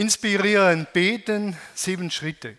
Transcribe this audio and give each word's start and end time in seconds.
Inspirierend 0.00 0.94
beten, 0.94 1.58
sieben 1.74 2.10
Schritte. 2.10 2.56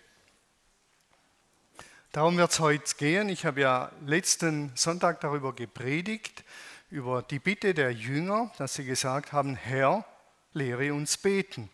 Darum 2.11 2.37
wird 2.37 2.51
es 2.51 2.59
heute 2.59 2.95
gehen. 2.97 3.29
Ich 3.29 3.47
habe 3.47 3.61
ja 3.61 3.91
letzten 4.05 4.71
Sonntag 4.75 5.21
darüber 5.21 5.51
gepredigt, 5.51 6.43
über 6.91 7.23
die 7.23 7.39
Bitte 7.39 7.73
der 7.73 7.93
Jünger, 7.93 8.51
dass 8.59 8.75
sie 8.75 8.85
gesagt 8.85 9.31
haben, 9.31 9.55
Herr, 9.55 10.05
lehre 10.53 10.93
uns 10.93 11.17
beten. 11.17 11.71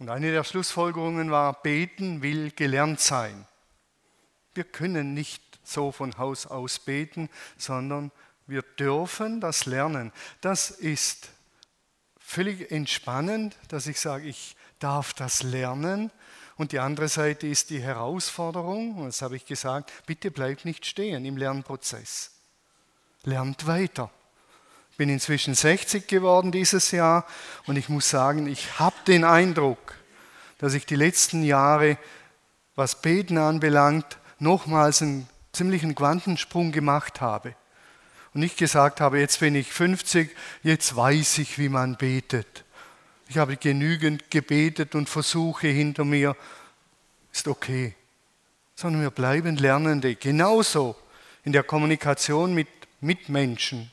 Und 0.00 0.08
eine 0.08 0.32
der 0.32 0.42
Schlussfolgerungen 0.42 1.30
war, 1.30 1.62
beten 1.62 2.20
will 2.20 2.50
gelernt 2.50 2.98
sein. 2.98 3.46
Wir 4.54 4.64
können 4.64 5.14
nicht 5.14 5.60
so 5.62 5.92
von 5.92 6.18
Haus 6.18 6.48
aus 6.48 6.80
beten, 6.80 7.30
sondern 7.58 8.10
wir 8.48 8.62
dürfen 8.62 9.40
das 9.40 9.66
lernen. 9.66 10.10
Das 10.40 10.72
ist 10.72 11.28
völlig 12.32 12.72
entspannend, 12.72 13.56
dass 13.68 13.86
ich 13.86 14.00
sage, 14.00 14.26
ich 14.26 14.56
darf 14.78 15.12
das 15.12 15.42
lernen. 15.42 16.10
Und 16.56 16.72
die 16.72 16.78
andere 16.78 17.08
Seite 17.08 17.46
ist 17.46 17.70
die 17.70 17.80
Herausforderung, 17.80 18.96
und 18.96 19.06
das 19.06 19.22
habe 19.22 19.36
ich 19.36 19.44
gesagt, 19.44 19.92
bitte 20.06 20.30
bleibt 20.30 20.64
nicht 20.64 20.86
stehen 20.86 21.24
im 21.24 21.36
Lernprozess. 21.36 22.30
Lernt 23.24 23.66
weiter. 23.66 24.10
Ich 24.90 24.96
bin 24.96 25.08
inzwischen 25.08 25.54
60 25.54 26.06
geworden 26.06 26.52
dieses 26.52 26.90
Jahr 26.90 27.26
und 27.66 27.76
ich 27.76 27.88
muss 27.88 28.08
sagen, 28.08 28.46
ich 28.46 28.78
habe 28.78 28.96
den 29.06 29.24
Eindruck, 29.24 29.94
dass 30.58 30.74
ich 30.74 30.86
die 30.86 30.96
letzten 30.96 31.42
Jahre, 31.42 31.98
was 32.76 33.00
Beten 33.00 33.38
anbelangt, 33.38 34.18
nochmals 34.38 35.02
einen 35.02 35.28
ziemlichen 35.52 35.94
Quantensprung 35.94 36.72
gemacht 36.72 37.20
habe 37.20 37.54
und 38.34 38.40
nicht 38.40 38.56
gesagt 38.56 39.00
habe, 39.00 39.20
jetzt 39.20 39.40
bin 39.40 39.54
ich 39.54 39.72
50, 39.72 40.30
jetzt 40.62 40.96
weiß 40.96 41.38
ich, 41.38 41.58
wie 41.58 41.68
man 41.68 41.96
betet. 41.96 42.64
Ich 43.28 43.38
habe 43.38 43.56
genügend 43.56 44.30
gebetet 44.30 44.94
und 44.94 45.08
Versuche 45.08 45.68
hinter 45.68 46.04
mir. 46.04 46.36
Ist 47.32 47.48
okay. 47.48 47.94
Sondern 48.74 49.02
wir 49.02 49.10
bleiben 49.10 49.56
Lernende. 49.56 50.14
Genauso 50.16 50.96
in 51.44 51.52
der 51.52 51.62
Kommunikation 51.62 52.54
mit 52.54 52.68
Mitmenschen. 53.00 53.90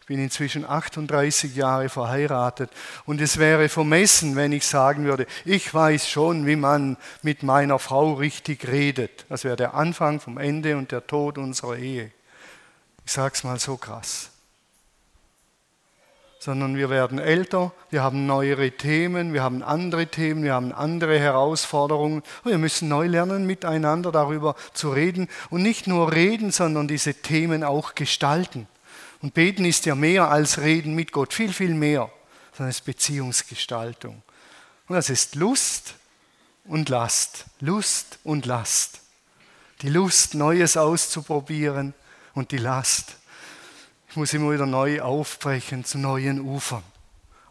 Ich 0.00 0.06
bin 0.06 0.18
inzwischen 0.18 0.64
38 0.64 1.54
Jahre 1.54 1.88
verheiratet 1.88 2.70
und 3.06 3.20
es 3.20 3.38
wäre 3.38 3.68
vermessen, 3.68 4.36
wenn 4.36 4.52
ich 4.52 4.66
sagen 4.66 5.04
würde, 5.04 5.26
ich 5.44 5.72
weiß 5.72 6.08
schon, 6.08 6.44
wie 6.44 6.56
man 6.56 6.96
mit 7.22 7.42
meiner 7.42 7.78
Frau 7.78 8.14
richtig 8.14 8.66
redet. 8.66 9.24
Das 9.28 9.44
wäre 9.44 9.56
der 9.56 9.74
Anfang 9.74 10.20
vom 10.20 10.38
Ende 10.38 10.76
und 10.76 10.90
der 10.90 11.06
Tod 11.06 11.38
unserer 11.38 11.76
Ehe. 11.76 12.10
Ich 13.04 13.12
sage 13.12 13.34
es 13.34 13.44
mal 13.44 13.58
so 13.58 13.76
krass. 13.76 14.30
Sondern 16.38 16.76
wir 16.76 16.90
werden 16.90 17.18
älter, 17.18 17.72
wir 17.90 18.02
haben 18.02 18.26
neuere 18.26 18.72
Themen, 18.72 19.32
wir 19.32 19.44
haben 19.44 19.62
andere 19.62 20.08
Themen, 20.08 20.42
wir 20.42 20.54
haben 20.54 20.72
andere 20.72 21.18
Herausforderungen. 21.18 22.22
Wir 22.42 22.58
müssen 22.58 22.88
neu 22.88 23.06
lernen, 23.06 23.46
miteinander 23.46 24.10
darüber 24.10 24.56
zu 24.72 24.90
reden. 24.90 25.28
Und 25.50 25.62
nicht 25.62 25.86
nur 25.86 26.12
reden, 26.12 26.50
sondern 26.50 26.88
diese 26.88 27.14
Themen 27.14 27.62
auch 27.62 27.94
gestalten. 27.94 28.66
Und 29.20 29.34
beten 29.34 29.64
ist 29.64 29.86
ja 29.86 29.94
mehr 29.94 30.30
als 30.30 30.58
reden 30.58 30.94
mit 30.94 31.12
Gott, 31.12 31.32
viel, 31.32 31.52
viel 31.52 31.74
mehr. 31.74 32.10
Sondern 32.52 32.70
es 32.70 32.80
ist 32.80 32.86
Beziehungsgestaltung. 32.86 34.22
Und 34.88 34.96
das 34.96 35.10
ist 35.10 35.36
Lust 35.36 35.94
und 36.64 36.88
Last. 36.88 37.46
Lust 37.60 38.18
und 38.24 38.46
Last. 38.46 39.00
Die 39.82 39.88
Lust, 39.88 40.34
Neues 40.34 40.76
auszuprobieren 40.76 41.94
und 42.34 42.50
die 42.50 42.58
Last. 42.58 43.16
Ich 44.08 44.16
muss 44.16 44.32
immer 44.32 44.52
wieder 44.52 44.66
neu 44.66 45.00
aufbrechen 45.00 45.84
zu 45.84 45.98
neuen 45.98 46.40
Ufern. 46.40 46.82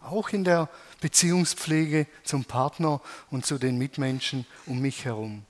Auch 0.02 0.30
in 0.30 0.44
der 0.44 0.70
Beziehungspflege 1.00 2.08
zum 2.24 2.46
Partner 2.46 3.02
und 3.30 3.46
zu 3.46 3.58
den 3.58 3.78
Mitmenschen 3.78 4.46
um 4.66 4.80
mich 4.80 5.06
herum. 5.06 5.44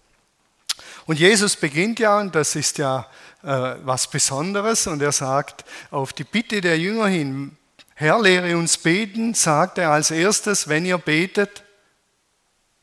Und 1.05 1.19
Jesus 1.19 1.55
beginnt 1.55 1.99
ja, 1.99 2.19
und 2.19 2.35
das 2.35 2.55
ist 2.55 2.77
ja 2.77 3.07
äh, 3.43 3.75
was 3.83 4.09
Besonderes, 4.09 4.87
und 4.87 5.01
er 5.01 5.11
sagt 5.11 5.65
auf 5.89 6.13
die 6.13 6.23
Bitte 6.23 6.61
der 6.61 6.79
Jünger 6.79 7.07
hin, 7.07 7.57
Herr, 7.95 8.19
lehre 8.21 8.57
uns 8.57 8.77
beten, 8.77 9.33
sagt 9.33 9.77
er 9.77 9.91
als 9.91 10.11
erstes, 10.11 10.67
wenn 10.67 10.85
ihr 10.85 10.97
betet, 10.97 11.63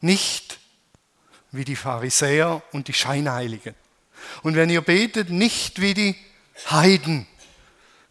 nicht 0.00 0.60
wie 1.50 1.64
die 1.64 1.76
Pharisäer 1.76 2.62
und 2.72 2.88
die 2.88 2.92
Scheinheiligen. 2.92 3.75
Und 4.42 4.54
wenn 4.54 4.70
ihr 4.70 4.82
betet, 4.82 5.31
nicht 5.31 5.81
wie 5.81 5.94
die 5.94 6.16
Heiden. 6.66 7.26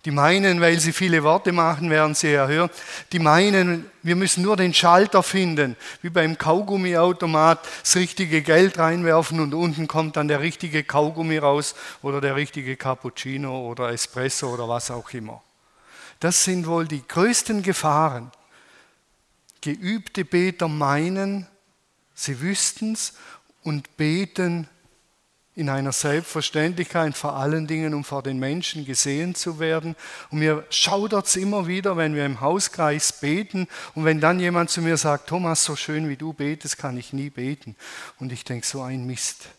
Die 0.05 0.11
meinen, 0.11 0.61
weil 0.61 0.79
sie 0.79 0.93
viele 0.93 1.23
Worte 1.23 1.51
machen, 1.51 1.89
werden 1.89 2.15
sie 2.15 2.31
erhören. 2.31 2.69
Die 3.11 3.19
meinen, 3.19 3.91
wir 4.03 4.15
müssen 4.15 4.41
nur 4.41 4.55
den 4.55 4.73
Schalter 4.73 5.21
finden, 5.21 5.75
wie 6.01 6.09
beim 6.09 6.37
Kaugummiautomat 6.37 7.59
das 7.81 7.97
richtige 7.97 8.41
Geld 8.41 8.77
reinwerfen 8.77 9.41
und 9.41 9.53
unten 9.53 9.87
kommt 9.87 10.15
dann 10.15 10.29
der 10.29 10.39
richtige 10.39 10.85
Kaugummi 10.85 11.39
raus 11.39 11.75
oder 12.01 12.21
der 12.21 12.37
richtige 12.37 12.77
Cappuccino 12.77 13.67
oder 13.67 13.89
Espresso 13.89 14.53
oder 14.53 14.69
was 14.69 14.91
auch 14.91 15.09
immer. 15.11 15.43
Das 16.21 16.41
sind 16.41 16.67
wohl 16.67 16.87
die 16.87 17.05
größten 17.05 17.61
Gefahren. 17.61 18.31
Geübte 19.59 20.23
Beter 20.23 20.69
meinen, 20.69 21.47
sie 22.15 22.39
wüssten 22.39 22.93
es 22.93 23.13
und 23.63 23.97
beten 23.97 24.69
in 25.57 25.69
einer 25.69 25.91
Selbstverständlichkeit, 25.91 27.17
vor 27.17 27.35
allen 27.35 27.65
Dingen, 27.65 27.95
um 27.95 28.03
vor 28.03 28.21
den 28.21 28.37
Menschen 28.37 28.85
gesehen 28.85 29.33
zu 29.33 29.57
werden. 29.57 29.95
Und 30.29 30.37
mir 30.37 30.63
schaudert 30.69 31.25
es 31.25 31.35
immer 31.35 31.65
wieder, 31.65 31.97
wenn 31.97 32.13
wir 32.13 32.27
im 32.27 32.41
Hauskreis 32.41 33.11
beten 33.11 33.67
und 33.95 34.05
wenn 34.05 34.21
dann 34.21 34.39
jemand 34.39 34.69
zu 34.69 34.83
mir 34.83 34.97
sagt, 34.97 35.27
Thomas, 35.27 35.63
so 35.63 35.75
schön 35.75 36.09
wie 36.09 36.15
du 36.15 36.31
betest, 36.31 36.77
kann 36.77 36.95
ich 36.95 37.11
nie 37.11 37.31
beten. 37.31 37.75
Und 38.19 38.31
ich 38.31 38.43
denke, 38.43 38.67
so 38.67 38.83
ein 38.83 39.07
Mist. 39.07 39.49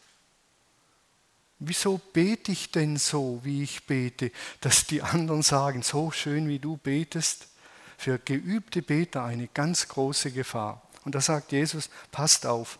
Wieso 1.59 1.99
bete 2.13 2.53
ich 2.53 2.71
denn 2.71 2.97
so, 2.97 3.41
wie 3.43 3.65
ich 3.65 3.85
bete, 3.85 4.31
dass 4.61 4.87
die 4.87 5.03
anderen 5.03 5.43
sagen, 5.43 5.83
so 5.83 6.13
schön 6.13 6.47
wie 6.47 6.61
du 6.61 6.77
betest? 6.77 7.49
Für 7.97 8.21
geübte 8.21 8.83
Beter 8.83 9.25
eine 9.25 9.49
ganz 9.49 9.89
große 9.89 10.31
Gefahr. 10.31 10.81
Und 11.05 11.17
da 11.17 11.21
sagt 11.21 11.51
Jesus, 11.51 11.91
passt 12.13 12.47
auf, 12.47 12.79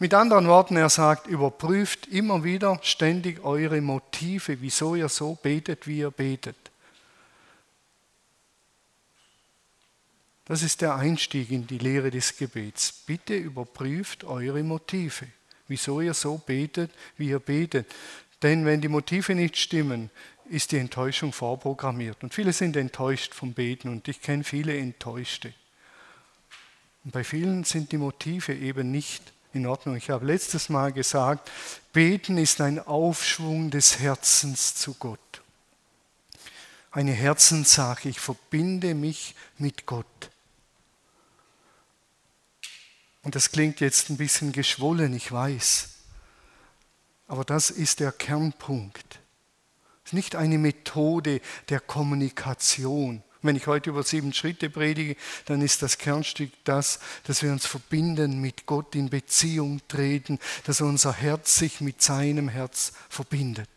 mit 0.00 0.14
anderen 0.14 0.48
Worten, 0.48 0.76
er 0.76 0.88
sagt, 0.88 1.26
überprüft 1.26 2.06
immer 2.06 2.42
wieder 2.42 2.80
ständig 2.82 3.44
eure 3.44 3.82
Motive, 3.82 4.62
wieso 4.62 4.94
ihr 4.94 5.10
so 5.10 5.38
betet, 5.40 5.86
wie 5.86 5.98
ihr 5.98 6.10
betet. 6.10 6.56
Das 10.46 10.62
ist 10.62 10.80
der 10.80 10.96
Einstieg 10.96 11.50
in 11.50 11.66
die 11.66 11.78
Lehre 11.78 12.10
des 12.10 12.38
Gebets. 12.38 12.92
Bitte 13.06 13.36
überprüft 13.36 14.24
eure 14.24 14.62
Motive, 14.62 15.26
wieso 15.68 16.00
ihr 16.00 16.14
so 16.14 16.38
betet, 16.38 16.90
wie 17.18 17.28
ihr 17.28 17.38
betet. 17.38 17.86
Denn 18.42 18.64
wenn 18.64 18.80
die 18.80 18.88
Motive 18.88 19.34
nicht 19.34 19.58
stimmen, 19.58 20.10
ist 20.46 20.72
die 20.72 20.78
Enttäuschung 20.78 21.34
vorprogrammiert. 21.34 22.22
Und 22.22 22.32
viele 22.32 22.54
sind 22.54 22.74
enttäuscht 22.76 23.34
vom 23.34 23.52
Beten 23.52 23.90
und 23.90 24.08
ich 24.08 24.22
kenne 24.22 24.44
viele 24.44 24.76
Enttäuschte. 24.76 25.52
Und 27.04 27.12
bei 27.12 27.22
vielen 27.22 27.64
sind 27.64 27.92
die 27.92 27.98
Motive 27.98 28.54
eben 28.54 28.90
nicht 28.90 29.34
in 29.52 29.66
Ordnung. 29.66 29.96
Ich 29.96 30.10
habe 30.10 30.26
letztes 30.26 30.68
Mal 30.68 30.92
gesagt, 30.92 31.50
beten 31.92 32.38
ist 32.38 32.60
ein 32.60 32.78
Aufschwung 32.78 33.70
des 33.70 33.98
Herzens 33.98 34.74
zu 34.74 34.94
Gott. 34.94 35.18
Eine 36.90 37.12
Herzenssache. 37.12 38.08
Ich 38.08 38.20
verbinde 38.20 38.94
mich 38.94 39.34
mit 39.58 39.86
Gott. 39.86 40.06
Und 43.22 43.34
das 43.34 43.52
klingt 43.52 43.80
jetzt 43.80 44.10
ein 44.10 44.16
bisschen 44.16 44.52
geschwollen, 44.52 45.14
ich 45.14 45.30
weiß. 45.30 45.88
Aber 47.28 47.44
das 47.44 47.70
ist 47.70 48.00
der 48.00 48.12
Kernpunkt. 48.12 49.20
Es 50.04 50.10
ist 50.10 50.14
nicht 50.14 50.36
eine 50.36 50.58
Methode 50.58 51.40
der 51.68 51.80
Kommunikation. 51.80 53.22
Wenn 53.42 53.56
ich 53.56 53.66
heute 53.66 53.90
über 53.90 54.02
sieben 54.02 54.34
Schritte 54.34 54.68
predige, 54.68 55.16
dann 55.46 55.62
ist 55.62 55.82
das 55.82 55.96
Kernstück 55.96 56.50
das, 56.64 57.00
dass 57.24 57.42
wir 57.42 57.50
uns 57.52 57.64
verbinden 57.64 58.40
mit 58.40 58.66
Gott, 58.66 58.94
in 58.94 59.08
Beziehung 59.08 59.80
treten, 59.88 60.38
dass 60.66 60.82
unser 60.82 61.12
Herz 61.14 61.56
sich 61.56 61.80
mit 61.80 62.02
seinem 62.02 62.48
Herz 62.48 62.92
verbindet. 63.08 63.68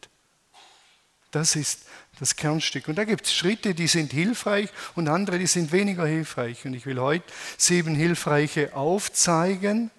Das 1.32 1.56
ist 1.56 1.86
das 2.20 2.36
Kernstück. 2.36 2.88
Und 2.90 2.96
da 2.96 3.06
gibt 3.06 3.26
es 3.26 3.34
Schritte, 3.34 3.74
die 3.74 3.88
sind 3.88 4.12
hilfreich 4.12 4.70
und 4.96 5.08
andere, 5.08 5.40
die 5.40 5.48
sind 5.48 5.72
weniger 5.72 6.06
hilfreich. 6.06 6.66
Und 6.66 6.74
ich 6.74 6.86
will 6.86 7.00
heute 7.00 7.26
sieben 7.58 7.96
hilfreiche 7.96 8.76
aufzeigen. 8.76 9.90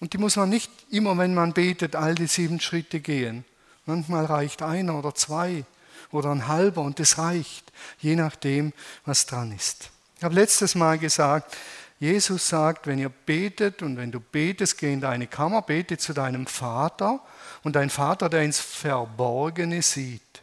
Und 0.00 0.12
die 0.12 0.18
muss 0.18 0.36
man 0.36 0.50
nicht 0.50 0.70
immer, 0.90 1.16
wenn 1.18 1.34
man 1.34 1.52
betet, 1.52 1.96
all 1.96 2.14
die 2.14 2.26
sieben 2.26 2.60
Schritte 2.60 3.00
gehen. 3.00 3.44
Manchmal 3.86 4.26
reicht 4.26 4.62
einer 4.62 4.96
oder 4.96 5.14
zwei 5.14 5.64
oder 6.12 6.30
ein 6.30 6.48
halber 6.48 6.82
und 6.82 6.98
das 6.98 7.18
reicht, 7.18 7.72
je 7.98 8.16
nachdem, 8.16 8.72
was 9.04 9.26
dran 9.26 9.52
ist. 9.52 9.90
Ich 10.16 10.24
habe 10.24 10.34
letztes 10.34 10.74
Mal 10.74 10.98
gesagt, 10.98 11.56
Jesus 11.98 12.48
sagt, 12.48 12.86
wenn 12.86 12.98
ihr 12.98 13.08
betet 13.08 13.82
und 13.82 13.96
wenn 13.96 14.10
du 14.10 14.20
betest, 14.20 14.78
geh 14.78 14.92
in 14.92 15.00
deine 15.00 15.26
Kammer, 15.26 15.62
bete 15.62 15.98
zu 15.98 16.12
deinem 16.12 16.46
Vater 16.46 17.20
und 17.62 17.76
dein 17.76 17.90
Vater, 17.90 18.28
der 18.28 18.42
ins 18.42 18.58
Verborgene 18.58 19.82
sieht, 19.82 20.42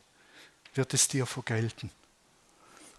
wird 0.74 0.94
es 0.94 1.07
dir 1.07 1.25
vergelten. 1.25 1.92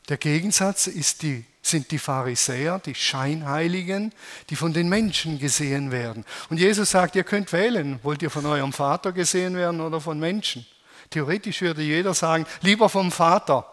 Der 0.09 0.19
Gegensatz 0.19 0.87
ist 0.87 1.23
die 1.23 1.45
sind 1.63 1.91
die 1.91 1.99
Pharisäer, 1.99 2.79
die 2.79 2.95
Scheinheiligen, 2.95 4.13
die 4.49 4.57
von 4.57 4.73
den 4.73 4.89
Menschen 4.89 5.39
gesehen 5.39 5.91
werden. 5.91 6.25
Und 6.49 6.59
Jesus 6.59 6.91
sagt, 6.91 7.17
ihr 7.17 7.25
könnt 7.25 7.53
wählen, 7.53 8.01
wollt 8.03 8.23
ihr 8.23 8.31
von 8.31 8.47
eurem 8.47 8.73
Vater 8.73 9.13
gesehen 9.13 9.55
werden 9.57 9.81
oder 9.81 10.01
von 10.01 10.19
Menschen? 10.19 10.67
Theoretisch 11.11 11.61
würde 11.61 11.83
jeder 11.83 12.15
sagen, 12.15 12.47
lieber 12.63 12.89
vom 12.89 13.11
Vater. 13.11 13.67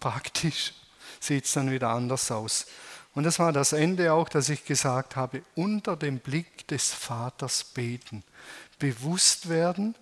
Praktisch 0.00 0.74
sieht 1.18 1.46
es 1.46 1.52
dann 1.52 1.70
wieder 1.70 1.88
anders 1.88 2.30
aus. 2.30 2.66
Und 3.14 3.24
das 3.24 3.38
war 3.38 3.52
das 3.52 3.72
Ende 3.72 4.12
auch, 4.12 4.28
dass 4.28 4.48
ich 4.48 4.64
gesagt 4.64 5.16
habe, 5.16 5.42
unter 5.54 5.96
dem 5.96 6.18
Blick 6.18 6.66
des 6.68 6.92
Vaters 6.92 7.64
beten, 7.64 8.22
bewusst 8.78 9.48
werden 9.48 9.94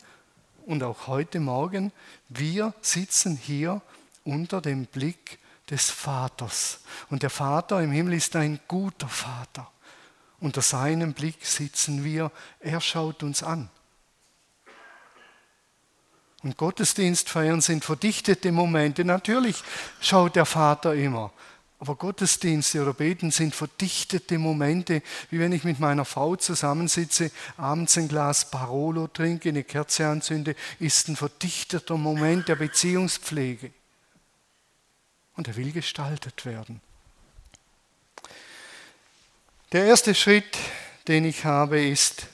und 0.67 0.83
auch 0.83 1.07
heute 1.07 1.41
Morgen, 1.41 1.93
wir 2.29 2.75
sitzen 2.81 3.37
hier 3.37 3.83
unter 4.25 4.61
dem 4.61 4.87
Blick 4.87 5.39
des 5.69 5.91
Vaters. 5.91 6.81
Und 7.11 7.23
der 7.23 7.31
Vater 7.31 7.83
im 7.83 7.91
Himmel 7.91 8.15
ist 8.15 8.37
ein 8.37 8.61
guter 8.69 9.09
Vater. 9.09 9.71
Unter 10.41 10.63
seinem 10.63 11.13
Blick 11.13 11.45
sitzen 11.45 12.05
wir, 12.05 12.31
er 12.61 12.81
schaut 12.81 13.23
uns 13.23 13.43
an. 13.43 13.69
Und 16.43 16.57
Gottesdienstfeiern 16.57 17.61
sind 17.61 17.85
verdichtete 17.85 18.51
Momente. 18.51 19.05
Natürlich 19.05 19.63
schaut 20.01 20.37
der 20.37 20.47
Vater 20.47 20.95
immer. 20.95 21.33
Aber 21.81 21.95
Gottesdienste 21.97 22.83
oder 22.83 22.93
Beten 22.93 23.31
sind 23.31 23.55
verdichtete 23.55 24.39
Momente, 24.39 25.03
wie 25.31 25.39
wenn 25.39 25.53
ich 25.53 25.65
mit 25.65 25.81
meiner 25.81 26.05
Frau 26.05 26.37
zusammensitze, 26.37 27.31
abends 27.57 27.97
ein 27.97 28.09
Glas 28.09 28.51
Barolo 28.51 29.07
trinke, 29.07 29.49
eine 29.49 29.65
Kerze 29.65 30.07
anzünde, 30.07 30.55
ist 30.79 31.09
ein 31.09 31.17
verdichteter 31.17 31.97
Moment 31.97 32.49
der 32.49 32.57
Beziehungspflege. 32.57 33.71
Und 35.37 35.49
er 35.49 35.57
will 35.57 35.73
gestaltet 35.73 36.45
werden. 36.45 36.83
Der 39.73 39.87
erste 39.87 40.15
Schritt, 40.15 40.59
den 41.09 41.25
ich 41.25 41.47
habe, 41.47 41.83
ist, 41.83 42.27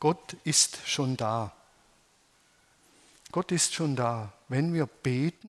Gott 0.00 0.36
ist 0.42 0.78
schon 0.86 1.16
da. 1.16 1.52
Gott 3.32 3.50
ist 3.50 3.72
schon 3.72 3.96
da. 3.96 4.32
Wenn 4.48 4.74
wir 4.74 4.84
beten, 4.84 5.48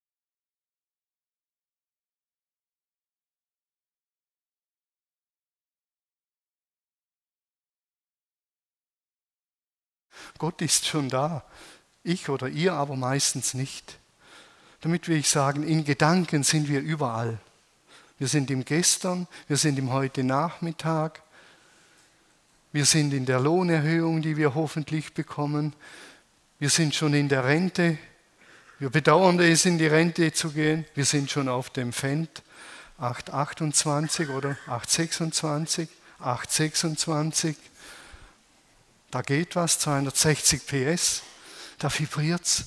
Gott 10.38 10.62
ist 10.62 10.86
schon 10.86 11.10
da. 11.10 11.44
Ich 12.04 12.30
oder 12.30 12.48
ihr 12.48 12.74
aber 12.74 12.96
meistens 12.96 13.54
nicht. 13.54 14.00
Damit 14.82 15.08
will 15.08 15.18
ich 15.18 15.30
sagen, 15.30 15.64
in 15.64 15.86
Gedanken 15.86 16.44
sind 16.44 16.70
wir 16.70 16.82
überall. 16.82 17.40
Wir 18.18 18.28
sind 18.28 18.50
im 18.50 18.64
Gestern, 18.64 19.28
wir 19.48 19.58
sind 19.58 19.78
im 19.78 19.92
heute 19.92 20.24
Nachmittag, 20.24 21.22
wir 22.72 22.86
sind 22.86 23.14
in 23.14 23.26
der 23.26 23.40
Lohnerhöhung, 23.40 24.22
die 24.22 24.38
wir 24.38 24.56
hoffentlich 24.56 25.14
bekommen, 25.14 25.74
wir 26.64 26.70
sind 26.70 26.96
schon 26.96 27.14
in 27.14 27.28
der 27.28 27.44
Rente, 27.44 27.98
wir 28.80 28.90
bedauern 28.90 29.38
es, 29.42 29.66
in 29.66 29.78
die 29.78 29.86
Rente 29.86 30.32
zu 30.32 30.50
gehen, 30.50 30.86
wir 30.96 31.04
sind 31.04 31.30
schon 31.30 31.50
auf 31.50 31.70
dem 31.72 31.92
Fendt 31.92 32.42
828 33.00 34.30
oder 34.30 34.52
826, 34.68 35.90
826. 36.20 37.58
Da 39.12 39.22
geht 39.22 39.58
was, 39.58 39.78
260 39.80 40.66
PS, 40.66 41.24
da 41.80 41.90
vibriert 41.94 42.46
es. 42.46 42.64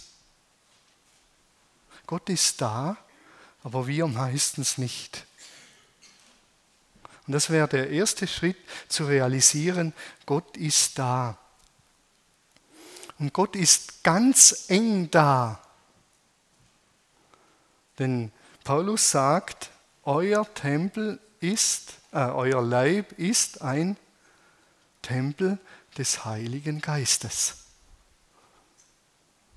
Gott 2.07 2.29
ist 2.29 2.61
da, 2.61 2.99
aber 3.63 3.87
wir 3.87 4.07
meistens 4.09 4.77
nicht. 4.77 5.25
Und 7.27 7.33
das 7.33 7.49
wäre 7.49 7.67
der 7.67 7.89
erste 7.89 8.27
Schritt 8.27 8.59
zu 8.89 9.07
realisieren, 9.07 9.95
Gott 10.27 10.59
ist 10.59 10.99
da. 10.99 11.39
Und 13.19 13.33
Gott 13.33 13.57
ist 13.57 14.05
ganz 14.05 14.67
eng 14.69 15.11
da. 15.11 15.61
Denn 17.99 18.31
Paulus 18.65 19.11
sagt, 19.11 19.71
euer 20.03 20.53
Tempel 20.55 21.19
ist, 21.41 21.95
äh, 22.13 22.19
euer 22.19 22.63
Leib 22.63 23.13
ist 23.19 23.63
ein 23.63 23.97
Tempel 25.03 25.59
des 25.97 26.25
Heiligen 26.25 26.81
Geistes. 26.81 27.67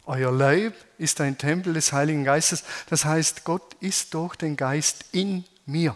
Euer 0.06 0.32
Leib 0.32 0.74
ist 0.98 1.22
ein 1.22 1.38
Tempel 1.38 1.74
des 1.74 1.92
Heiligen 1.92 2.24
Geistes. 2.24 2.64
Das 2.90 3.06
heißt, 3.06 3.44
Gott 3.44 3.76
ist 3.76 4.14
durch 4.14 4.36
den 4.36 4.56
Geist 4.56 5.06
in 5.12 5.46
mir. 5.66 5.96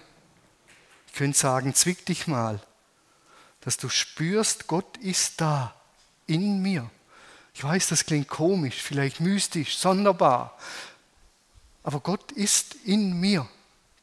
Ich 1.07 1.13
könnte 1.13 1.37
sagen, 1.37 1.73
zwick 1.73 2.05
dich 2.05 2.27
mal, 2.27 2.59
dass 3.61 3.77
du 3.77 3.89
spürst, 3.89 4.67
Gott 4.67 4.97
ist 4.97 5.41
da, 5.41 5.73
in 6.27 6.61
mir. 6.61 6.89
Ich 7.53 7.63
weiß, 7.63 7.87
das 7.87 8.05
klingt 8.05 8.27
komisch, 8.27 8.81
vielleicht 8.81 9.19
mystisch, 9.19 9.77
sonderbar. 9.77 10.57
Aber 11.83 11.99
Gott 11.99 12.31
ist 12.31 12.75
in 12.85 13.19
mir 13.19 13.47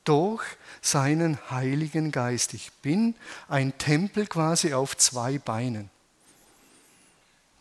durch 0.04 0.42
seinen 0.82 1.38
Heiligen 1.50 2.10
Geist. 2.10 2.54
Ich 2.54 2.72
bin 2.82 3.14
ein 3.48 3.76
Tempel 3.78 4.26
quasi 4.26 4.72
auf 4.72 4.96
zwei 4.96 5.38
Beinen. 5.38 5.90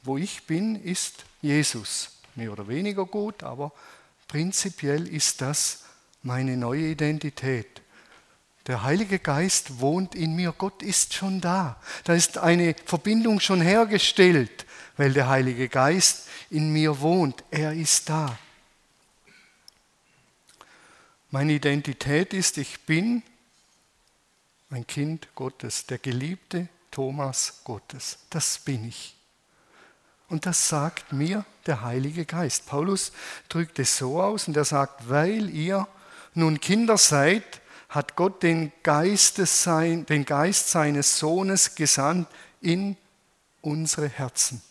Wo 0.04 0.18
ich 0.18 0.44
bin, 0.44 0.82
ist 0.82 1.26
Jesus. 1.42 2.12
Mehr 2.36 2.52
oder 2.52 2.68
weniger 2.68 3.06
gut, 3.06 3.44
aber 3.44 3.74
prinzipiell 4.28 5.08
ist 5.08 5.42
das 5.42 5.84
meine 6.24 6.56
neue 6.56 6.88
Identität. 6.88 7.82
Der 8.68 8.84
Heilige 8.84 9.20
Geist 9.20 9.80
wohnt 9.80 10.16
in 10.16 10.36
mir, 10.36 10.54
Gott 10.58 10.84
ist 10.84 11.14
schon 11.14 11.42
da. 11.42 11.82
Da 12.04 12.14
ist 12.14 12.38
eine 12.38 12.76
Verbindung 12.86 13.40
schon 13.40 13.62
hergestellt, 13.62 14.66
weil 15.00 15.14
der 15.14 15.30
Heilige 15.30 15.70
Geist 15.70 16.28
in 16.50 16.74
mir 16.74 17.00
wohnt. 17.00 17.46
Er 17.52 17.72
ist 17.72 18.10
da. 18.10 18.38
Meine 21.32 21.54
Identität 21.54 22.34
ist, 22.34 22.58
ich 22.58 22.82
bin 22.82 23.24
ein 24.70 24.86
Kind 24.86 25.30
Gottes, 25.36 25.86
der 25.86 26.00
geliebte 26.00 26.68
Thomas 26.92 27.62
Gottes. 27.64 28.18
Das 28.30 28.60
bin 28.60 28.90
ich. 28.90 29.16
Und 30.28 30.46
das 30.46 30.68
sagt 30.68 31.14
mir 31.14 31.46
der 31.66 31.82
Heilige 31.82 32.26
Geist. 32.26 32.66
Paulus 32.66 33.14
drückt 33.48 33.80
es 33.80 33.98
so 33.98 34.22
aus 34.22 34.50
und 34.50 34.58
er 34.58 34.66
sagt, 34.66 35.08
weil 35.08 35.50
ihr 35.50 35.88
nun 36.34 36.60
Kinder 36.60 36.98
seid, 36.98 37.62
hat 37.88 38.18
Gott 38.18 38.44
den, 38.44 38.74
den 38.84 40.26
Geist 40.26 40.70
seines 40.70 41.20
Sohnes 41.20 41.76
gesandt 41.76 42.28
in 42.60 42.98
unsere 43.62 44.10
Herzen, 44.10 44.62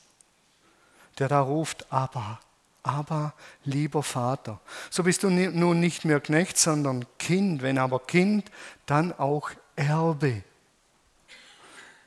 der 1.18 1.28
da 1.28 1.40
ruft, 1.40 1.90
aber, 1.92 2.40
aber, 2.82 3.34
lieber 3.64 4.02
Vater. 4.02 4.60
So 4.90 5.02
bist 5.02 5.22
du 5.22 5.30
nun 5.30 5.80
nicht 5.80 6.04
mehr 6.04 6.20
Knecht, 6.20 6.58
sondern 6.58 7.04
Kind. 7.18 7.62
Wenn 7.62 7.78
aber 7.78 8.00
Kind, 8.00 8.50
dann 8.86 9.12
auch 9.12 9.50
Erbe. 9.76 10.42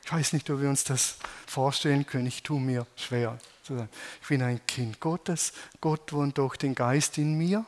Ich 0.04 0.12
weiß 0.12 0.32
nicht, 0.32 0.50
ob 0.50 0.60
wir 0.60 0.68
uns 0.68 0.84
das 0.84 1.16
vorstellen 1.46 2.06
können. 2.06 2.26
Ich 2.26 2.42
tue 2.42 2.60
mir 2.60 2.86
schwer. 2.96 3.38
Ich 4.20 4.28
bin 4.28 4.42
ein 4.42 4.60
Kind 4.66 4.98
Gottes. 5.00 5.52
Gott 5.80 6.12
wohnt 6.12 6.38
durch 6.38 6.56
den 6.56 6.74
Geist 6.74 7.18
in 7.18 7.38
mir. 7.38 7.64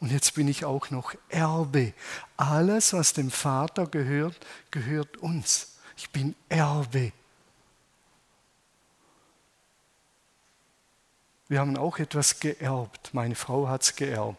Und 0.00 0.12
jetzt 0.12 0.34
bin 0.34 0.48
ich 0.48 0.64
auch 0.64 0.90
noch 0.90 1.14
Erbe. 1.28 1.92
Alles, 2.36 2.92
was 2.92 3.12
dem 3.12 3.30
Vater 3.30 3.86
gehört, 3.86 4.36
gehört 4.70 5.16
uns. 5.18 5.78
Ich 5.96 6.10
bin 6.10 6.34
Erbe. 6.48 7.12
Wir 11.48 11.60
haben 11.60 11.78
auch 11.78 11.98
etwas 11.98 12.40
geerbt. 12.40 13.14
Meine 13.14 13.34
Frau 13.34 13.68
hat 13.68 13.82
es 13.82 13.96
geerbt. 13.96 14.36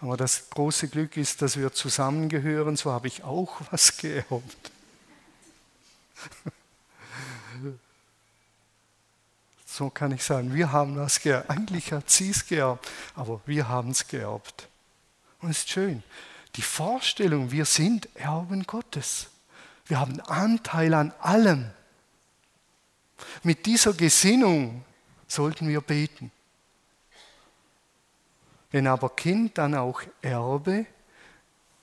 Aber 0.00 0.16
das 0.16 0.50
große 0.50 0.88
Glück 0.88 1.16
ist, 1.16 1.40
dass 1.40 1.56
wir 1.56 1.72
zusammengehören. 1.72 2.76
So 2.76 2.90
habe 2.90 3.06
ich 3.06 3.22
auch 3.22 3.60
was 3.70 3.96
geerbt. 3.96 4.70
So 9.66 9.90
kann 9.90 10.10
ich 10.10 10.24
sagen, 10.24 10.52
wir 10.52 10.72
haben 10.72 10.96
das 10.96 11.20
geerbt. 11.20 11.48
Eigentlich 11.48 11.92
hat 11.92 12.10
sie 12.10 12.30
es 12.30 12.44
geerbt, 12.44 12.88
aber 13.14 13.40
wir 13.46 13.68
haben 13.68 13.90
es 13.90 14.08
geerbt. 14.08 14.66
Und 15.40 15.50
es 15.50 15.58
ist 15.58 15.70
schön. 15.70 16.02
Die 16.56 16.62
Vorstellung, 16.62 17.52
wir 17.52 17.64
sind 17.64 18.08
Erben 18.16 18.64
Gottes. 18.64 19.28
Wir 19.86 20.00
haben 20.00 20.20
Anteil 20.22 20.92
an 20.94 21.12
allem. 21.20 21.70
Mit 23.44 23.66
dieser 23.66 23.92
Gesinnung 23.92 24.84
sollten 25.28 25.68
wir 25.68 25.80
beten. 25.80 26.32
Wenn 28.70 28.86
aber 28.86 29.10
Kind, 29.10 29.58
dann 29.58 29.74
auch 29.74 30.02
Erbe, 30.20 30.86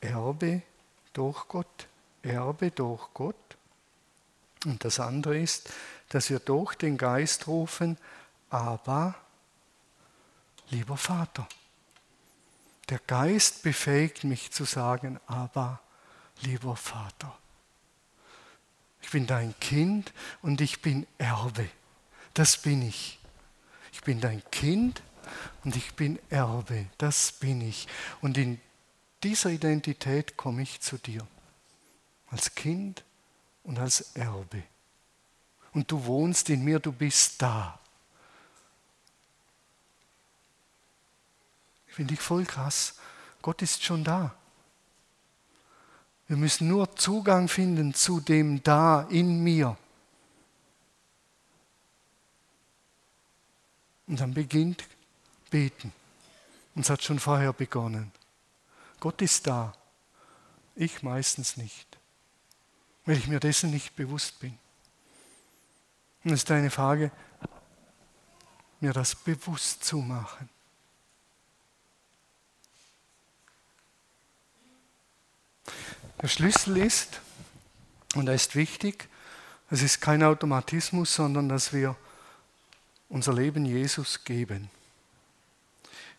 Erbe 0.01 0.61
durch 1.13 1.47
Gott, 1.47 1.87
Erbe 2.21 2.71
durch 2.71 3.07
Gott. 3.13 3.35
Und 4.65 4.83
das 4.83 4.99
andere 4.99 5.37
ist, 5.37 5.71
dass 6.09 6.29
wir 6.29 6.39
durch 6.39 6.75
den 6.75 6.97
Geist 6.97 7.47
rufen, 7.47 7.97
aber 8.49 9.15
lieber 10.69 10.97
Vater. 10.97 11.47
Der 12.89 12.99
Geist 12.99 13.63
befähigt 13.63 14.23
mich 14.23 14.51
zu 14.51 14.65
sagen, 14.65 15.19
aber 15.25 15.79
lieber 16.41 16.75
Vater. 16.75 17.35
Ich 19.01 19.09
bin 19.09 19.25
dein 19.27 19.57
Kind 19.59 20.13
und 20.41 20.61
ich 20.61 20.81
bin 20.81 21.07
Erbe. 21.17 21.69
Das 22.33 22.57
bin 22.57 22.81
ich. 22.81 23.19
Ich 23.91 24.01
bin 24.01 24.19
dein 24.19 24.43
Kind 24.51 25.01
und 25.63 25.75
ich 25.75 25.93
bin 25.95 26.19
Erbe. 26.29 26.87
Das 26.97 27.31
bin 27.31 27.61
ich. 27.61 27.87
Und 28.21 28.37
in 28.37 28.59
dieser 29.23 29.49
Identität 29.49 30.37
komme 30.37 30.61
ich 30.61 30.81
zu 30.81 30.97
dir. 30.97 31.25
Als 32.29 32.55
Kind 32.55 33.03
und 33.63 33.79
als 33.79 34.15
Erbe. 34.15 34.63
Und 35.73 35.91
du 35.91 36.05
wohnst 36.05 36.49
in 36.49 36.63
mir, 36.63 36.79
du 36.79 36.91
bist 36.91 37.41
da. 37.41 37.79
Finde 41.87 42.13
ich 42.13 42.19
voll 42.19 42.45
krass. 42.45 42.95
Gott 43.41 43.61
ist 43.61 43.83
schon 43.83 44.03
da. 44.03 44.35
Wir 46.27 46.37
müssen 46.37 46.67
nur 46.67 46.95
Zugang 46.95 47.47
finden 47.47 47.93
zu 47.93 48.19
dem 48.19 48.63
Da 48.63 49.03
in 49.03 49.43
mir. 49.43 49.77
Und 54.07 54.19
dann 54.19 54.33
beginnt 54.33 54.83
Beten. 55.55 55.93
Und 56.75 56.81
es 56.81 56.89
hat 56.89 57.01
schon 57.01 57.17
vorher 57.17 57.53
begonnen. 57.53 58.11
Gott 58.99 59.21
ist 59.21 59.47
da. 59.47 59.73
Ich 60.75 61.01
meistens 61.01 61.55
nicht, 61.55 61.87
weil 63.05 63.15
ich 63.15 63.27
mir 63.27 63.39
dessen 63.39 63.71
nicht 63.71 63.95
bewusst 63.95 64.37
bin. 64.41 64.59
Und 66.25 66.33
es 66.33 66.43
ist 66.43 66.51
eine 66.51 66.69
Frage, 66.69 67.09
mir 68.81 68.91
das 68.91 69.15
bewusst 69.15 69.85
zu 69.85 69.99
machen. 69.99 70.49
Der 76.21 76.27
Schlüssel 76.27 76.75
ist, 76.75 77.21
und 78.15 78.27
er 78.27 78.35
ist 78.35 78.57
wichtig, 78.57 79.07
es 79.69 79.81
ist 79.81 80.01
kein 80.01 80.21
Automatismus, 80.21 81.15
sondern 81.15 81.47
dass 81.47 81.71
wir 81.71 81.95
unser 83.07 83.31
Leben 83.31 83.65
Jesus 83.65 84.21
geben. 84.25 84.69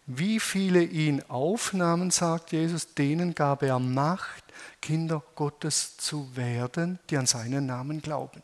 Wie 0.06 0.38
viele 0.38 0.82
ihn 0.84 1.22
aufnahmen, 1.28 2.10
sagt 2.10 2.52
Jesus, 2.52 2.94
denen 2.94 3.34
gab 3.34 3.62
er 3.62 3.80
Macht, 3.80 4.44
Kinder 4.80 5.22
Gottes 5.34 5.96
zu 5.96 6.36
werden, 6.36 7.00
die 7.10 7.16
an 7.16 7.26
seinen 7.26 7.66
Namen 7.66 8.00
glauben. 8.00 8.42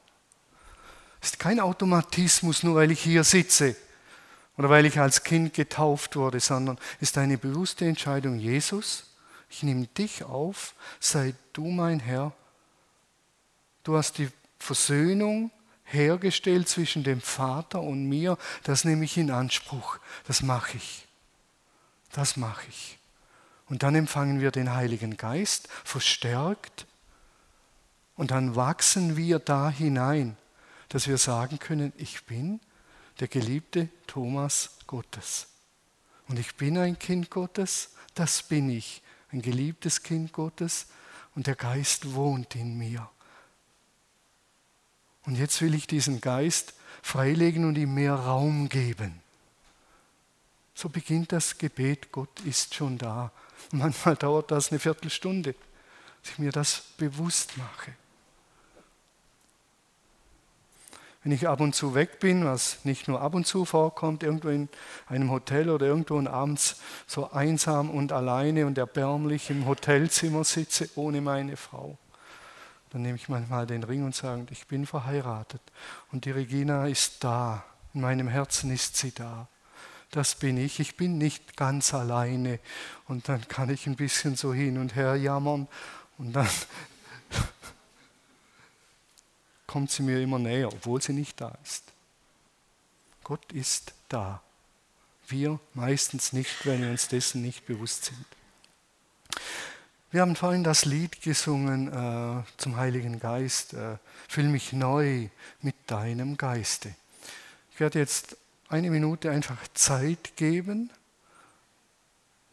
Es 1.21 1.31
ist 1.31 1.39
kein 1.39 1.61
Automatismus, 1.61 2.65
nur 2.65 2.75
weil 2.75 2.91
ich 2.91 3.01
hier 3.01 3.23
sitze 3.23 3.77
oder 4.57 4.69
weil 4.69 4.87
ich 4.87 4.99
als 4.99 5.23
Kind 5.23 5.55
getauft 5.55 6.17
wurde, 6.17 6.41
sondern 6.41 6.79
es 6.97 7.11
ist 7.11 7.19
eine 7.19 7.39
bewusste 7.39 7.85
Entscheidung, 7.85 8.41
Jesus, 8.41 9.05
ich 9.49 9.63
nehme 9.63 9.87
dich 9.87 10.25
auf, 10.25 10.75
sei 10.99 11.35
du 11.53 11.67
mein 11.67 12.01
Herr. 12.01 12.33
Du 13.85 13.97
hast 13.97 14.19
die 14.19 14.29
Versöhnung 14.59 15.53
hergestellt 15.85 16.69
zwischen 16.69 17.05
dem 17.05 17.21
Vater 17.21 17.83
und 17.83 18.09
mir, 18.09 18.37
das 18.65 18.85
nehme 18.85 19.05
ich 19.05 19.17
in 19.17 19.31
Anspruch, 19.31 19.99
das 20.27 20.43
mache 20.43 20.77
ich. 20.77 21.07
Das 22.13 22.37
mache 22.37 22.67
ich. 22.69 22.99
Und 23.67 23.83
dann 23.83 23.95
empfangen 23.95 24.41
wir 24.41 24.51
den 24.51 24.73
Heiligen 24.73 25.17
Geist, 25.17 25.69
verstärkt, 25.85 26.87
und 28.17 28.31
dann 28.31 28.55
wachsen 28.55 29.17
wir 29.17 29.39
da 29.39 29.71
hinein, 29.71 30.37
dass 30.91 31.09
wir 31.09 31.19
sagen 31.19 31.59
können, 31.59 31.93
ich 31.97 32.25
bin 32.25 32.61
der 33.21 33.29
geliebte 33.29 33.89
Thomas 34.07 34.71
Gottes. 34.87 35.49
Und 36.29 36.39
ich 36.39 36.55
bin 36.57 36.77
ein 36.79 36.99
Kind 36.99 37.31
Gottes, 37.31 37.91
das 38.15 38.43
bin 38.43 38.69
ich 38.69 39.03
ein 39.31 39.41
geliebtes 39.41 40.03
Kind 40.03 40.33
Gottes 40.33 40.87
und 41.35 41.47
der 41.47 41.57
Geist 41.57 42.15
wohnt 42.15 42.55
in 42.55 42.77
mir. 42.77 43.09
Und 45.25 45.37
jetzt 45.37 45.63
will 45.63 45.75
ich 45.75 45.87
diesen 45.87 46.21
Geist 46.21 46.75
freilegen 47.01 47.65
und 47.65 47.79
ihm 47.79 47.95
mehr 47.95 48.15
Raum 48.15 48.69
geben. 48.69 49.22
So 50.75 50.89
beginnt 50.89 51.33
das 51.33 51.59
Gebet, 51.59 52.13
Gott 52.13 52.41
ist 52.41 52.75
schon 52.75 52.99
da. 52.99 53.31
Manchmal 53.73 54.17
dauert 54.17 54.51
das 54.51 54.71
eine 54.71 54.79
Viertelstunde, 54.79 55.55
dass 56.23 56.33
ich 56.33 56.39
mir 56.39 56.53
das 56.53 56.83
bewusst 56.97 57.57
mache. 57.59 57.95
wenn 61.23 61.33
ich 61.33 61.47
ab 61.47 61.61
und 61.61 61.75
zu 61.75 61.95
weg 61.95 62.19
bin, 62.19 62.45
was 62.45 62.85
nicht 62.85 63.07
nur 63.07 63.21
ab 63.21 63.35
und 63.35 63.47
zu 63.47 63.65
vorkommt, 63.65 64.23
irgendwo 64.23 64.49
in 64.49 64.69
einem 65.07 65.31
Hotel 65.31 65.71
oder 65.71 65.87
irgendwo 65.87 66.17
und 66.17 66.27
abends 66.27 66.81
so 67.07 67.31
einsam 67.31 67.91
und 67.91 68.13
alleine 68.13 68.67
und 68.67 68.77
erbärmlich 68.77 69.51
im 69.51 69.67
Hotelzimmer 69.67 70.43
sitze 70.43 70.91
ohne 70.97 71.21
meine 71.21 71.57
Frau, 71.57 71.97
dann 72.91 73.03
nehme 73.03 73.17
ich 73.17 73.29
manchmal 73.29 73.67
den 73.67 73.85
Ring 73.85 74.05
und 74.05 74.15
sage, 74.15 74.47
ich 74.51 74.67
bin 74.67 74.85
verheiratet 74.85 75.63
und 76.11 76.25
die 76.25 76.33
Regina 76.33 76.89
ist 76.89 77.23
da, 77.23 77.65
in 77.95 78.01
meinem 78.01 78.27
Herzen 78.27 78.73
ist 78.73 78.97
sie 78.97 79.13
da. 79.13 79.47
Das 80.13 80.35
bin 80.35 80.59
ich, 80.59 80.79
ich 80.79 80.97
bin 80.97 81.17
nicht 81.17 81.57
ganz 81.57 81.95
alleine. 81.95 82.61
Und 83.09 83.29
dann 83.29 83.49
kann 83.49 83.71
ich 83.71 83.87
ein 83.87 83.97
bisschen 83.97 84.37
so 84.37 84.53
hin 84.53 84.79
und 84.79 84.95
her 84.95 85.17
jammern 85.17 85.67
und 86.19 86.35
dann 86.35 86.49
kommt 89.67 89.91
sie 89.91 90.03
mir 90.03 90.21
immer 90.21 90.39
näher, 90.39 90.69
obwohl 90.69 91.01
sie 91.01 91.15
nicht 91.15 91.41
da 91.41 91.57
ist. 91.65 91.85
Gott 93.25 93.53
ist 93.53 93.95
da. 94.09 94.43
Wir 95.29 95.59
meistens 95.73 96.35
nicht, 96.35 96.67
weil 96.67 96.83
wir 96.83 96.91
uns 96.91 97.09
dessen 97.09 97.41
nicht 97.41 97.65
bewusst 97.65 98.05
sind. 98.05 98.27
Wir 100.11 100.21
haben 100.21 100.37
vorhin 100.37 100.63
das 100.63 100.85
Lied 100.85 101.23
gesungen 101.23 101.89
äh, 101.89 102.43
zum 102.59 102.77
Heiligen 102.77 103.19
Geist. 103.19 103.73
Äh, 103.73 103.97
Füll 104.29 104.49
mich 104.49 104.75
neu 104.75 105.31
mit 105.63 105.75
deinem 105.87 106.37
Geiste. 106.37 106.95
Ich 107.73 107.81
werde 107.81 107.99
jetzt 107.99 108.37
eine 108.73 108.91
Minute 108.91 109.31
einfach 109.31 109.69
Zeit 109.75 110.37
geben, 110.37 110.91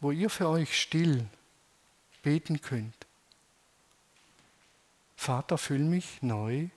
wo 0.02 0.12
ihr 0.12 0.30
für 0.30 0.50
euch 0.50 0.80
still 0.80 1.26
beten 2.24 2.62
könnt. 2.62 2.96
Vater, 5.16 5.58
füll 5.58 5.80
mich 5.80 6.22
neu 6.22 6.68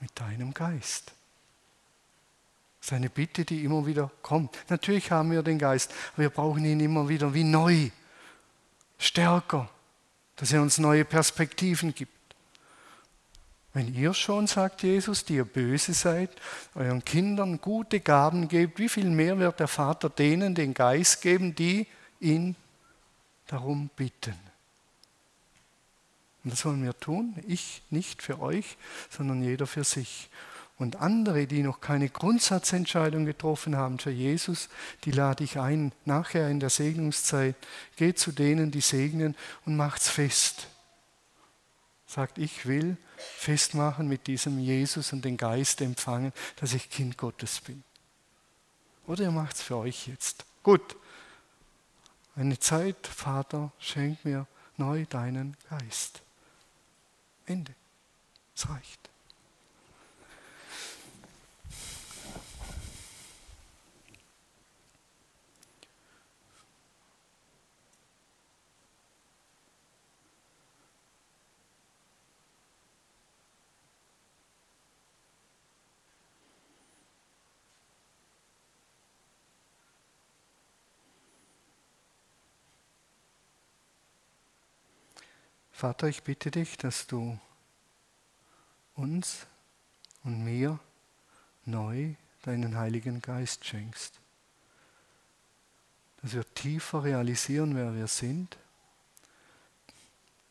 mit 0.00 0.18
deinem 0.18 0.54
Geist. 0.54 1.12
Das 2.80 2.88
ist 2.88 2.92
eine 2.94 3.10
Bitte, 3.10 3.44
die 3.44 3.64
immer 3.64 3.86
wieder 3.86 4.10
kommt. 4.22 4.56
Natürlich 4.68 5.10
haben 5.10 5.30
wir 5.30 5.42
den 5.42 5.58
Geist, 5.58 5.92
aber 6.14 6.22
wir 6.22 6.30
brauchen 6.30 6.64
ihn 6.64 6.80
immer 6.80 7.08
wieder 7.08 7.34
wie 7.34 7.44
neu, 7.44 7.90
stärker, 8.98 9.68
dass 10.36 10.52
er 10.52 10.62
uns 10.62 10.78
neue 10.78 11.04
Perspektiven 11.04 11.94
gibt. 11.94 12.19
Wenn 13.72 13.94
ihr 13.94 14.14
schon, 14.14 14.48
sagt 14.48 14.82
Jesus, 14.82 15.24
die 15.24 15.34
ihr 15.34 15.44
böse 15.44 15.92
seid, 15.94 16.30
euren 16.74 17.04
Kindern 17.04 17.60
gute 17.60 18.00
Gaben 18.00 18.48
gebt, 18.48 18.78
wie 18.78 18.88
viel 18.88 19.08
mehr 19.08 19.38
wird 19.38 19.60
der 19.60 19.68
Vater 19.68 20.10
denen 20.10 20.54
den 20.54 20.74
Geist 20.74 21.22
geben, 21.22 21.54
die 21.54 21.86
ihn 22.18 22.56
darum 23.46 23.88
bitten? 23.94 24.34
Und 26.42 26.52
das 26.52 26.60
sollen 26.60 26.82
wir 26.82 26.98
tun. 26.98 27.36
Ich 27.46 27.82
nicht 27.90 28.22
für 28.22 28.40
euch, 28.40 28.76
sondern 29.08 29.42
jeder 29.42 29.66
für 29.66 29.84
sich. 29.84 30.30
Und 30.78 30.96
andere, 30.96 31.46
die 31.46 31.62
noch 31.62 31.80
keine 31.82 32.08
Grundsatzentscheidung 32.08 33.26
getroffen 33.26 33.76
haben 33.76 33.98
für 33.98 34.10
Jesus, 34.10 34.70
die 35.04 35.10
lade 35.10 35.44
ich 35.44 35.58
ein, 35.58 35.92
nachher 36.06 36.48
in 36.48 36.58
der 36.58 36.70
Segnungszeit, 36.70 37.54
geht 37.96 38.18
zu 38.18 38.32
denen, 38.32 38.70
die 38.70 38.80
segnen 38.80 39.36
und 39.66 39.76
macht's 39.76 40.08
fest. 40.08 40.68
Sagt, 42.10 42.38
ich 42.38 42.66
will 42.66 42.96
festmachen 43.16 44.08
mit 44.08 44.26
diesem 44.26 44.58
Jesus 44.58 45.12
und 45.12 45.24
den 45.24 45.36
Geist 45.36 45.80
empfangen, 45.80 46.32
dass 46.56 46.72
ich 46.72 46.90
Kind 46.90 47.16
Gottes 47.16 47.60
bin. 47.60 47.84
Oder 49.06 49.22
ihr 49.22 49.30
macht's 49.30 49.62
für 49.62 49.76
euch 49.76 50.08
jetzt. 50.08 50.44
Gut. 50.64 50.96
Eine 52.34 52.58
Zeit, 52.58 53.06
Vater, 53.06 53.70
schenk 53.78 54.24
mir 54.24 54.48
neu 54.76 55.06
deinen 55.06 55.56
Geist. 55.68 56.22
Ende. 57.46 57.76
Es 58.56 58.68
reicht. 58.68 58.99
Vater, 85.80 86.08
ich 86.08 86.22
bitte 86.24 86.50
dich, 86.50 86.76
dass 86.76 87.06
du 87.06 87.38
uns 88.96 89.46
und 90.24 90.44
mir 90.44 90.78
neu 91.64 92.16
deinen 92.42 92.76
Heiligen 92.76 93.22
Geist 93.22 93.64
schenkst. 93.64 94.20
Dass 96.20 96.34
wir 96.34 96.44
tiefer 96.52 97.02
realisieren, 97.02 97.76
wer 97.76 97.94
wir 97.94 98.08
sind, 98.08 98.58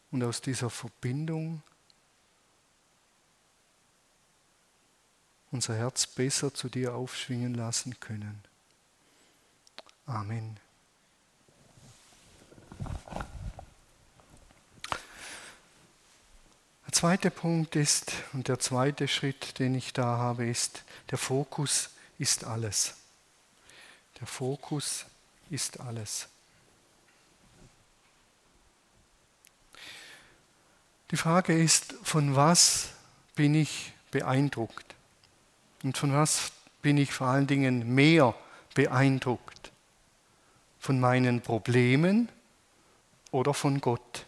und 0.10 0.24
aus 0.24 0.42
dieser 0.42 0.72
Verbindung 0.72 1.62
unser 5.52 5.76
Herz 5.76 6.08
besser 6.08 6.52
zu 6.52 6.70
dir 6.70 6.96
aufschwingen 6.96 7.54
lassen 7.54 8.00
können. 8.00 8.44
Amen. 10.08 10.60
Der 16.90 16.94
zweite 16.94 17.30
Punkt 17.30 17.76
ist, 17.76 18.14
und 18.34 18.48
der 18.48 18.58
zweite 18.58 19.08
Schritt, 19.08 19.60
den 19.60 19.76
ich 19.76 19.94
da 19.94 20.18
habe, 20.18 20.48
ist, 20.48 20.84
der 21.12 21.20
Fokus 21.20 21.92
ist 22.18 22.46
alles. 22.46 22.96
Der 24.20 24.26
Fokus 24.26 25.06
ist 25.52 25.80
alles. 25.82 26.28
Die 31.12 31.16
Frage 31.18 31.62
ist, 31.62 31.94
von 32.02 32.36
was 32.36 32.90
bin 33.36 33.54
ich 33.54 33.94
beeindruckt? 34.10 34.96
Und 35.84 35.96
von 35.96 36.12
was 36.12 36.52
bin 36.82 36.98
ich 36.98 37.14
vor 37.14 37.28
allen 37.28 37.46
Dingen 37.46 37.94
mehr 37.94 38.34
beeindruckt? 38.74 39.72
Von 40.80 41.00
meinen 41.00 41.42
Problemen 41.42 42.30
oder 43.30 43.54
von 43.54 43.80
Gott? 43.80 44.26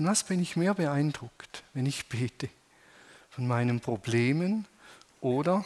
Von 0.00 0.08
was 0.08 0.24
bin 0.24 0.40
ich 0.40 0.56
mehr 0.56 0.72
beeindruckt, 0.72 1.62
wenn 1.74 1.84
ich 1.84 2.08
bete? 2.08 2.48
Von 3.28 3.46
meinen 3.46 3.80
Problemen 3.80 4.66
oder 5.20 5.62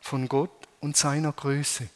von 0.00 0.28
Gott 0.28 0.50
und 0.80 0.96
seiner 0.96 1.30
Größe? 1.30 1.88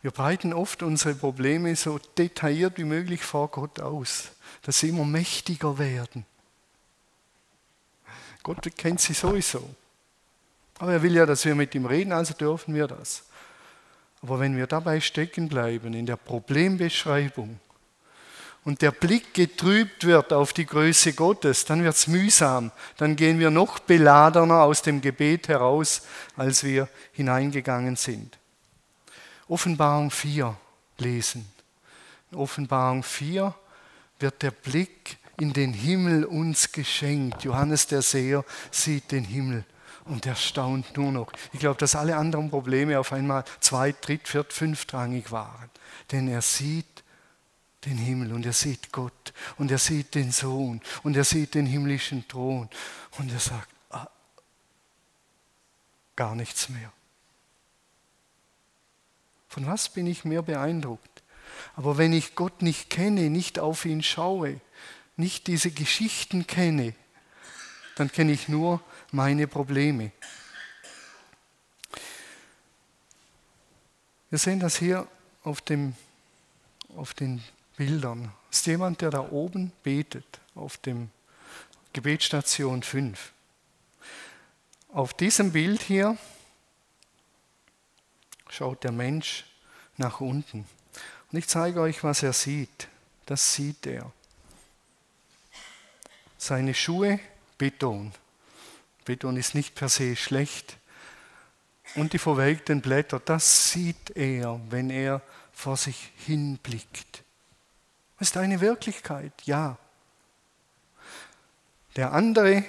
Wir 0.00 0.12
breiten 0.12 0.52
oft 0.52 0.84
unsere 0.84 1.16
Probleme 1.16 1.74
so 1.74 1.98
detailliert 2.16 2.78
wie 2.78 2.84
möglich 2.84 3.24
vor 3.24 3.48
Gott 3.48 3.80
aus, 3.80 4.30
dass 4.62 4.78
sie 4.78 4.90
immer 4.90 5.04
mächtiger 5.04 5.76
werden. 5.76 6.24
Gott 8.44 8.64
kennt 8.76 9.00
sie 9.00 9.14
sowieso. 9.14 9.68
Aber 10.78 10.92
er 10.92 11.02
will 11.02 11.16
ja, 11.16 11.26
dass 11.26 11.44
wir 11.44 11.56
mit 11.56 11.74
ihm 11.74 11.86
reden, 11.86 12.12
also 12.12 12.32
dürfen 12.32 12.76
wir 12.76 12.86
das. 12.86 13.24
Aber 14.22 14.38
wenn 14.38 14.56
wir 14.56 14.68
dabei 14.68 15.00
stecken 15.00 15.48
bleiben 15.48 15.94
in 15.94 16.06
der 16.06 16.16
Problembeschreibung, 16.16 17.58
und 18.64 18.80
der 18.80 18.92
Blick 18.92 19.34
getrübt 19.34 20.04
wird 20.04 20.32
auf 20.32 20.52
die 20.52 20.64
Größe 20.64 21.12
Gottes, 21.12 21.66
dann 21.66 21.84
wird 21.84 21.94
es 21.94 22.06
mühsam. 22.06 22.72
Dann 22.96 23.14
gehen 23.14 23.38
wir 23.38 23.50
noch 23.50 23.78
beladener 23.78 24.62
aus 24.62 24.80
dem 24.82 25.00
Gebet 25.00 25.48
heraus, 25.48 26.02
als 26.36 26.64
wir 26.64 26.88
hineingegangen 27.12 27.96
sind. 27.96 28.38
Offenbarung 29.48 30.10
4 30.10 30.56
lesen. 30.98 31.46
In 32.30 32.38
Offenbarung 32.38 33.02
4 33.02 33.54
wird 34.18 34.42
der 34.42 34.50
Blick 34.50 35.18
in 35.38 35.52
den 35.52 35.74
Himmel 35.74 36.24
uns 36.24 36.72
geschenkt. 36.72 37.44
Johannes 37.44 37.86
der 37.86 38.00
Seher 38.00 38.44
sieht 38.70 39.12
den 39.12 39.24
Himmel 39.24 39.64
und 40.06 40.24
er 40.24 40.36
staunt 40.36 40.96
nur 40.96 41.12
noch. 41.12 41.32
Ich 41.52 41.60
glaube, 41.60 41.78
dass 41.78 41.94
alle 41.94 42.16
anderen 42.16 42.48
Probleme 42.48 42.98
auf 42.98 43.12
einmal 43.12 43.44
zweit, 43.60 43.96
dritt, 44.06 44.26
viert, 44.26 44.52
fünftrangig 44.52 45.32
waren. 45.32 45.70
Denn 46.12 46.28
er 46.28 46.40
sieht 46.40 47.03
den 47.86 47.98
Himmel 47.98 48.32
und 48.32 48.46
er 48.46 48.52
sieht 48.52 48.92
Gott 48.92 49.32
und 49.58 49.70
er 49.70 49.78
sieht 49.78 50.14
den 50.14 50.32
Sohn 50.32 50.80
und 51.02 51.16
er 51.16 51.24
sieht 51.24 51.54
den 51.54 51.66
himmlischen 51.66 52.26
Thron 52.28 52.68
und 53.18 53.32
er 53.32 53.38
sagt, 53.38 53.68
ah, 53.90 54.08
gar 56.16 56.34
nichts 56.34 56.68
mehr. 56.68 56.92
Von 59.48 59.66
was 59.66 59.88
bin 59.88 60.06
ich 60.06 60.24
mehr 60.24 60.42
beeindruckt? 60.42 61.22
Aber 61.76 61.98
wenn 61.98 62.12
ich 62.12 62.34
Gott 62.34 62.62
nicht 62.62 62.90
kenne, 62.90 63.30
nicht 63.30 63.58
auf 63.58 63.84
ihn 63.84 64.02
schaue, 64.02 64.60
nicht 65.16 65.46
diese 65.46 65.70
Geschichten 65.70 66.46
kenne, 66.46 66.94
dann 67.96 68.10
kenne 68.10 68.32
ich 68.32 68.48
nur 68.48 68.82
meine 69.12 69.46
Probleme. 69.46 70.10
Wir 74.30 74.38
sehen 74.38 74.58
das 74.58 74.76
hier 74.76 75.06
auf, 75.44 75.60
dem, 75.60 75.94
auf 76.96 77.14
den 77.14 77.40
Bildern. 77.76 78.32
Das 78.50 78.60
ist 78.60 78.66
jemand, 78.66 79.00
der 79.00 79.10
da 79.10 79.20
oben 79.20 79.72
betet, 79.82 80.40
auf 80.54 80.76
dem 80.78 81.10
Gebetsstation 81.92 82.82
5. 82.82 83.32
Auf 84.92 85.14
diesem 85.14 85.50
Bild 85.52 85.82
hier 85.82 86.16
schaut 88.48 88.84
der 88.84 88.92
Mensch 88.92 89.44
nach 89.96 90.20
unten. 90.20 90.66
Und 91.32 91.38
ich 91.38 91.48
zeige 91.48 91.80
euch, 91.80 92.04
was 92.04 92.22
er 92.22 92.32
sieht. 92.32 92.86
Das 93.26 93.54
sieht 93.54 93.86
er. 93.86 94.12
Seine 96.38 96.74
Schuhe, 96.74 97.18
Beton. 97.58 98.12
Beton 99.04 99.36
ist 99.36 99.54
nicht 99.54 99.74
per 99.74 99.88
se 99.88 100.14
schlecht. 100.14 100.76
Und 101.96 102.12
die 102.12 102.18
verwelkten 102.18 102.80
Blätter, 102.80 103.18
das 103.18 103.72
sieht 103.72 104.16
er, 104.16 104.60
wenn 104.70 104.90
er 104.90 105.22
vor 105.52 105.76
sich 105.76 106.12
hinblickt. 106.18 107.23
Ist 108.20 108.36
eine 108.36 108.60
Wirklichkeit, 108.60 109.32
ja. 109.44 109.76
Der 111.96 112.12
andere 112.12 112.64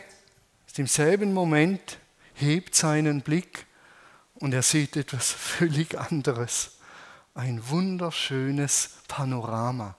ist 0.68 0.80
im 0.80 0.88
selben 0.88 1.34
Moment, 1.34 1.98
hebt 2.34 2.76
seinen 2.76 3.22
Blick 3.22 3.66
und 4.36 4.54
er 4.54 4.64
sieht 4.64 4.96
etwas 4.96 5.32
völlig 5.32 5.98
anderes. 5.98 6.72
Ein 7.34 7.70
wunderschönes 7.70 8.92
Panorama. 9.08 9.96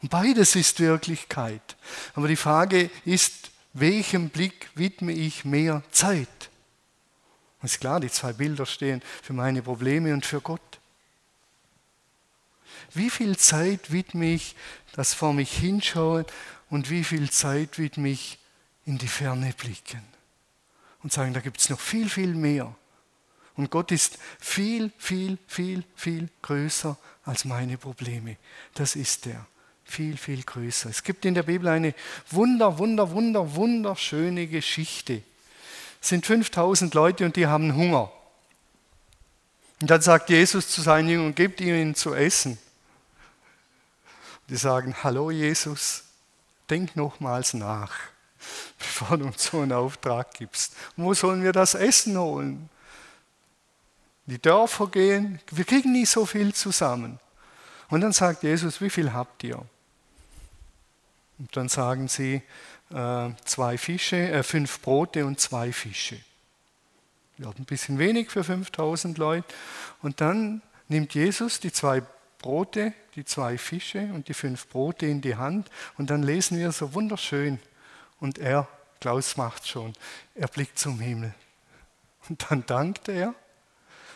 Und 0.00 0.10
beides 0.10 0.54
ist 0.54 0.80
Wirklichkeit. 0.80 1.76
Aber 2.14 2.28
die 2.28 2.36
Frage 2.36 2.90
ist, 3.04 3.50
welchem 3.72 4.30
Blick 4.30 4.70
widme 4.74 5.12
ich 5.12 5.44
mehr 5.44 5.82
Zeit? 5.90 6.50
Und 7.60 7.66
ist 7.66 7.80
klar, 7.80 7.98
die 7.98 8.10
zwei 8.10 8.32
Bilder 8.32 8.66
stehen 8.66 9.02
für 9.22 9.32
meine 9.32 9.62
Probleme 9.62 10.12
und 10.12 10.24
für 10.24 10.40
Gott. 10.40 10.77
Wie 12.94 13.10
viel 13.10 13.36
Zeit 13.36 13.92
widme 13.92 14.32
ich 14.34 14.54
das 14.92 15.14
vor 15.14 15.32
mich 15.32 15.52
hinschauen 15.52 16.24
und 16.70 16.90
wie 16.90 17.04
viel 17.04 17.30
Zeit 17.30 17.78
widme 17.78 18.08
ich 18.08 18.38
in 18.86 18.98
die 18.98 19.08
Ferne 19.08 19.52
blicken? 19.56 20.02
Und 21.02 21.12
sagen, 21.12 21.32
da 21.32 21.40
gibt 21.40 21.60
es 21.60 21.70
noch 21.70 21.80
viel, 21.80 22.08
viel 22.08 22.34
mehr. 22.34 22.74
Und 23.54 23.70
Gott 23.70 23.90
ist 23.90 24.18
viel, 24.38 24.92
viel, 24.98 25.38
viel, 25.46 25.84
viel 25.96 26.28
größer 26.42 26.96
als 27.24 27.44
meine 27.44 27.76
Probleme. 27.76 28.36
Das 28.74 28.94
ist 28.96 29.26
er. 29.26 29.46
Viel, 29.84 30.16
viel 30.16 30.42
größer. 30.42 30.90
Es 30.90 31.02
gibt 31.02 31.24
in 31.24 31.34
der 31.34 31.42
Bibel 31.44 31.66
eine 31.68 31.94
wunder, 32.30 32.78
wunder, 32.78 33.10
wunder, 33.10 33.54
wunderschöne 33.54 34.46
Geschichte. 34.46 35.22
Es 36.00 36.10
sind 36.10 36.26
5000 36.26 36.94
Leute 36.94 37.24
und 37.24 37.36
die 37.36 37.46
haben 37.46 37.74
Hunger. 37.74 38.12
Und 39.80 39.90
dann 39.90 40.00
sagt 40.00 40.30
Jesus 40.30 40.68
zu 40.68 40.82
seinen 40.82 41.08
Jüngern, 41.08 41.34
gebt 41.34 41.60
ihnen 41.60 41.94
zu 41.94 42.14
essen. 42.14 42.58
Die 44.48 44.56
sagen, 44.56 44.94
hallo 45.02 45.30
Jesus, 45.30 46.04
denk 46.70 46.96
nochmals 46.96 47.54
nach, 47.54 47.92
bevor 48.78 49.18
du 49.18 49.26
uns 49.26 49.44
so 49.44 49.60
einen 49.60 49.72
Auftrag 49.72 50.34
gibst. 50.34 50.74
wo 50.96 51.14
sollen 51.14 51.42
wir 51.42 51.52
das 51.52 51.74
Essen 51.74 52.16
holen? 52.18 52.68
Die 54.26 54.40
Dörfer 54.40 54.88
gehen, 54.88 55.40
wir 55.50 55.64
kriegen 55.64 55.92
nicht 55.92 56.10
so 56.10 56.26
viel 56.26 56.54
zusammen. 56.54 57.18
Und 57.88 58.02
dann 58.02 58.12
sagt 58.12 58.42
Jesus, 58.42 58.80
wie 58.80 58.90
viel 58.90 59.12
habt 59.14 59.42
ihr? 59.42 59.64
Und 61.38 61.56
dann 61.56 61.68
sagen 61.68 62.08
sie, 62.08 62.42
äh, 62.90 63.30
zwei 63.44 63.78
Fische, 63.78 64.16
äh, 64.16 64.42
fünf 64.42 64.80
Brote 64.80 65.24
und 65.24 65.40
zwei 65.40 65.72
Fische. 65.72 66.18
Ja, 67.38 67.50
ein 67.50 67.64
bisschen 67.64 67.98
wenig 67.98 68.30
für 68.30 68.44
5000 68.44 69.16
Leute. 69.16 69.46
Und 70.02 70.20
dann 70.20 70.60
nimmt 70.88 71.14
Jesus 71.14 71.60
die 71.60 71.72
zwei 71.72 72.02
Brote, 72.38 72.92
die 73.18 73.24
zwei 73.24 73.58
Fische 73.58 73.98
und 74.14 74.28
die 74.28 74.34
fünf 74.34 74.68
Brote 74.68 75.06
in 75.06 75.20
die 75.20 75.34
Hand 75.34 75.68
und 75.96 76.08
dann 76.08 76.22
lesen 76.22 76.56
wir 76.56 76.70
so 76.70 76.94
wunderschön 76.94 77.58
und 78.20 78.38
er, 78.38 78.68
Klaus 79.00 79.36
macht 79.36 79.66
schon, 79.66 79.92
er 80.36 80.46
blickt 80.46 80.78
zum 80.78 81.00
Himmel 81.00 81.34
und 82.28 82.48
dann 82.48 82.64
dankt 82.64 83.08
er, 83.08 83.34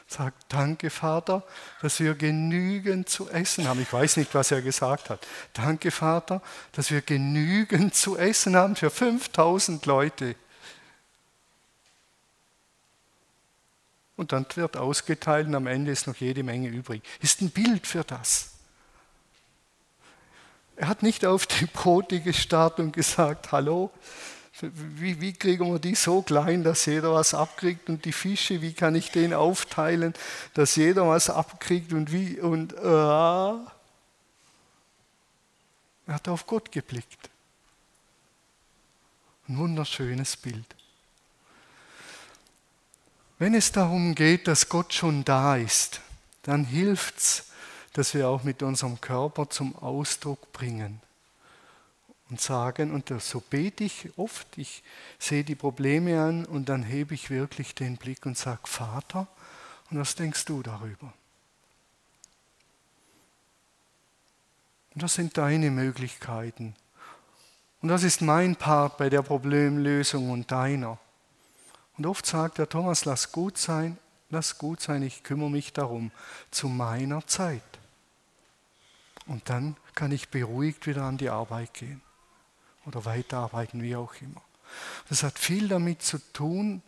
sagt 0.07 0.45
Danke 0.51 0.89
Vater, 0.89 1.43
dass 1.81 1.99
wir 1.99 2.15
genügend 2.15 3.09
zu 3.09 3.29
essen 3.29 3.67
haben. 3.67 3.83
Ich 3.83 3.93
weiß 3.93 4.19
nicht, 4.19 4.33
was 4.37 4.53
er 4.53 4.63
gesagt 4.63 5.11
hat. 5.11 5.27
Danke 5.53 5.91
Vater, 5.91 6.41
dass 6.71 6.93
wir 6.93 7.01
genügend 7.01 7.97
zu 7.97 8.17
essen 8.17 8.55
haben 8.55 8.77
für 8.77 8.91
5000 8.91 9.85
Leute. 9.85 10.37
und 14.15 14.31
dann 14.31 14.47
wird 14.55 14.77
ausgeteilt 14.77 15.49
und 15.49 15.57
am 15.57 15.67
Ende 15.67 15.91
ist 15.91 16.07
noch 16.07 16.15
jede 16.15 16.45
Menge 16.45 16.69
übrig. 16.69 17.03
Ist 17.21 17.41
ein 17.41 17.51
Bild 17.51 17.89
für 17.89 18.05
das. 18.05 18.52
Er 20.77 20.89
hat 20.89 21.03
nicht 21.03 21.25
auf 21.25 21.47
die 21.47 21.67
Brote 21.67 22.21
gestarrt 22.21 22.81
und 22.81 22.93
gesagt, 22.93 23.53
hallo, 23.53 23.91
wie, 24.61 25.21
wie, 25.21 25.33
kriegen 25.33 25.73
wir 25.73 25.79
die 25.79 25.95
so 25.95 26.23
klein, 26.23 26.63
dass 26.63 26.87
jeder 26.87 27.13
was 27.13 27.35
abkriegt 27.35 27.89
und 27.89 28.05
die 28.05 28.13
Fische, 28.13 28.63
wie 28.63 28.75
kann 28.75 28.95
ich 28.95 29.11
den 29.11 29.35
aufteilen, 29.35 30.15
dass 30.55 30.77
jeder 30.77 31.09
was 31.09 31.31
abkriegt 31.31 31.93
und 31.93 32.13
wie 32.13 32.39
und 32.39 32.73
äh. 32.75 33.57
Er 36.07 36.15
hat 36.15 36.29
auf 36.29 36.47
Gott 36.47 36.71
geblickt. 36.71 37.31
Ein 39.49 39.59
wunderschönes 39.59 40.37
Bild. 40.37 40.67
Wenn 43.39 43.55
es 43.55 43.73
darum 43.73 44.15
geht, 44.15 44.47
dass 44.47 44.69
Gott 44.69 44.93
schon 44.93 45.25
da 45.25 45.57
ist, 45.57 46.01
dann 46.43 46.65
hilft 46.65 47.45
dass 47.93 48.15
wir 48.15 48.29
auch 48.29 48.43
mit 48.43 48.63
unserem 48.63 49.01
Körper 49.01 49.51
zum 49.51 49.77
Ausdruck 49.77 50.53
bringen 50.53 51.01
und 52.31 52.41
sagen, 52.41 52.93
und 52.93 53.13
so 53.21 53.41
bete 53.41 53.85
ich 53.85 54.09
oft, 54.17 54.57
ich 54.57 54.83
sehe 55.19 55.45
die 55.45 55.55
Probleme 55.55 56.21
an 56.21 56.47
und 56.47 56.69
dann 56.69 56.83
hebe 56.83 57.15
ich 57.15 57.29
wirklich 57.29 57.75
den 57.75 57.99
Blick 57.99 58.25
und 58.25 58.39
sage, 58.39 58.63
Vater, 58.65 59.27
und 59.91 59.99
was 59.99 60.15
denkst 60.15 60.47
du 60.47 60.63
darüber? 60.63 61.13
Und 64.95 65.03
das 65.03 65.15
sind 65.15 65.37
deine 65.37 65.71
Möglichkeiten. 65.71 66.75
Und 67.83 67.89
das 67.89 68.03
ist 68.03 68.23
mein 68.23 68.57
Part 68.57 68.97
bei 68.97 69.11
der 69.11 69.23
Problemlösung 69.23 70.31
und 70.31 70.51
deiner. 70.51 70.99
Und 71.99 72.07
oft 72.07 72.25
sagt 72.25 72.59
der 72.59 72.69
Thomas, 72.69 73.05
lass 73.05 73.33
gut 73.33 73.59
sein, 73.59 73.99
lass 74.31 74.57
gut 74.57 74.81
sein, 74.81 75.03
ich 75.03 75.23
kümmere 75.23 75.51
mich 75.51 75.73
darum, 75.73 76.11
zu 76.51 76.69
meiner 76.69 77.27
Zeit. 77.27 77.63
Und 79.27 79.49
dann 79.49 79.77
kann 79.95 80.13
ich 80.13 80.29
beruhigt 80.29 80.87
wieder 80.87 81.05
an 81.05 81.19
die 81.19 81.31
Arbeit 81.31 81.75
gehen 81.75 82.01
oder 82.87 83.05
weiterarbeiten, 83.05 83.83
wie 83.83 83.97
auch 83.97 84.15
immer. 84.21 84.43
Das 85.09 85.23
hat 85.23 85.39
viel 85.39 85.69
damit 85.69 86.03
zu 86.03 86.19
tun, 86.33 86.83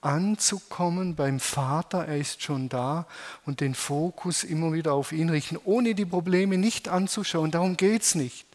anzukommen 0.00 1.16
beim 1.16 1.40
Vater, 1.40 2.06
er 2.06 2.18
ist 2.18 2.42
schon 2.42 2.68
da 2.68 3.06
und 3.44 3.60
den 3.60 3.74
Fokus 3.74 4.44
immer 4.44 4.72
wieder 4.72 4.92
auf 4.92 5.12
ihn 5.12 5.30
richten, 5.30 5.58
ohne 5.64 5.94
die 5.94 6.04
Probleme 6.04 6.58
nicht 6.58 6.88
anzuschauen. 6.88 7.50
Darum 7.50 7.76
geht 7.76 8.02
es 8.02 8.14
nicht. 8.14 8.46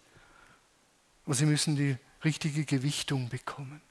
Aber 1.26 1.36
sie 1.36 1.46
müssen 1.46 1.76
die 1.76 1.98
richtige 2.24 2.66
Gewichtung 2.66 3.30
bekommen. 3.30 3.82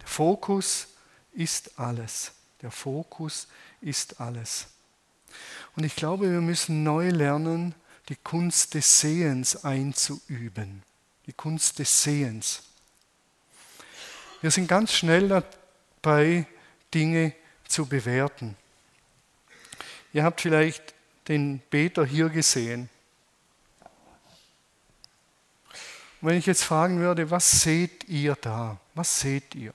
Der 0.00 0.08
Fokus 0.08 0.88
ist 1.32 1.78
alles. 1.78 2.32
Der 2.62 2.70
Fokus 2.70 3.48
ist 3.80 4.20
alles. 4.20 4.68
Und 5.76 5.84
ich 5.84 5.96
glaube, 5.96 6.30
wir 6.30 6.40
müssen 6.40 6.82
neu 6.82 7.08
lernen, 7.08 7.74
die 8.08 8.16
Kunst 8.16 8.74
des 8.74 9.00
Sehens 9.00 9.64
einzuüben. 9.64 10.82
Die 11.26 11.32
Kunst 11.32 11.78
des 11.78 12.02
Sehens. 12.02 12.62
Wir 14.40 14.50
sind 14.50 14.66
ganz 14.66 14.92
schnell 14.92 15.28
dabei, 15.28 16.46
Dinge 16.92 17.32
zu 17.66 17.86
bewerten. 17.86 18.56
Ihr 20.12 20.24
habt 20.24 20.40
vielleicht 20.40 20.94
den 21.28 21.60
Beter 21.70 22.04
hier 22.04 22.28
gesehen. 22.28 22.90
Und 26.20 26.28
wenn 26.28 26.36
ich 26.36 26.46
jetzt 26.46 26.64
fragen 26.64 26.98
würde, 26.98 27.30
was 27.30 27.50
seht 27.50 28.08
ihr 28.08 28.36
da? 28.36 28.78
Was 28.94 29.20
seht 29.20 29.54
ihr? 29.54 29.72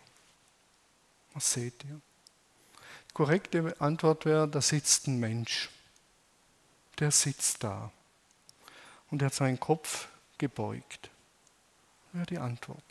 Was 1.33 1.53
seht 1.53 1.83
ihr? 1.85 1.99
Die 3.09 3.13
korrekte 3.13 3.75
Antwort 3.79 4.25
wäre, 4.25 4.47
da 4.47 4.61
sitzt 4.61 5.07
ein 5.07 5.19
Mensch. 5.19 5.69
Der 6.99 7.11
sitzt 7.11 7.63
da. 7.63 7.91
Und 9.09 9.21
er 9.21 9.27
hat 9.27 9.33
seinen 9.33 9.59
Kopf 9.59 10.07
gebeugt. 10.37 11.09
Wäre 12.13 12.25
die 12.25 12.37
Antwort. 12.37 12.83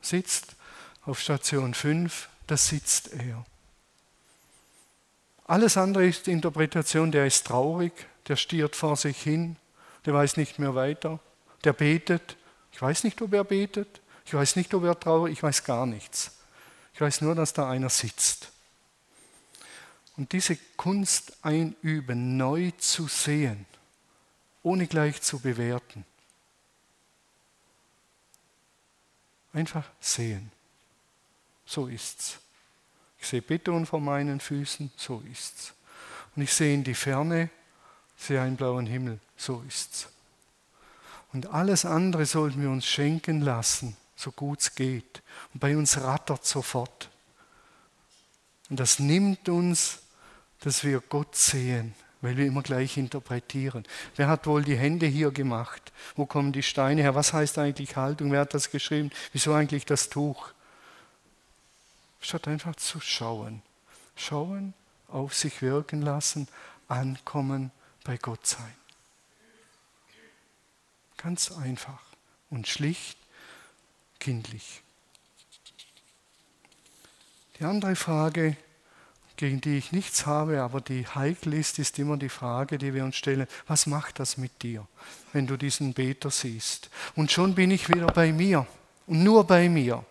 Sitzt 0.00 0.56
auf 1.04 1.20
Station 1.20 1.74
5, 1.74 2.28
da 2.46 2.56
sitzt 2.56 3.12
er. 3.12 3.44
Alles 5.44 5.76
andere 5.76 6.06
ist 6.06 6.26
die 6.26 6.32
Interpretation, 6.32 7.10
der 7.10 7.26
ist 7.26 7.46
traurig, 7.46 7.92
der 8.28 8.36
stiert 8.36 8.76
vor 8.76 8.96
sich 8.96 9.20
hin, 9.20 9.56
der 10.04 10.14
weiß 10.14 10.36
nicht 10.36 10.58
mehr 10.58 10.74
weiter, 10.74 11.20
der 11.64 11.72
betet. 11.72 12.36
Ich 12.72 12.80
weiß 12.80 13.04
nicht, 13.04 13.20
ob 13.22 13.32
er 13.32 13.44
betet, 13.44 14.00
ich 14.26 14.34
weiß 14.34 14.56
nicht, 14.56 14.74
ob 14.74 14.84
er 14.84 14.98
traurig, 14.98 15.32
ich 15.32 15.42
weiß 15.42 15.64
gar 15.64 15.86
nichts. 15.86 16.32
Ich 16.92 17.00
weiß 17.00 17.22
nur, 17.22 17.34
dass 17.34 17.54
da 17.54 17.70
einer 17.70 17.88
sitzt. 17.88 18.52
Und 20.18 20.32
diese 20.32 20.56
Kunst 20.76 21.32
einüben, 21.42 22.36
neu 22.36 22.72
zu 22.72 23.06
sehen, 23.06 23.66
ohne 24.64 24.88
gleich 24.88 25.22
zu 25.22 25.38
bewerten. 25.38 26.04
Einfach 29.52 29.88
sehen. 30.00 30.50
So 31.64 31.86
ist's. 31.86 32.38
Ich 33.20 33.28
sehe 33.28 33.42
Beton 33.42 33.86
vor 33.86 34.00
meinen 34.00 34.40
Füßen, 34.40 34.90
so 34.96 35.22
ist's. 35.30 35.72
Und 36.34 36.42
ich 36.42 36.52
sehe 36.52 36.74
in 36.74 36.82
die 36.82 36.94
Ferne, 36.94 37.48
sehe 38.16 38.42
einen 38.42 38.56
blauen 38.56 38.86
Himmel, 38.86 39.20
so 39.36 39.62
ist's. 39.68 40.08
Und 41.32 41.46
alles 41.46 41.84
andere 41.84 42.26
sollten 42.26 42.60
wir 42.60 42.70
uns 42.70 42.86
schenken 42.86 43.40
lassen, 43.40 43.96
so 44.16 44.32
gut 44.32 44.60
es 44.60 44.74
geht. 44.74 45.22
Und 45.54 45.60
bei 45.60 45.76
uns 45.76 45.96
rattert 45.98 46.44
sofort. 46.44 47.08
Und 48.68 48.80
das 48.80 48.98
nimmt 48.98 49.48
uns, 49.48 50.00
dass 50.60 50.84
wir 50.84 51.00
Gott 51.00 51.36
sehen, 51.36 51.94
weil 52.20 52.36
wir 52.36 52.46
immer 52.46 52.62
gleich 52.62 52.96
interpretieren. 52.96 53.84
Wer 54.16 54.28
hat 54.28 54.46
wohl 54.46 54.64
die 54.64 54.76
Hände 54.76 55.06
hier 55.06 55.30
gemacht? 55.30 55.92
Wo 56.16 56.26
kommen 56.26 56.52
die 56.52 56.62
Steine 56.62 57.02
her? 57.02 57.14
Was 57.14 57.32
heißt 57.32 57.58
eigentlich 57.58 57.96
Haltung? 57.96 58.32
Wer 58.32 58.40
hat 58.40 58.54
das 58.54 58.70
geschrieben? 58.70 59.10
Wieso 59.32 59.52
eigentlich 59.54 59.84
das 59.84 60.08
Tuch? 60.08 60.50
Statt 62.20 62.48
einfach 62.48 62.74
zu 62.76 63.00
schauen. 63.00 63.62
Schauen, 64.16 64.74
auf 65.06 65.34
sich 65.34 65.62
wirken 65.62 66.02
lassen, 66.02 66.48
ankommen, 66.88 67.70
bei 68.04 68.16
Gott 68.16 68.46
sein. 68.46 68.74
Ganz 71.16 71.52
einfach 71.52 72.00
und 72.50 72.66
schlicht, 72.66 73.18
kindlich. 74.18 74.82
Die 77.58 77.64
andere 77.64 77.96
Frage, 77.96 78.56
gegen 79.38 79.60
die 79.60 79.78
ich 79.78 79.92
nichts 79.92 80.26
habe, 80.26 80.60
aber 80.62 80.80
die 80.80 81.06
heikel 81.06 81.54
ist, 81.54 81.78
ist 81.78 81.98
immer 81.98 82.16
die 82.16 82.28
Frage, 82.28 82.76
die 82.76 82.92
wir 82.92 83.04
uns 83.04 83.16
stellen, 83.16 83.46
was 83.68 83.86
macht 83.86 84.18
das 84.18 84.36
mit 84.36 84.62
dir, 84.62 84.86
wenn 85.32 85.46
du 85.46 85.56
diesen 85.56 85.94
Beter 85.94 86.30
siehst? 86.30 86.90
Und 87.14 87.30
schon 87.30 87.54
bin 87.54 87.70
ich 87.70 87.88
wieder 87.88 88.08
bei 88.08 88.32
mir 88.32 88.66
und 89.06 89.22
nur 89.22 89.46
bei 89.46 89.68
mir. 89.68 90.04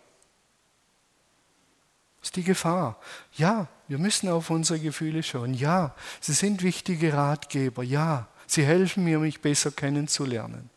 Das 2.21 2.29
ist 2.29 2.35
die 2.37 2.43
Gefahr. 2.43 2.99
Ja, 3.33 3.67
wir 3.89 3.97
müssen 3.97 4.29
auf 4.29 4.49
unsere 4.49 4.79
Gefühle 4.79 5.21
schauen. 5.21 5.53
Ja, 5.53 5.93
sie 6.21 6.33
sind 6.33 6.63
wichtige 6.63 7.13
Ratgeber. 7.13 7.83
Ja, 7.83 8.27
sie 8.47 8.65
helfen 8.65 9.03
mir, 9.03 9.19
mich 9.19 9.41
besser 9.41 9.71
kennenzulernen. 9.71 10.69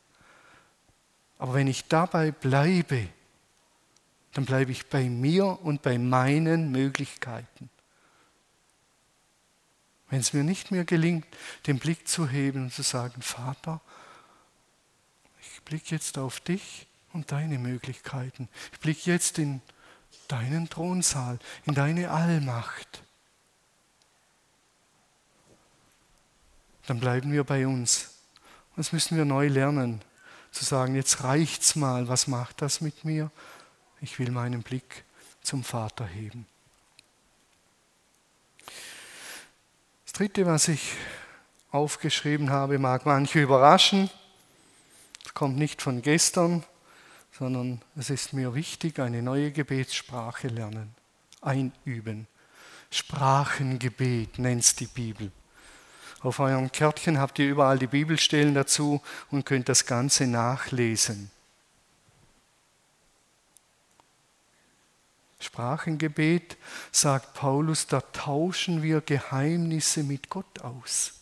Aber 1.38 1.54
wenn 1.54 1.68
ich 1.68 1.86
dabei 1.86 2.32
bleibe, 2.32 3.06
dann 4.32 4.44
bleibe 4.44 4.72
ich 4.72 4.86
bei 4.86 5.08
mir 5.08 5.60
und 5.62 5.82
bei 5.82 5.98
meinen 5.98 6.72
Möglichkeiten. 6.72 7.70
Wenn 10.11 10.20
es 10.20 10.33
mir 10.33 10.42
nicht 10.42 10.70
mehr 10.70 10.85
gelingt, 10.85 11.27
den 11.66 11.79
Blick 11.79 12.09
zu 12.09 12.29
heben 12.29 12.64
und 12.64 12.75
zu 12.75 12.83
sagen, 12.83 13.23
Vater, 13.23 13.81
ich 15.40 15.62
blicke 15.62 15.94
jetzt 15.94 16.18
auf 16.18 16.40
dich 16.40 16.87
und 17.12 17.33
deine 17.33 17.59
Möglichkeiten. 17.59 18.49
Ich 18.73 18.81
blicke 18.81 19.11
jetzt 19.11 19.38
in 19.38 19.62
deinen 20.29 20.68
Thronsaal, 20.68 21.38
in 21.64 21.75
deine 21.75 22.11
Allmacht. 22.11 23.03
Dann 26.87 26.99
bleiben 26.99 27.33
wir 27.33 27.44
bei 27.44 27.66
uns. 27.66 28.14
Das 28.77 28.92
müssen 28.92 29.16
wir 29.16 29.25
neu 29.25 29.46
lernen, 29.46 30.01
zu 30.51 30.64
sagen, 30.64 30.96
jetzt 30.96 31.23
reicht's 31.23 31.77
mal, 31.77 32.09
was 32.09 32.27
macht 32.27 32.62
das 32.62 32.81
mit 32.81 33.05
mir? 33.05 33.31
Ich 34.01 34.18
will 34.18 34.31
meinen 34.31 34.62
Blick 34.62 35.05
zum 35.42 35.62
Vater 35.62 36.07
heben. 36.07 36.46
Dritte, 40.20 40.44
was 40.44 40.68
ich 40.68 40.92
aufgeschrieben 41.70 42.50
habe, 42.50 42.78
mag 42.78 43.06
manche 43.06 43.40
überraschen. 43.40 44.11
Es 45.24 45.33
kommt 45.33 45.56
nicht 45.56 45.80
von 45.80 46.02
gestern, 46.02 46.62
sondern 47.33 47.80
es 47.96 48.11
ist 48.11 48.35
mir 48.35 48.54
wichtig, 48.54 48.98
eine 48.98 49.22
neue 49.22 49.50
Gebetssprache 49.50 50.48
lernen, 50.48 50.94
einüben. 51.40 52.26
Sprachengebet 52.90 54.38
nennt 54.38 54.62
es 54.62 54.76
die 54.76 54.88
Bibel. 54.88 55.33
Auf 56.20 56.38
eurem 56.38 56.70
Kärtchen 56.70 57.18
habt 57.18 57.38
ihr 57.38 57.48
überall 57.48 57.78
die 57.78 57.87
Bibelstellen 57.87 58.54
dazu 58.54 59.00
und 59.30 59.46
könnt 59.46 59.70
das 59.70 59.87
Ganze 59.87 60.26
nachlesen. 60.26 61.30
Sprachengebet, 65.40 66.59
sagt 66.92 67.33
Paulus, 67.35 67.87
da 67.87 68.03
tauschen 68.03 68.83
wir 68.83 69.00
Geheimnisse 69.00 70.03
mit 70.03 70.29
Gott 70.29 70.61
aus. 70.61 71.14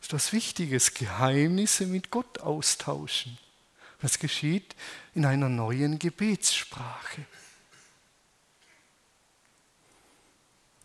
Das 0.00 0.02
ist 0.02 0.12
das 0.12 0.32
Wichtiges, 0.32 0.94
Geheimnisse 0.94 1.86
mit 1.86 2.10
Gott 2.10 2.40
austauschen. 2.40 3.38
Das 4.02 4.18
geschieht 4.18 4.74
in 5.14 5.24
einer 5.24 5.48
neuen 5.48 5.98
Gebetssprache. 5.98 7.24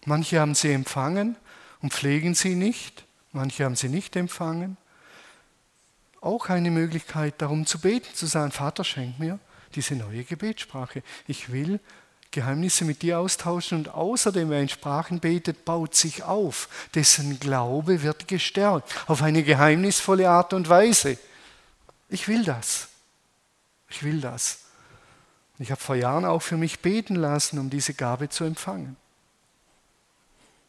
Manche 0.05 0.39
haben 0.39 0.53
sie 0.53 0.71
empfangen 0.71 1.35
und 1.81 1.93
pflegen 1.93 2.35
sie 2.35 2.55
nicht, 2.55 3.05
manche 3.31 3.65
haben 3.65 3.75
sie 3.75 3.89
nicht 3.89 4.15
empfangen. 4.15 4.77
auch 6.21 6.47
eine 6.47 6.71
Möglichkeit, 6.71 7.41
darum 7.41 7.65
zu 7.65 7.79
beten, 7.79 8.13
zu 8.13 8.27
sagen, 8.27 8.51
Vater, 8.51 8.83
schenk 8.83 9.19
mir 9.19 9.39
diese 9.75 9.95
neue 9.95 10.23
Gebetssprache. 10.23 11.03
Ich 11.27 11.51
will 11.51 11.79
Geheimnisse 12.31 12.83
mit 12.83 13.01
dir 13.01 13.19
austauschen 13.19 13.77
und 13.77 13.89
außerdem, 13.89 14.49
wer 14.49 14.61
in 14.61 14.69
Sprachen 14.69 15.19
betet, 15.19 15.65
baut 15.65 15.95
sich 15.95 16.23
auf. 16.23 16.67
Dessen 16.95 17.39
Glaube 17.39 18.01
wird 18.01 18.27
gestärkt 18.27 18.93
auf 19.07 19.21
eine 19.21 19.43
geheimnisvolle 19.43 20.29
Art 20.29 20.53
und 20.53 20.67
Weise. 20.67 21.17
Ich 22.09 22.27
will 22.27 22.43
das. 22.43 22.89
Ich 23.89 24.03
will 24.03 24.19
das. 24.19 24.59
Ich 25.59 25.71
habe 25.71 25.79
vor 25.79 25.95
Jahren 25.95 26.25
auch 26.25 26.41
für 26.41 26.57
mich 26.57 26.79
beten 26.79 27.15
lassen, 27.15 27.59
um 27.59 27.69
diese 27.69 27.93
Gabe 27.93 28.29
zu 28.29 28.43
empfangen. 28.43 28.97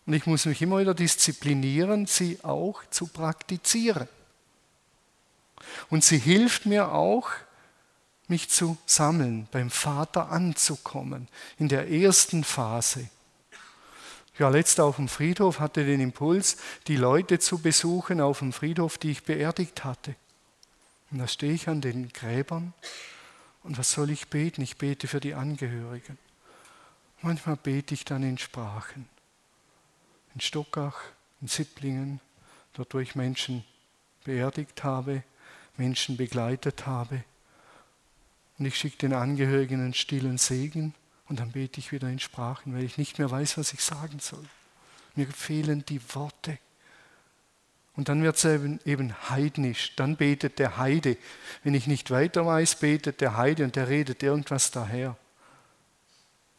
Und 0.06 0.12
ich 0.12 0.26
muss 0.26 0.44
mich 0.44 0.60
immer 0.60 0.78
wieder 0.78 0.94
disziplinieren, 0.94 2.06
sie 2.06 2.38
auch 2.42 2.82
zu 2.90 3.06
praktizieren. 3.06 4.06
Und 5.88 6.04
sie 6.04 6.18
hilft 6.18 6.66
mir 6.66 6.92
auch, 6.92 7.30
mich 8.28 8.48
zu 8.48 8.78
sammeln, 8.86 9.48
beim 9.50 9.70
Vater 9.70 10.30
anzukommen, 10.30 11.28
in 11.58 11.68
der 11.68 11.90
ersten 11.90 12.44
Phase. 12.44 13.08
Ich 14.32 14.40
war 14.40 14.50
letzt 14.50 14.80
auf 14.80 14.96
dem 14.96 15.08
Friedhof, 15.08 15.60
hatte 15.60 15.84
den 15.84 16.00
Impuls, 16.00 16.56
die 16.88 16.96
Leute 16.96 17.38
zu 17.38 17.58
besuchen 17.58 18.20
auf 18.20 18.40
dem 18.40 18.52
Friedhof, 18.52 18.98
die 18.98 19.12
ich 19.12 19.24
beerdigt 19.24 19.84
hatte. 19.84 20.16
Und 21.10 21.18
da 21.18 21.28
stehe 21.28 21.52
ich 21.52 21.68
an 21.68 21.80
den 21.80 22.08
Gräbern 22.08 22.72
und 23.62 23.78
was 23.78 23.92
soll 23.92 24.10
ich 24.10 24.28
beten? 24.28 24.62
Ich 24.62 24.76
bete 24.76 25.06
für 25.06 25.20
die 25.20 25.34
Angehörigen. 25.34 26.18
Manchmal 27.22 27.56
bete 27.56 27.94
ich 27.94 28.04
dann 28.04 28.22
in 28.22 28.38
Sprachen. 28.38 29.08
In 30.34 30.40
Stockach, 30.40 31.00
in 31.40 31.48
Sipplingen, 31.48 32.20
dort 32.72 32.92
wo 32.92 32.98
ich 32.98 33.14
Menschen 33.14 33.64
beerdigt 34.24 34.82
habe, 34.82 35.22
Menschen 35.76 36.16
begleitet 36.16 36.86
habe 36.86 37.22
und 38.58 38.66
ich 38.66 38.76
schicke 38.76 38.98
den 38.98 39.12
Angehörigen 39.12 39.80
einen 39.80 39.94
stillen 39.94 40.38
Segen 40.38 40.94
und 41.28 41.40
dann 41.40 41.52
bete 41.52 41.80
ich 41.80 41.92
wieder 41.92 42.08
in 42.08 42.20
Sprachen, 42.20 42.74
weil 42.74 42.84
ich 42.84 42.98
nicht 42.98 43.18
mehr 43.18 43.30
weiß, 43.30 43.58
was 43.58 43.72
ich 43.72 43.82
sagen 43.82 44.20
soll. 44.20 44.44
Mir 45.16 45.26
fehlen 45.26 45.84
die 45.86 46.00
Worte. 46.14 46.58
Und 47.96 48.08
dann 48.08 48.22
wird 48.22 48.36
es 48.36 48.44
eben, 48.44 48.80
eben 48.84 49.14
heidnisch. 49.30 49.94
Dann 49.94 50.16
betet 50.16 50.58
der 50.58 50.78
Heide. 50.78 51.16
Wenn 51.62 51.74
ich 51.74 51.86
nicht 51.86 52.10
weiter 52.10 52.44
weiß, 52.44 52.80
betet 52.80 53.20
der 53.20 53.36
Heide 53.36 53.64
und 53.64 53.76
der 53.76 53.88
redet 53.88 54.22
irgendwas 54.22 54.72
daher. 54.72 55.16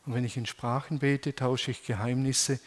Und 0.05 0.13
wenn 0.13 0.23
ich 0.23 0.37
in 0.37 0.45
Sprachen 0.45 0.99
bete, 0.99 1.35
tausche 1.35 1.71
ich 1.71 1.85
Geheimnisse 1.85 2.59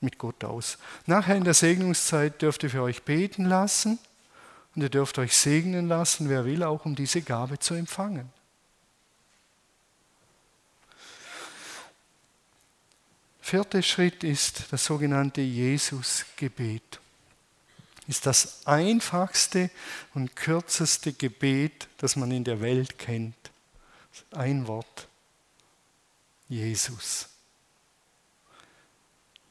mit 0.00 0.18
Gott 0.18 0.44
aus. 0.44 0.78
Nachher 1.06 1.36
in 1.36 1.44
der 1.44 1.54
Segnungszeit 1.54 2.42
dürft 2.42 2.62
ihr 2.62 2.70
für 2.70 2.82
euch 2.82 3.02
beten 3.02 3.46
lassen 3.46 3.98
und 4.78 4.84
ihr 4.84 4.90
dürft 4.90 5.18
euch 5.18 5.36
segnen 5.36 5.88
lassen, 5.88 6.28
wer 6.28 6.44
will, 6.44 6.62
auch 6.62 6.84
um 6.84 6.94
diese 6.94 7.20
Gabe 7.20 7.58
zu 7.58 7.74
empfangen. 7.74 8.30
Vierter 13.40 13.82
Schritt 13.82 14.22
ist 14.22 14.66
das 14.70 14.84
sogenannte 14.84 15.40
Jesus-Gebet. 15.40 17.00
Ist 18.06 18.24
das 18.26 18.64
einfachste 18.68 19.68
und 20.14 20.36
kürzeste 20.36 21.12
Gebet, 21.12 21.88
das 21.96 22.14
man 22.14 22.30
in 22.30 22.44
der 22.44 22.60
Welt 22.60 23.00
kennt. 23.00 23.34
Ein 24.30 24.68
Wort. 24.68 25.08
Jesus. 26.48 27.26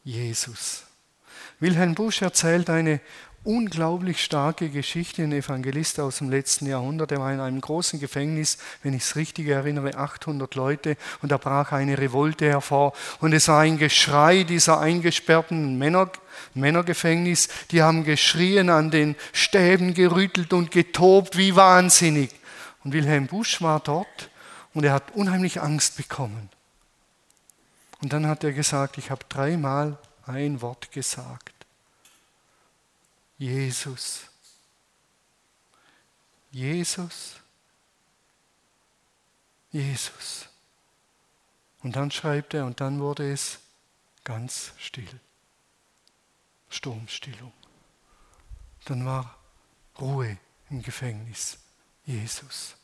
Jesus. 0.06 0.84
Wilhelm 1.60 1.96
Busch 1.96 2.22
erzählt 2.22 2.70
eine 2.70 3.02
unglaublich 3.48 4.22
starke 4.22 4.70
Geschichte, 4.70 5.24
ein 5.24 5.32
Evangelist 5.32 6.02
aus 6.02 6.18
dem 6.18 6.30
letzten 6.30 6.68
Jahrhundert. 6.68 7.14
Er 7.14 7.20
war 7.20 7.32
in 7.32 7.40
einem 7.40 7.62
großen 7.62 7.98
Gefängnis, 7.98 8.58
wenn 8.84 8.94
ich 8.94 9.04
es 9.04 9.16
richtig 9.16 9.48
erinnere, 9.48 9.96
800 9.96 10.54
Leute 10.56 10.98
und 11.22 11.32
da 11.32 11.38
brach 11.38 11.72
eine 11.72 11.98
Revolte 11.98 12.46
hervor 12.46 12.92
und 13.22 13.34
es 13.34 13.48
war 13.48 13.62
ein 13.62 13.78
Geschrei 13.78 14.44
dieser 14.44 14.82
eingesperrten 14.82 15.78
Männer, 15.78 16.12
Männergefängnis. 16.54 17.48
Die 17.72 17.82
haben 17.82 18.04
geschrien, 18.04 18.70
an 18.70 18.92
den 18.92 19.16
Stäben 19.32 19.94
gerüttelt 19.94 20.52
und 20.52 20.70
getobt 20.70 21.38
wie 21.38 21.56
wahnsinnig. 21.56 22.32
Und 22.84 22.92
Wilhelm 22.94 23.28
Busch 23.28 23.62
war 23.62 23.80
dort 23.80 24.30
und 24.74 24.84
er 24.84 24.92
hat 24.92 25.16
unheimlich 25.16 25.62
Angst 25.62 25.96
bekommen. 25.96 26.50
Und 28.02 28.12
dann 28.12 28.28
hat 28.28 28.44
er 28.44 28.52
gesagt, 28.52 28.98
ich 28.98 29.10
habe 29.10 29.22
dreimal 29.30 29.98
ein 30.26 30.62
Wort 30.62 30.92
gesagt. 30.92 31.57
Jesus. 33.38 34.28
Jesus. 36.52 37.36
Jesus. 39.72 40.48
Und 41.84 41.96
dann 41.96 42.10
schreibt 42.12 42.54
er, 42.54 42.66
und 42.66 42.82
dann 42.82 43.00
wurde 43.00 43.32
es 43.32 43.60
ganz 44.24 44.74
still. 44.78 45.20
Sturmstillung. 46.70 47.54
Dann 48.86 49.06
war 49.06 49.38
Ruhe 50.00 50.38
im 50.70 50.82
Gefängnis. 50.82 51.60
Jesus. 52.06 52.76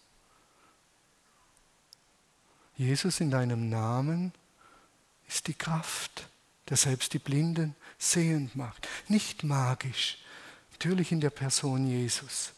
Jesus 2.76 3.20
in 3.20 3.32
deinem 3.32 3.70
Namen 3.70 4.34
ist 5.28 5.48
die 5.48 5.54
Kraft, 5.54 6.28
der 6.70 6.78
selbst 6.78 7.13
die 7.13 7.20
Blinden 7.20 7.76
sehend 7.98 8.56
macht. 8.56 8.88
Nicht 9.08 9.44
magisch, 9.44 10.18
natürlich 10.84 11.13
in 11.13 11.22
der 11.22 11.30
Person 11.30 11.88
Jesus. 11.88 12.52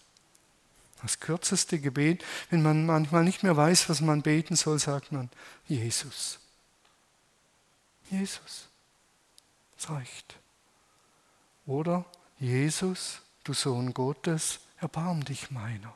Das 1.03 1.19
kürzeste 1.19 1.77
Gebet, 1.77 2.25
wenn 2.49 2.63
man 2.63 2.87
manchmal 2.87 3.23
nicht 3.23 3.43
mehr 3.43 3.55
weiß, 3.55 3.87
was 3.87 4.01
man 4.01 4.23
beten 4.23 4.55
soll, 4.55 4.79
sagt 4.79 5.11
man 5.11 5.29
Jesus. 5.67 6.39
Jesus. 8.09 8.67
Das 9.77 9.91
reicht. 9.91 10.37
Oder 11.67 12.03
Jesus, 12.39 13.21
du 13.43 13.53
Sohn 13.53 13.93
Gottes, 13.93 14.59
erbarm 14.79 15.23
dich 15.23 15.51
meiner. 15.51 15.95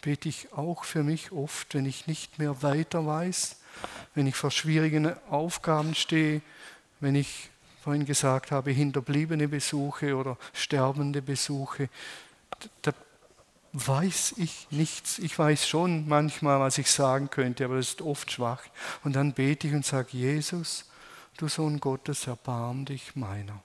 Bete 0.00 0.30
ich 0.30 0.54
auch 0.54 0.84
für 0.84 1.02
mich 1.02 1.30
oft, 1.30 1.74
wenn 1.74 1.84
ich 1.84 2.06
nicht 2.06 2.38
mehr 2.38 2.62
weiter 2.62 3.04
weiß, 3.04 3.56
wenn 4.14 4.26
ich 4.26 4.36
vor 4.36 4.50
schwierigen 4.50 5.12
Aufgaben 5.28 5.94
stehe, 5.94 6.40
wenn 7.00 7.14
ich 7.14 7.50
vorhin 7.80 8.04
gesagt 8.04 8.50
habe, 8.50 8.70
hinterbliebene 8.70 9.48
Besuche 9.48 10.16
oder 10.16 10.36
sterbende 10.52 11.22
Besuche, 11.22 11.88
da 12.82 12.92
weiß 13.72 14.34
ich 14.38 14.66
nichts. 14.70 15.18
Ich 15.18 15.38
weiß 15.38 15.68
schon 15.68 16.08
manchmal, 16.08 16.60
was 16.60 16.78
ich 16.78 16.90
sagen 16.90 17.30
könnte, 17.30 17.64
aber 17.64 17.76
das 17.76 17.90
ist 17.90 18.02
oft 18.02 18.30
schwach. 18.30 18.62
Und 19.04 19.14
dann 19.14 19.32
bete 19.32 19.68
ich 19.68 19.74
und 19.74 19.84
sage, 19.84 20.08
Jesus, 20.12 20.86
du 21.36 21.48
Sohn 21.48 21.80
Gottes, 21.80 22.26
erbarm 22.26 22.84
dich 22.84 23.14
meiner. 23.16 23.62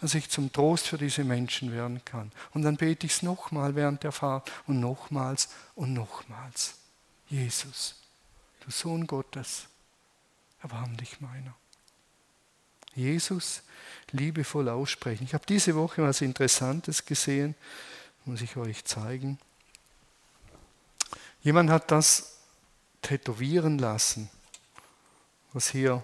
Dass 0.00 0.14
ich 0.14 0.28
zum 0.28 0.52
Trost 0.52 0.88
für 0.88 0.98
diese 0.98 1.24
Menschen 1.24 1.72
werden 1.72 2.04
kann. 2.04 2.30
Und 2.52 2.62
dann 2.62 2.76
bete 2.76 3.06
ich 3.06 3.12
es 3.12 3.22
nochmal 3.22 3.74
während 3.74 4.02
der 4.02 4.12
Fahrt 4.12 4.50
und 4.66 4.80
nochmals 4.80 5.48
und 5.74 5.94
nochmals. 5.94 6.74
Jesus, 7.28 7.96
du 8.60 8.70
Sohn 8.70 9.06
Gottes, 9.06 9.66
erbarm 10.62 10.96
dich 10.96 11.20
meiner. 11.20 11.54
Jesus 12.96 13.62
liebevoll 14.10 14.68
aussprechen. 14.68 15.24
Ich 15.24 15.34
habe 15.34 15.46
diese 15.46 15.74
Woche 15.74 16.02
was 16.02 16.20
Interessantes 16.20 17.04
gesehen, 17.04 17.54
muss 18.24 18.40
ich 18.40 18.56
euch 18.56 18.84
zeigen. 18.84 19.38
Jemand 21.42 21.70
hat 21.70 21.90
das 21.90 22.38
tätowieren 23.02 23.78
lassen, 23.78 24.28
was 25.52 25.70
hier 25.70 26.02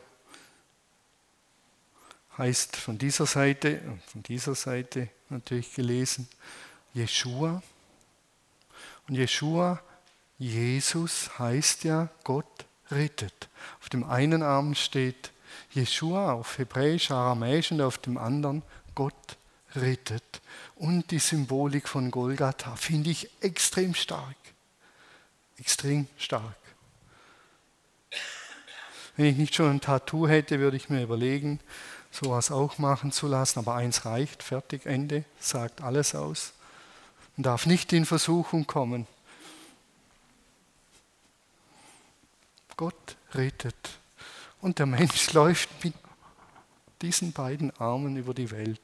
heißt 2.38 2.76
von 2.76 2.98
dieser 2.98 3.26
Seite, 3.26 3.80
von 4.06 4.22
dieser 4.22 4.54
Seite 4.54 5.08
natürlich 5.28 5.74
gelesen, 5.74 6.28
Jeshua. 6.94 7.62
Und 9.08 9.16
Jeshua, 9.16 9.82
Jesus 10.38 11.38
heißt 11.38 11.84
ja, 11.84 12.08
Gott 12.24 12.66
rettet. 12.90 13.48
Auf 13.80 13.88
dem 13.88 14.04
einen 14.04 14.42
Arm 14.42 14.74
steht 14.74 15.32
Jeshua 15.70 16.32
auf 16.32 16.58
Hebräisch, 16.58 17.10
Aramäisch 17.10 17.72
und 17.72 17.80
auf 17.80 17.98
dem 17.98 18.18
anderen 18.18 18.62
Gott 18.94 19.36
rettet. 19.74 20.40
Und 20.76 21.10
die 21.10 21.18
Symbolik 21.18 21.88
von 21.88 22.10
Golgatha 22.10 22.76
finde 22.76 23.10
ich 23.10 23.30
extrem 23.40 23.94
stark. 23.94 24.36
Extrem 25.58 26.06
stark. 26.18 26.56
Wenn 29.16 29.26
ich 29.26 29.36
nicht 29.36 29.54
schon 29.54 29.70
ein 29.70 29.80
Tattoo 29.80 30.26
hätte, 30.26 30.58
würde 30.58 30.76
ich 30.76 30.88
mir 30.88 31.02
überlegen, 31.02 31.60
sowas 32.10 32.50
auch 32.50 32.78
machen 32.78 33.12
zu 33.12 33.26
lassen. 33.26 33.58
Aber 33.58 33.74
eins 33.74 34.04
reicht, 34.04 34.42
fertig, 34.42 34.86
Ende, 34.86 35.24
sagt 35.38 35.82
alles 35.82 36.14
aus. 36.14 36.52
Man 37.36 37.44
darf 37.44 37.66
nicht 37.66 37.92
in 37.92 38.06
Versuchung 38.06 38.66
kommen. 38.66 39.06
Gott 42.76 43.16
rettet. 43.34 44.01
Und 44.62 44.78
der 44.78 44.86
Mensch 44.86 45.32
läuft 45.34 45.68
mit 45.84 45.92
diesen 47.02 47.32
beiden 47.32 47.76
Armen 47.78 48.16
über 48.16 48.32
die 48.32 48.50
Welt. 48.50 48.80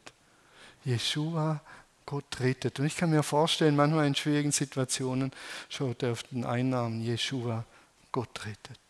Jeshua, 0.84 1.60
Gott 2.04 2.40
rettet. 2.40 2.80
Und 2.80 2.86
ich 2.86 2.96
kann 2.96 3.10
mir 3.10 3.22
vorstellen, 3.22 3.76
manchmal 3.76 4.06
in 4.06 4.14
schwierigen 4.14 4.52
Situationen 4.52 5.32
schaut 5.68 6.02
er 6.02 6.12
auf 6.12 6.24
den 6.24 6.44
Einnamen 6.44 7.00
Jeshua, 7.00 7.64
Gott 8.12 8.44
rettet. 8.44 8.80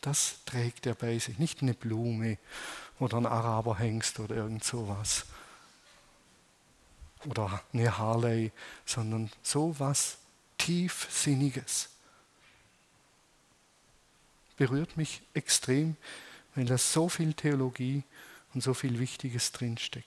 Das 0.00 0.40
trägt 0.44 0.86
er 0.86 0.94
bei 0.94 1.18
sich, 1.18 1.38
nicht 1.38 1.62
eine 1.62 1.74
Blume 1.74 2.38
oder 2.98 3.18
ein 3.18 3.26
Araberhengst 3.26 4.18
oder 4.18 4.36
irgend 4.36 4.64
sowas. 4.64 5.26
Oder 7.26 7.62
eine 7.72 7.96
Harley, 7.96 8.52
sondern 8.84 9.30
sowas 9.42 10.18
Tiefsinniges. 10.58 11.90
Berührt 14.56 14.96
mich 14.96 15.22
extrem, 15.34 15.96
weil 16.54 16.64
da 16.64 16.78
so 16.78 17.08
viel 17.08 17.34
Theologie 17.34 18.02
und 18.54 18.62
so 18.62 18.74
viel 18.74 18.98
Wichtiges 18.98 19.52
drinsteckt. 19.52 20.06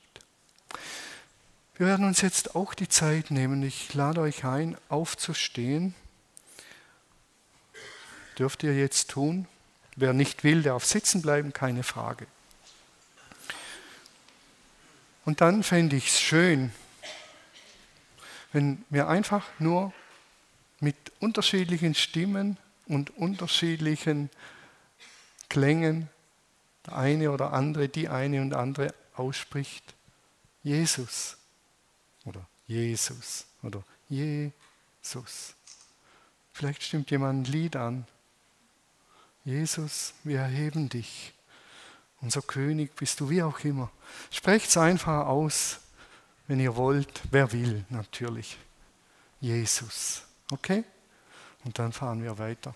Wir 1.76 1.88
werden 1.88 2.06
uns 2.06 2.22
jetzt 2.22 2.56
auch 2.56 2.74
die 2.74 2.90
Zeit 2.90 3.32
nehmen. 3.32 3.64
Ich 3.64 3.94
lade 3.94 4.22
euch 4.22 4.44
ein, 4.44 4.76
aufzustehen. 4.90 5.96
Dürft 8.38 8.64
ihr 8.64 8.76
jetzt 8.76 9.12
tun. 9.12 9.48
Wer 9.96 10.14
nicht 10.14 10.44
will, 10.44 10.62
darf 10.62 10.84
sitzen 10.84 11.22
bleiben, 11.22 11.54
keine 11.54 11.84
Frage. 11.84 12.28
Und 15.26 15.42
dann 15.42 15.64
fände 15.64 15.96
ich 15.96 16.08
es 16.08 16.20
schön, 16.20 16.72
wenn 18.52 18.84
wir 18.90 19.08
einfach 19.08 19.48
nur 19.60 19.94
mit 20.80 20.96
unterschiedlichen 21.20 21.94
Stimmen 21.96 22.58
und 22.90 23.16
unterschiedlichen 23.18 24.30
Klängen 25.48 26.10
der 26.86 26.98
eine 26.98 27.32
oder 27.32 27.54
andere, 27.54 27.88
die 27.88 28.10
eine 28.10 28.42
und 28.42 28.54
andere 28.54 28.94
ausspricht. 29.16 29.96
Jesus 30.64 31.38
oder 32.26 32.46
Jesus 32.68 33.46
oder 33.64 33.84
Jesus. 34.10 35.56
Vielleicht 36.52 36.84
stimmt 36.84 37.10
jemand 37.12 37.48
ein 37.48 37.52
Lied 37.52 37.76
an. 37.76 38.06
Jesus, 39.46 40.14
wir 40.24 40.40
erheben 40.40 40.90
dich. 40.90 41.34
Unser 42.22 42.42
König 42.42 42.96
bist 42.96 43.20
du, 43.22 43.30
wie 43.30 43.42
auch 43.42 43.60
immer. 43.60 43.90
Sprecht 44.30 44.68
es 44.68 44.78
einfach 44.78 45.26
aus, 45.28 45.80
wenn 46.48 46.60
ihr 46.60 46.76
wollt. 46.76 47.22
Wer 47.32 47.52
will, 47.54 47.86
natürlich. 47.90 48.58
Jesus. 49.40 50.24
Okay? 50.52 50.84
Und 51.66 51.78
dann 51.78 51.92
fahren 51.92 52.24
wir 52.24 52.38
weiter. 52.38 52.74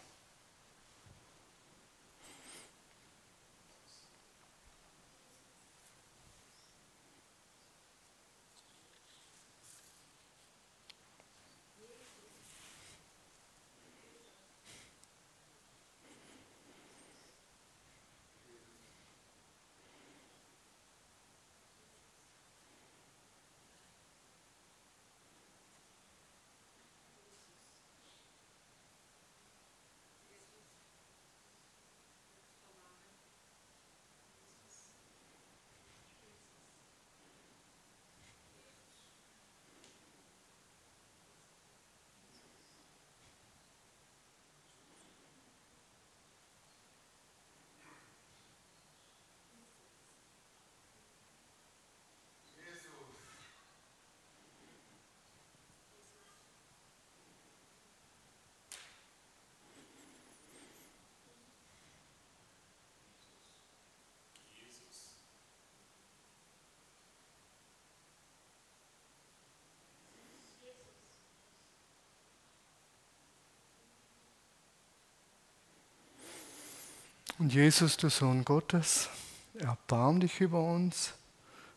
Und 77.44 77.54
Jesus, 77.54 77.98
du 77.98 78.08
Sohn 78.08 78.46
Gottes, 78.46 79.10
erbarm 79.56 80.22
dich 80.22 80.40
über 80.40 80.64
uns, 80.64 81.12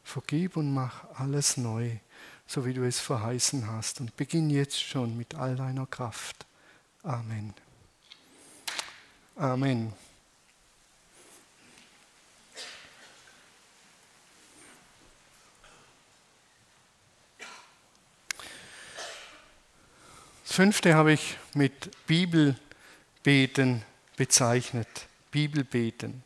vergib 0.05 0.57
und 0.57 0.73
mach 0.73 1.03
alles 1.19 1.57
neu, 1.57 1.97
so 2.47 2.65
wie 2.65 2.73
du 2.73 2.87
es 2.87 3.01
verheißen 3.01 3.67
hast. 3.67 4.01
Und 4.01 4.17
beginn 4.17 4.49
jetzt 4.49 4.81
schon 4.81 5.17
mit 5.17 5.35
all 5.35 5.57
deiner 5.57 5.87
Kraft. 5.87 6.47
Amen. 7.03 7.53
Amen. 9.35 9.93
Das 20.45 20.53
fünfte 20.55 20.95
habe 20.95 21.13
ich 21.13 21.37
mit 21.55 21.91
Bibelbeten 22.07 23.83
bezeichnet. 24.17 25.09
Bibelbeten. 25.37 26.23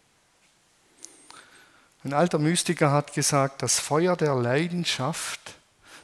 Ein 2.04 2.12
alter 2.12 2.38
Mystiker 2.38 2.92
hat 2.92 3.12
gesagt, 3.12 3.60
das 3.60 3.80
Feuer 3.80 4.16
der 4.16 4.36
Leidenschaft, 4.36 5.40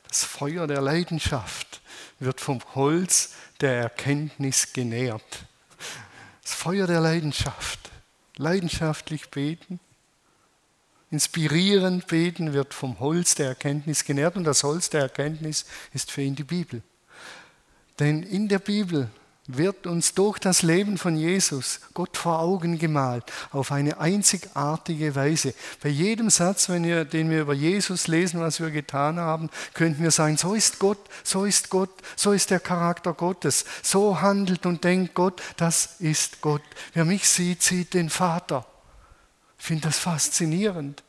das 0.09 0.25
Feuer 0.25 0.67
der 0.67 0.81
Leidenschaft 0.81 1.83
wird 2.19 2.41
vom 2.41 2.61
Holz 2.75 3.35
der 3.61 3.77
Erkenntnis 3.81 4.73
genährt. 4.73 5.45
Das 6.43 6.55
Feuer 6.55 6.89
der 6.89 7.01
Leidenschaft, 7.01 7.93
leidenschaftlich 8.39 9.31
beten, 9.31 9.79
inspirierend 11.13 12.09
beten 12.09 12.55
wird 12.55 12.75
vom 12.75 12.99
Holz 12.99 13.37
der 13.37 13.47
Erkenntnis 13.47 14.05
genährt 14.05 14.35
und 14.35 14.43
das 14.43 14.65
Holz 14.65 14.91
der 14.91 15.03
Erkenntnis 15.03 15.65
ist 15.95 16.11
für 16.11 16.23
ihn 16.23 16.35
die 16.35 16.43
Bibel. 16.43 16.83
Denn 18.01 18.25
in 18.25 18.49
der 18.49 18.59
Bibel 18.59 19.09
wird 19.49 19.87
uns 19.87 20.15
durch 20.15 20.39
das 20.39 20.63
Leben 20.63 20.99
von 20.99 21.17
Jesus 21.17 21.81
Gott 21.95 22.17
vor 22.17 22.41
Augen 22.41 22.79
gemalt, 22.79 23.25
auf 23.53 23.71
eine 23.71 23.99
einzigartige 23.99 25.15
Weise. 25.15 25.55
Bei 25.83 25.89
jedem 25.89 26.31
Satz, 26.31 26.69
wenn 26.69 26.85
wir, 26.85 27.05
den 27.05 27.31
wir 27.31 27.43
über 27.43 27.55
Jesus 27.55 28.09
lesen, 28.09 28.41
was 28.41 28.61
wir 28.61 28.71
getan 28.71 29.19
haben, 29.19 29.51
könnten 29.75 30.03
wir 30.03 30.11
sagen, 30.11 30.37
so 30.37 30.55
ist 30.55 30.79
Gott, 30.79 30.99
so 31.23 31.45
ist 31.45 31.71
Gott, 31.71 31.91
so 32.17 32.33
ist 32.33 32.51
der 32.51 32.61
Charakter 32.61 33.13
Gottes, 33.13 33.65
so 33.83 34.21
handelt 34.21 34.67
und 34.67 34.83
denkt 34.83 35.15
Gott, 35.15 35.41
das 35.57 35.97
ist 36.01 36.41
Gott. 36.41 36.63
Wer 36.93 37.05
mich 37.05 37.29
sieht, 37.29 37.63
sieht 37.63 37.95
den 37.95 38.11
Vater. 38.11 38.67
Ich 39.59 39.65
finde 39.65 39.85
das 39.85 39.99
faszinierend. 39.99 41.03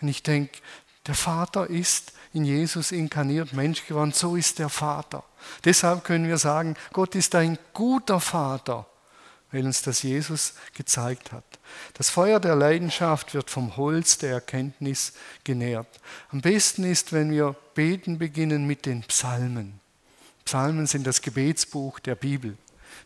Und 0.00 0.08
ich 0.08 0.22
denke, 0.22 0.58
der 1.06 1.14
Vater 1.14 1.68
ist 1.68 2.12
in 2.32 2.44
Jesus 2.44 2.92
inkarniert, 2.92 3.52
Mensch 3.52 3.86
geworden, 3.86 4.12
so 4.12 4.36
ist 4.36 4.58
der 4.58 4.68
Vater. 4.68 5.24
Deshalb 5.64 6.04
können 6.04 6.28
wir 6.28 6.38
sagen, 6.38 6.76
Gott 6.92 7.14
ist 7.14 7.34
ein 7.34 7.58
guter 7.72 8.20
Vater, 8.20 8.86
weil 9.50 9.64
uns 9.66 9.82
das 9.82 10.02
Jesus 10.02 10.54
gezeigt 10.74 11.32
hat. 11.32 11.44
Das 11.94 12.08
Feuer 12.08 12.38
der 12.38 12.54
Leidenschaft 12.54 13.34
wird 13.34 13.50
vom 13.50 13.76
Holz 13.76 14.18
der 14.18 14.32
Erkenntnis 14.32 15.12
genährt. 15.42 15.88
Am 16.30 16.40
besten 16.40 16.84
ist, 16.84 17.12
wenn 17.12 17.32
wir 17.32 17.56
beten 17.74 18.18
beginnen 18.18 18.66
mit 18.66 18.86
den 18.86 19.02
Psalmen. 19.02 19.80
Psalmen 20.44 20.86
sind 20.86 21.06
das 21.06 21.22
Gebetsbuch 21.22 21.98
der 21.98 22.14
Bibel. 22.14 22.56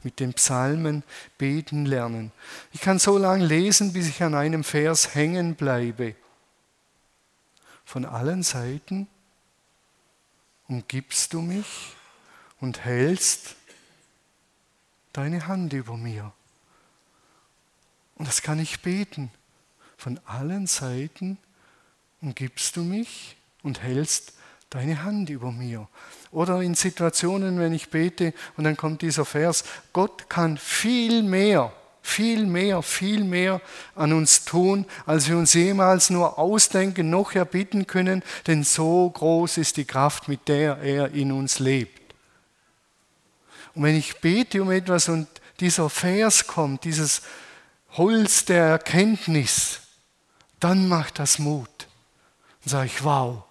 Mit 0.02 0.20
den 0.20 0.34
Psalmen 0.34 1.02
beten 1.38 1.86
lernen. 1.86 2.30
Ich 2.72 2.80
kann 2.80 2.98
so 2.98 3.16
lange 3.16 3.46
lesen, 3.46 3.94
bis 3.94 4.08
ich 4.08 4.22
an 4.22 4.34
einem 4.34 4.64
Vers 4.64 5.14
hängen 5.14 5.54
bleibe. 5.54 6.14
Von 7.86 8.04
allen 8.04 8.42
Seiten 8.42 9.08
umgibst 10.68 11.32
du 11.32 11.40
mich 11.40 11.94
und 12.60 12.84
hältst 12.84 13.56
deine 15.12 15.46
Hand 15.46 15.72
über 15.72 15.96
mir. 15.96 16.32
Und 18.16 18.28
das 18.28 18.42
kann 18.42 18.58
ich 18.58 18.82
beten. 18.82 19.30
Von 19.96 20.20
allen 20.24 20.66
Seiten 20.66 21.38
umgibst 22.20 22.76
du 22.76 22.82
mich 22.82 23.36
und 23.62 23.82
hältst 23.82 24.34
deine 24.70 25.02
Hand 25.02 25.30
über 25.30 25.52
mir. 25.52 25.88
Oder 26.30 26.60
in 26.60 26.74
Situationen, 26.74 27.58
wenn 27.58 27.72
ich 27.72 27.90
bete 27.90 28.34
und 28.56 28.64
dann 28.64 28.76
kommt 28.76 29.02
dieser 29.02 29.24
Vers, 29.24 29.64
Gott 29.92 30.28
kann 30.28 30.58
viel 30.58 31.22
mehr 31.22 31.72
viel 32.04 32.44
mehr, 32.44 32.82
viel 32.82 33.24
mehr 33.24 33.62
an 33.96 34.12
uns 34.12 34.44
tun, 34.44 34.84
als 35.06 35.26
wir 35.26 35.38
uns 35.38 35.54
jemals 35.54 36.10
nur 36.10 36.38
ausdenken, 36.38 37.08
noch 37.08 37.34
erbitten 37.34 37.86
können, 37.86 38.22
denn 38.46 38.62
so 38.62 39.08
groß 39.08 39.56
ist 39.56 39.78
die 39.78 39.86
Kraft, 39.86 40.28
mit 40.28 40.46
der 40.46 40.76
er 40.82 41.12
in 41.12 41.32
uns 41.32 41.60
lebt. 41.60 42.14
Und 43.74 43.84
wenn 43.84 43.96
ich 43.96 44.20
bete 44.20 44.60
um 44.60 44.70
etwas 44.70 45.08
und 45.08 45.26
dieser 45.60 45.88
Vers 45.88 46.46
kommt, 46.46 46.84
dieses 46.84 47.22
Holz 47.92 48.44
der 48.44 48.64
Erkenntnis, 48.64 49.80
dann 50.60 50.88
macht 50.88 51.18
das 51.18 51.38
Mut. 51.38 51.70
Dann 52.64 52.70
sage 52.70 52.86
ich, 52.86 53.02
wow, 53.02 53.44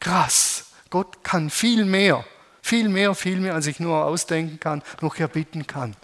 krass, 0.00 0.66
Gott 0.90 1.22
kann 1.22 1.48
viel 1.48 1.84
mehr, 1.84 2.24
viel 2.60 2.88
mehr, 2.88 3.14
viel 3.14 3.38
mehr, 3.38 3.54
als 3.54 3.68
ich 3.68 3.78
nur 3.78 4.04
ausdenken 4.04 4.58
kann, 4.58 4.82
noch 5.00 5.16
erbitten 5.16 5.68
kann. 5.68 5.94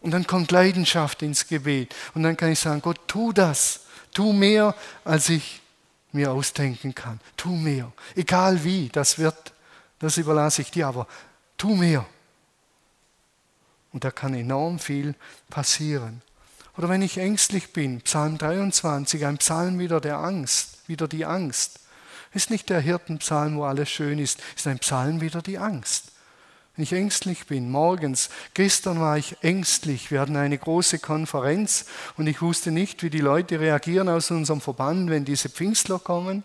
Und 0.00 0.10
dann 0.10 0.26
kommt 0.26 0.50
Leidenschaft 0.50 1.22
ins 1.22 1.48
Gebet. 1.48 1.94
Und 2.14 2.22
dann 2.22 2.36
kann 2.36 2.52
ich 2.52 2.58
sagen, 2.58 2.82
Gott, 2.82 3.00
tu 3.06 3.32
das. 3.32 3.80
Tu 4.12 4.32
mehr, 4.32 4.74
als 5.04 5.28
ich 5.28 5.60
mir 6.12 6.32
ausdenken 6.32 6.94
kann. 6.94 7.20
Tu 7.36 7.50
mehr. 7.50 7.92
Egal 8.14 8.62
wie, 8.64 8.88
das 8.88 9.18
wird, 9.18 9.52
das 9.98 10.16
überlasse 10.16 10.62
ich 10.62 10.70
dir, 10.70 10.86
aber 10.86 11.06
tu 11.58 11.74
mehr. 11.74 12.06
Und 13.92 14.04
da 14.04 14.10
kann 14.10 14.34
enorm 14.34 14.78
viel 14.78 15.14
passieren. 15.50 16.22
Oder 16.76 16.88
wenn 16.88 17.02
ich 17.02 17.18
ängstlich 17.18 17.72
bin, 17.72 18.02
Psalm 18.02 18.36
23, 18.36 19.24
ein 19.24 19.38
Psalm 19.38 19.78
wieder 19.78 20.00
der 20.00 20.18
Angst, 20.18 20.86
wieder 20.86 21.08
die 21.08 21.24
Angst. 21.24 21.80
Ist 22.34 22.50
nicht 22.50 22.68
der 22.68 22.80
Hirtenpsalm, 22.80 23.56
wo 23.56 23.64
alles 23.64 23.88
schön 23.88 24.18
ist, 24.18 24.40
ist 24.54 24.66
ein 24.66 24.78
Psalm 24.78 25.22
wieder 25.22 25.40
die 25.40 25.58
Angst 25.58 26.12
wenn 26.76 26.82
ich 26.82 26.92
ängstlich 26.92 27.46
bin, 27.46 27.70
morgens, 27.70 28.28
gestern 28.52 29.00
war 29.00 29.16
ich 29.16 29.42
ängstlich, 29.42 30.10
wir 30.10 30.20
hatten 30.20 30.36
eine 30.36 30.58
große 30.58 30.98
Konferenz 30.98 31.86
und 32.18 32.26
ich 32.26 32.42
wusste 32.42 32.70
nicht, 32.70 33.02
wie 33.02 33.08
die 33.08 33.20
Leute 33.20 33.60
reagieren 33.60 34.10
aus 34.10 34.30
unserem 34.30 34.60
Verband, 34.60 35.08
wenn 35.08 35.24
diese 35.24 35.48
Pfingstler 35.48 35.98
kommen. 35.98 36.44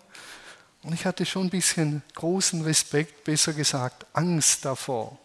Und 0.84 0.94
ich 0.94 1.04
hatte 1.04 1.26
schon 1.26 1.48
ein 1.48 1.50
bisschen 1.50 2.02
großen 2.14 2.62
Respekt, 2.62 3.24
besser 3.24 3.52
gesagt 3.52 4.06
Angst 4.14 4.64
davor, 4.64 5.18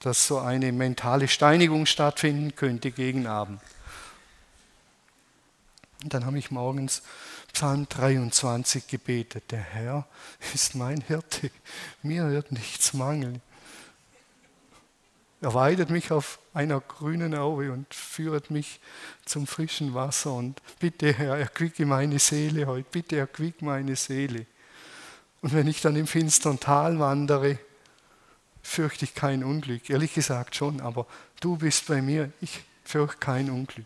dass 0.00 0.26
so 0.26 0.38
eine 0.38 0.72
mentale 0.72 1.28
Steinigung 1.28 1.84
stattfinden 1.84 2.56
könnte 2.56 2.90
gegen 2.90 3.26
Abend. 3.26 3.60
Und 6.02 6.14
dann 6.14 6.24
habe 6.24 6.38
ich 6.38 6.50
morgens 6.50 7.02
Psalm 7.60 7.86
23 7.90 8.86
gebetet. 8.86 9.50
Der 9.50 9.60
Herr 9.60 10.06
ist 10.54 10.74
mein 10.74 11.02
Hirte, 11.02 11.50
mir 12.02 12.30
wird 12.30 12.52
nichts 12.52 12.94
mangeln. 12.94 13.42
Er 15.42 15.52
weidet 15.52 15.90
mich 15.90 16.10
auf 16.10 16.38
einer 16.54 16.80
grünen 16.80 17.34
Aue 17.34 17.70
und 17.70 17.92
führt 17.92 18.50
mich 18.50 18.80
zum 19.26 19.46
frischen 19.46 19.92
Wasser. 19.92 20.32
Und 20.32 20.62
bitte, 20.78 21.12
Herr, 21.12 21.36
erquicke 21.36 21.84
meine 21.84 22.18
Seele 22.18 22.66
heute. 22.66 22.88
Bitte 22.90 23.18
erquick 23.18 23.60
meine 23.60 23.94
Seele. 23.94 24.46
Und 25.42 25.52
wenn 25.52 25.68
ich 25.68 25.82
dann 25.82 25.96
im 25.96 26.06
finstern 26.06 26.58
Tal 26.58 26.98
wandere, 26.98 27.58
fürchte 28.62 29.04
ich 29.04 29.14
kein 29.14 29.44
Unglück. 29.44 29.90
Ehrlich 29.90 30.14
gesagt 30.14 30.56
schon, 30.56 30.80
aber 30.80 31.06
du 31.40 31.58
bist 31.58 31.88
bei 31.88 32.00
mir. 32.00 32.32
Ich 32.40 32.62
fürchte 32.84 33.18
kein 33.18 33.50
Unglück. 33.50 33.84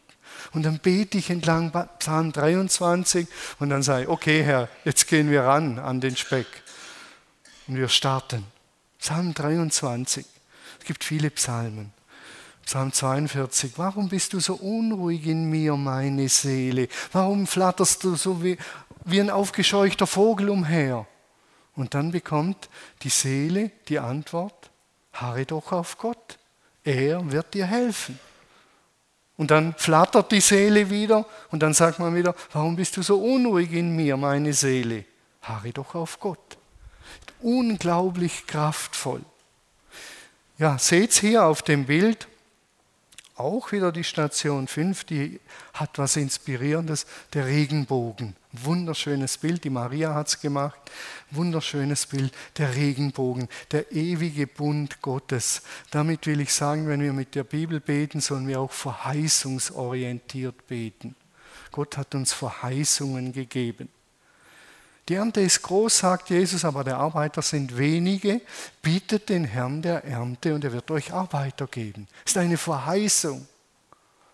Und 0.53 0.64
dann 0.64 0.78
bete 0.78 1.18
ich 1.18 1.30
entlang 1.30 1.72
Psalm 1.99 2.32
23 2.32 3.26
und 3.59 3.70
dann 3.70 3.82
sage 3.82 4.05
ich, 4.05 4.09
okay 4.09 4.43
Herr, 4.43 4.68
jetzt 4.85 5.09
gehen 5.09 5.30
wir 5.30 5.43
ran 5.43 5.78
an 5.78 6.01
den 6.01 6.16
Speck. 6.16 6.47
Und 7.66 7.76
wir 7.76 7.89
starten. 7.89 8.45
Psalm 8.99 9.35
23. 9.35 10.24
Es 10.80 10.85
gibt 10.87 11.05
viele 11.05 11.30
Psalmen. 11.30 11.93
Psalm 12.64 12.93
42. 12.93 13.72
Warum 13.76 14.09
bist 14.09 14.32
du 14.32 14.41
so 14.41 14.55
unruhig 14.55 15.26
in 15.26 15.51
mir, 15.51 15.76
meine 15.76 16.28
Seele? 16.28 16.89
Warum 17.12 17.47
flatterst 17.47 18.05
du 18.05 18.16
so 18.16 18.43
wie, 18.43 18.57
wie 19.05 19.20
ein 19.20 19.30
aufgescheuchter 19.30 20.07
Vogel 20.07 20.49
umher? 20.49 21.07
Und 21.76 21.95
dann 21.95 22.12
bekommt 22.12 22.68
die 23.03 23.09
Seele 23.09 23.70
die 23.89 23.99
Antwort, 23.99 24.70
harre 25.12 25.45
doch 25.45 25.72
auf 25.72 25.99
Gott. 25.99 26.39
Er 26.85 27.30
wird 27.30 27.55
dir 27.55 27.66
helfen. 27.66 28.18
Und 29.37 29.51
dann 29.51 29.74
flattert 29.74 30.30
die 30.30 30.41
Seele 30.41 30.91
wieder 30.91 31.26
und 31.51 31.62
dann 31.62 31.74
sagt 31.74 31.99
man 31.99 32.14
wieder, 32.14 32.35
warum 32.53 32.76
bist 32.76 32.97
du 32.97 33.03
so 33.03 33.20
unruhig 33.20 33.72
in 33.72 33.95
mir, 33.97 34.16
meine 34.16 34.53
Seele? 34.53 35.05
Harre 35.43 35.72
doch 35.72 35.95
auf 35.95 36.20
Gott. 36.20 36.57
Unglaublich 37.41 38.47
kraftvoll. 38.47 39.22
Ja, 40.57 40.78
seht 40.78 41.12
hier 41.14 41.45
auf 41.45 41.62
dem 41.62 41.87
Bild, 41.87 42.28
auch 43.37 43.72
wieder 43.72 43.91
die 43.91 44.05
Station 44.05 44.68
5, 44.68 45.05
die 45.05 45.41
hat 45.72 45.99
was 45.99 46.16
Inspirierendes, 46.16 47.07
der 47.32 47.47
Regenbogen. 47.47 48.37
Wunderschönes 48.62 49.38
Bild, 49.38 49.64
die 49.64 49.70
Maria 49.70 50.14
hat 50.14 50.28
es 50.28 50.40
gemacht. 50.40 50.78
Wunderschönes 51.32 52.07
Bild, 52.07 52.32
der 52.57 52.74
Regenbogen, 52.76 53.48
der 53.72 53.90
ewige 53.90 54.46
Bund 54.46 55.02
Gottes. 55.02 55.62
Damit 55.90 56.26
will 56.26 56.40
ich 56.40 56.52
sagen, 56.52 56.86
wenn 56.86 57.02
wir 57.02 57.12
mit 57.12 57.34
der 57.34 57.42
Bibel 57.42 57.80
beten, 57.80 58.20
sollen 58.20 58.46
wir 58.46 58.61
auch 58.61 58.70
verheißungsorientiert 58.70 60.68
beten. 60.68 61.16
Gott 61.72 61.96
hat 61.96 62.14
uns 62.14 62.32
Verheißungen 62.32 63.32
gegeben. 63.32 63.88
Die 65.09 65.14
Ernte 65.14 65.40
ist 65.40 65.61
groß, 65.62 65.98
sagt 65.98 66.30
Jesus, 66.30 66.64
aber 66.64 66.84
der 66.84 66.96
Arbeiter 66.98 67.42
sind 67.42 67.76
wenige. 67.76 68.40
Bietet 68.80 69.28
den 69.28 69.44
Herrn 69.44 69.82
der 69.82 70.05
Ernte 70.05 70.55
und 70.55 70.64
er 70.64 70.72
wird 70.72 70.90
euch 70.92 71.12
Arbeiter 71.12 71.66
geben. 71.66 72.07
Das 72.22 72.32
ist 72.32 72.38
eine 72.38 72.57
Verheißung. 72.57 73.46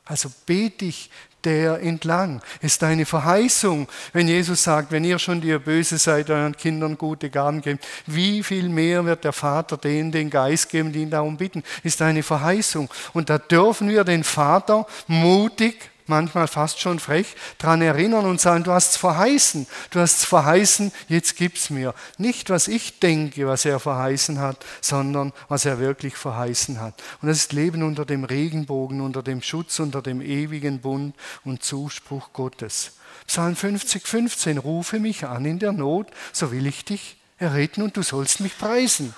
Also 0.04 0.30
bete 0.44 0.84
ich 0.84 1.10
der 1.44 1.80
entlang. 1.80 2.40
Ist 2.60 2.82
eine 2.82 3.06
Verheißung, 3.06 3.88
wenn 4.12 4.28
Jesus 4.28 4.62
sagt, 4.62 4.92
wenn 4.92 5.04
ihr 5.04 5.18
schon, 5.18 5.40
die 5.40 5.48
ihr 5.48 5.58
böse 5.58 5.98
seid, 5.98 6.30
euren 6.30 6.56
Kindern 6.56 6.96
gute 6.96 7.30
Gaben 7.30 7.60
gebt, 7.60 7.86
wie 8.06 8.42
viel 8.42 8.68
mehr 8.68 9.04
wird 9.04 9.24
der 9.24 9.32
Vater 9.32 9.76
denen 9.76 10.12
den 10.12 10.30
Geist 10.30 10.70
geben, 10.70 10.92
die 10.92 11.02
ihn 11.02 11.10
darum 11.10 11.36
bitten. 11.36 11.62
Ist 11.82 12.02
eine 12.02 12.22
Verheißung. 12.22 12.88
Und 13.12 13.30
da 13.30 13.38
dürfen 13.38 13.88
wir 13.88 14.04
den 14.04 14.24
Vater 14.24 14.86
mutig 15.06 15.89
manchmal 16.10 16.46
fast 16.46 16.78
schon 16.80 16.98
frech, 16.98 17.34
daran 17.56 17.80
erinnern 17.80 18.26
und 18.26 18.38
sagen, 18.38 18.64
du 18.64 18.72
hast 18.72 18.90
es 18.90 18.96
verheißen, 18.98 19.66
du 19.90 20.00
hast 20.00 20.18
es 20.18 20.24
verheißen, 20.26 20.92
jetzt 21.08 21.36
gib's 21.36 21.70
mir. 21.70 21.94
Nicht, 22.18 22.50
was 22.50 22.68
ich 22.68 23.00
denke, 23.00 23.46
was 23.46 23.64
er 23.64 23.80
verheißen 23.80 24.38
hat, 24.38 24.62
sondern 24.82 25.32
was 25.48 25.64
er 25.64 25.78
wirklich 25.78 26.16
verheißen 26.16 26.80
hat. 26.80 27.02
Und 27.22 27.28
das 27.28 27.38
ist 27.38 27.54
Leben 27.54 27.82
unter 27.82 28.04
dem 28.04 28.24
Regenbogen, 28.24 29.00
unter 29.00 29.22
dem 29.22 29.40
Schutz, 29.40 29.78
unter 29.78 30.02
dem 30.02 30.20
ewigen 30.20 30.80
Bund 30.80 31.14
und 31.44 31.62
Zuspruch 31.62 32.34
Gottes. 32.34 32.92
Psalm 33.26 33.56
50, 33.56 34.06
15, 34.06 34.58
rufe 34.58 34.98
mich 34.98 35.24
an 35.24 35.46
in 35.46 35.58
der 35.58 35.72
Not, 35.72 36.08
so 36.32 36.52
will 36.52 36.66
ich 36.66 36.84
dich 36.84 37.16
erretten 37.38 37.82
und 37.82 37.96
du 37.96 38.02
sollst 38.02 38.40
mich 38.40 38.58
preisen. 38.58 39.14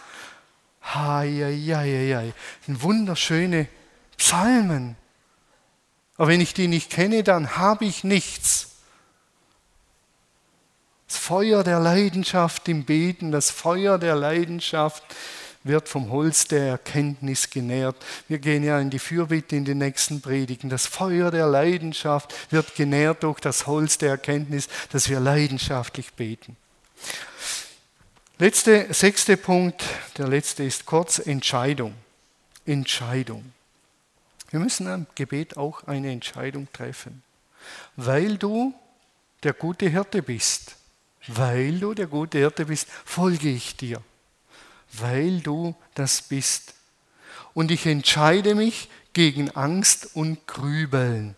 Hei, 0.83 1.31
hei, 1.43 1.75
hei, 1.75 2.15
hei. 2.15 2.35
Wunderschöne 2.67 3.69
Psalmen. 4.17 4.97
Aber 6.17 6.29
wenn 6.29 6.41
ich 6.41 6.55
die 6.55 6.69
nicht 6.69 6.91
kenne, 6.91 7.23
dann 7.23 7.57
habe 7.57 7.85
ich 7.85 8.05
nichts. 8.05 8.69
Das 11.09 11.19
Feuer 11.19 11.63
der 11.65 11.81
Leidenschaft 11.81 12.69
im 12.69 12.85
Beten, 12.85 13.33
das 13.33 13.51
Feuer 13.51 13.99
der 13.99 14.17
Leidenschaft 14.17 15.03
wird 15.65 15.89
vom 15.89 16.11
Holz 16.11 16.49
der 16.49 16.67
Erkenntnis 16.69 17.51
genährt. 17.51 17.97
Wir 18.29 18.39
gehen 18.39 18.65
ja 18.65 18.79
in 18.81 18.91
die 18.91 18.99
Fürbitte 18.99 19.57
in 19.57 19.65
den 19.65 19.79
nächsten 19.79 20.21
Predigen. 20.21 20.71
Das 20.71 20.87
Feuer 20.87 21.31
der 21.31 21.47
Leidenschaft 21.47 22.35
wird 22.51 22.75
genährt 22.75 23.23
durch 23.23 23.41
das 23.41 23.67
Holz 23.67 23.99
der 23.99 24.11
Erkenntnis, 24.11 24.69
dass 24.91 25.09
wir 25.09 25.21
leidenschaftlich 25.21 26.15
beten. 26.15 26.57
Letzte, 28.39 28.93
sechste 28.93 29.37
Punkt, 29.37 29.85
der 30.19 30.29
letzte 30.29 30.65
ist 30.65 30.87
kurz 30.87 31.19
Entscheidung. 31.19 31.95
Entscheidung. 32.67 33.53
Wir 34.53 34.61
müssen 34.61 34.87
am 34.87 35.07
Gebet 35.15 35.57
auch 35.57 35.85
eine 35.85 36.13
Entscheidung 36.13 36.69
treffen. 36.75 37.23
Weil 37.97 38.37
du 38.37 38.75
der 39.43 39.55
gute 39.55 39.89
Hirte 39.89 40.23
bist, 40.23 40.77
weil 41.27 41.79
du 41.79 41.95
der 41.95 42.07
gute 42.07 42.37
Hirte 42.37 42.67
bist, 42.67 42.87
folge 43.07 43.49
ich 43.49 43.77
dir. 43.77 44.03
Weil 44.93 45.41
du 45.41 45.75
das 45.95 46.21
bist. 46.21 46.75
Und 47.55 47.71
ich 47.71 47.87
entscheide 47.87 48.55
mich 48.55 48.91
gegen 49.15 49.51
Angst 49.53 50.11
und 50.15 50.47
Grübeln. 50.47 51.35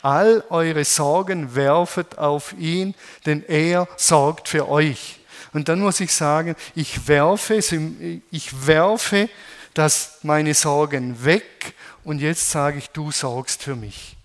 All 0.00 0.42
eure 0.48 0.86
Sorgen 0.86 1.54
werfet 1.54 2.16
auf 2.16 2.54
ihn, 2.54 2.94
denn 3.26 3.44
er 3.46 3.86
sorgt 3.98 4.48
für 4.48 4.66
euch. 4.66 5.20
Und 5.52 5.68
dann 5.68 5.80
muss 5.80 6.00
ich 6.00 6.14
sagen, 6.14 6.56
ich 6.74 7.06
werfe, 7.06 7.60
ich 8.30 8.66
werfe 8.66 9.28
das 9.74 10.18
meine 10.22 10.54
Sorgen 10.54 11.24
weg 11.24 11.74
und 12.04 12.20
jetzt 12.20 12.50
sage 12.50 12.78
ich, 12.78 12.90
du 12.90 13.10
sorgst 13.10 13.62
für 13.62 13.76
mich. 13.76 14.16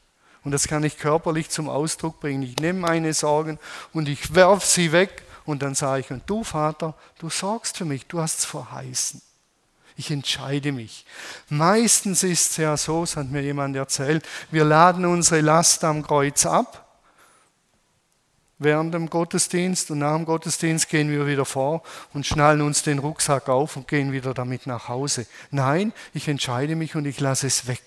Und 0.44 0.52
das 0.52 0.68
kann 0.68 0.84
ich 0.84 0.98
körperlich 0.98 1.50
zum 1.50 1.70
Ausdruck 1.70 2.20
bringen. 2.20 2.44
Ich 2.44 2.58
nehme 2.58 2.80
meine 2.80 3.14
Sorgen 3.14 3.60
und 3.94 4.10
ich 4.10 4.36
werfe 4.36 4.66
sie 4.66 4.92
weg 4.92 5.24
und 5.46 5.62
dann 5.62 5.76
sage 5.76 6.02
ich, 6.02 6.12
und 6.12 6.24
du 6.30 6.44
Vater, 6.44 6.96
du 7.20 7.30
sorgst 7.30 7.78
für 7.78 7.86
mich, 7.86 8.06
du 8.08 8.20
hast 8.20 8.40
es 8.40 8.46
verheißen. 8.46 9.22
Ich 9.96 10.10
entscheide 10.10 10.72
mich. 10.72 11.06
Meistens 11.50 12.24
ist 12.24 12.52
es 12.52 12.58
ja 12.58 12.76
so, 12.78 13.04
es 13.04 13.16
hat 13.16 13.30
mir 13.30 13.42
jemand 13.42 13.76
erzählt, 13.76 14.26
wir 14.50 14.66
laden 14.66 15.06
unsere 15.06 15.42
Last 15.42 15.84
am 15.84 16.02
Kreuz 16.02 16.46
ab 16.46 16.84
während 18.64 18.94
dem 18.94 19.10
Gottesdienst 19.10 19.92
und 19.92 20.00
nach 20.00 20.16
dem 20.16 20.26
Gottesdienst 20.26 20.90
gehen 20.90 21.10
wir 21.10 21.28
wieder 21.28 21.46
vor 21.46 21.84
und 22.14 22.26
schnallen 22.26 22.62
uns 22.62 22.84
den 22.84 23.00
Rucksack 23.00 23.50
auf 23.50 23.76
und 23.76 23.88
gehen 23.88 24.12
wieder 24.12 24.34
damit 24.34 24.68
nach 24.68 24.88
Hause. 24.88 25.26
Nein, 25.52 25.94
ich 26.14 26.28
entscheide 26.28 26.76
mich 26.76 26.96
und 26.96 27.06
ich 27.06 27.20
lasse 27.20 27.48
es 27.48 27.68
weg. 27.68 27.84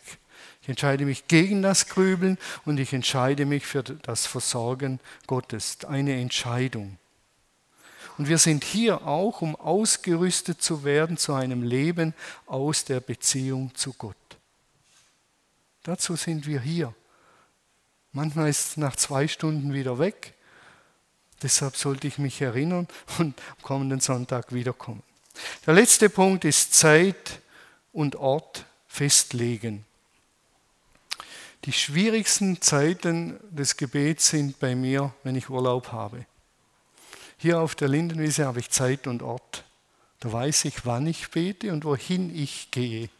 Ich 0.62 0.68
entscheide 0.68 1.04
mich 1.04 1.28
gegen 1.28 1.62
das 1.62 1.88
Grübeln 1.88 2.38
und 2.64 2.80
ich 2.80 2.92
entscheide 2.92 3.46
mich 3.46 3.66
für 3.66 3.82
das 3.82 4.26
Versorgen 4.26 4.98
Gottes. 5.26 5.78
Eine 5.86 6.20
Entscheidung. 6.20 6.98
Und 8.18 8.28
wir 8.28 8.38
sind 8.38 8.64
hier 8.64 9.06
auch, 9.06 9.42
um 9.42 9.54
ausgerüstet 9.56 10.62
zu 10.62 10.84
werden 10.84 11.18
zu 11.18 11.34
einem 11.34 11.62
Leben 11.62 12.14
aus 12.46 12.84
der 12.84 13.00
Beziehung 13.00 13.74
zu 13.74 13.92
Gott. 13.92 14.16
Dazu 15.82 16.16
sind 16.16 16.46
wir 16.46 16.60
hier. 16.60 16.94
Manchmal 18.12 18.48
ist 18.48 18.70
es 18.70 18.76
nach 18.76 18.96
zwei 18.96 19.28
Stunden 19.28 19.72
wieder 19.72 19.98
weg. 19.98 20.34
Deshalb 21.42 21.76
sollte 21.76 22.06
ich 22.06 22.18
mich 22.18 22.40
erinnern 22.40 22.88
und 23.18 23.40
am 23.50 23.62
kommenden 23.62 24.00
Sonntag 24.00 24.52
wiederkommen. 24.52 25.02
Der 25.66 25.74
letzte 25.74 26.08
Punkt 26.08 26.44
ist 26.44 26.74
Zeit 26.74 27.40
und 27.92 28.16
Ort 28.16 28.64
festlegen. 28.88 29.84
Die 31.64 31.72
schwierigsten 31.72 32.62
Zeiten 32.62 33.38
des 33.50 33.76
Gebets 33.76 34.28
sind 34.28 34.60
bei 34.60 34.74
mir, 34.74 35.12
wenn 35.24 35.34
ich 35.34 35.50
Urlaub 35.50 35.92
habe. 35.92 36.24
Hier 37.38 37.60
auf 37.60 37.74
der 37.74 37.88
Lindenwiese 37.88 38.46
habe 38.46 38.60
ich 38.60 38.70
Zeit 38.70 39.06
und 39.06 39.22
Ort. 39.22 39.64
Da 40.20 40.32
weiß 40.32 40.64
ich, 40.66 40.86
wann 40.86 41.06
ich 41.06 41.30
bete 41.30 41.72
und 41.72 41.84
wohin 41.84 42.34
ich 42.34 42.70
gehe. 42.70 43.10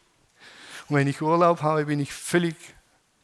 Und 0.87 0.95
wenn 0.95 1.07
ich 1.07 1.21
Urlaub 1.21 1.61
habe, 1.61 1.85
bin 1.85 1.99
ich 1.99 2.13
völlig 2.13 2.55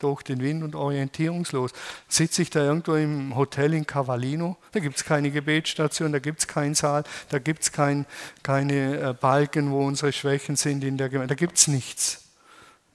durch 0.04 0.24
den 0.24 0.42
Wind 0.42 0.64
und 0.64 0.76
orientierungslos. 0.76 1.72
Sitze 2.08 2.42
ich 2.42 2.50
da 2.50 2.64
irgendwo 2.64 2.96
im 2.96 3.36
Hotel 3.36 3.74
in 3.74 3.88
Cavallino, 3.88 4.58
da 4.72 4.80
gibt 4.80 4.98
es 4.98 5.06
keine 5.06 5.32
Gebetsstation, 5.32 6.12
da 6.12 6.20
gibt 6.20 6.40
es 6.40 6.48
keinen 6.48 6.76
Saal, 6.76 7.04
da 7.30 7.40
gibt 7.40 7.64
es 7.64 7.72
kein, 7.72 8.06
keine 8.44 9.00
äh, 9.00 9.14
Balken, 9.14 9.72
wo 9.72 9.86
unsere 9.86 10.12
Schwächen 10.12 10.56
sind 10.56 10.84
in 10.84 10.98
der 10.98 11.10
Gemeinde, 11.10 11.36
da 11.36 11.40
gibt 11.40 11.58
es 11.58 11.68
nichts. 11.68 12.26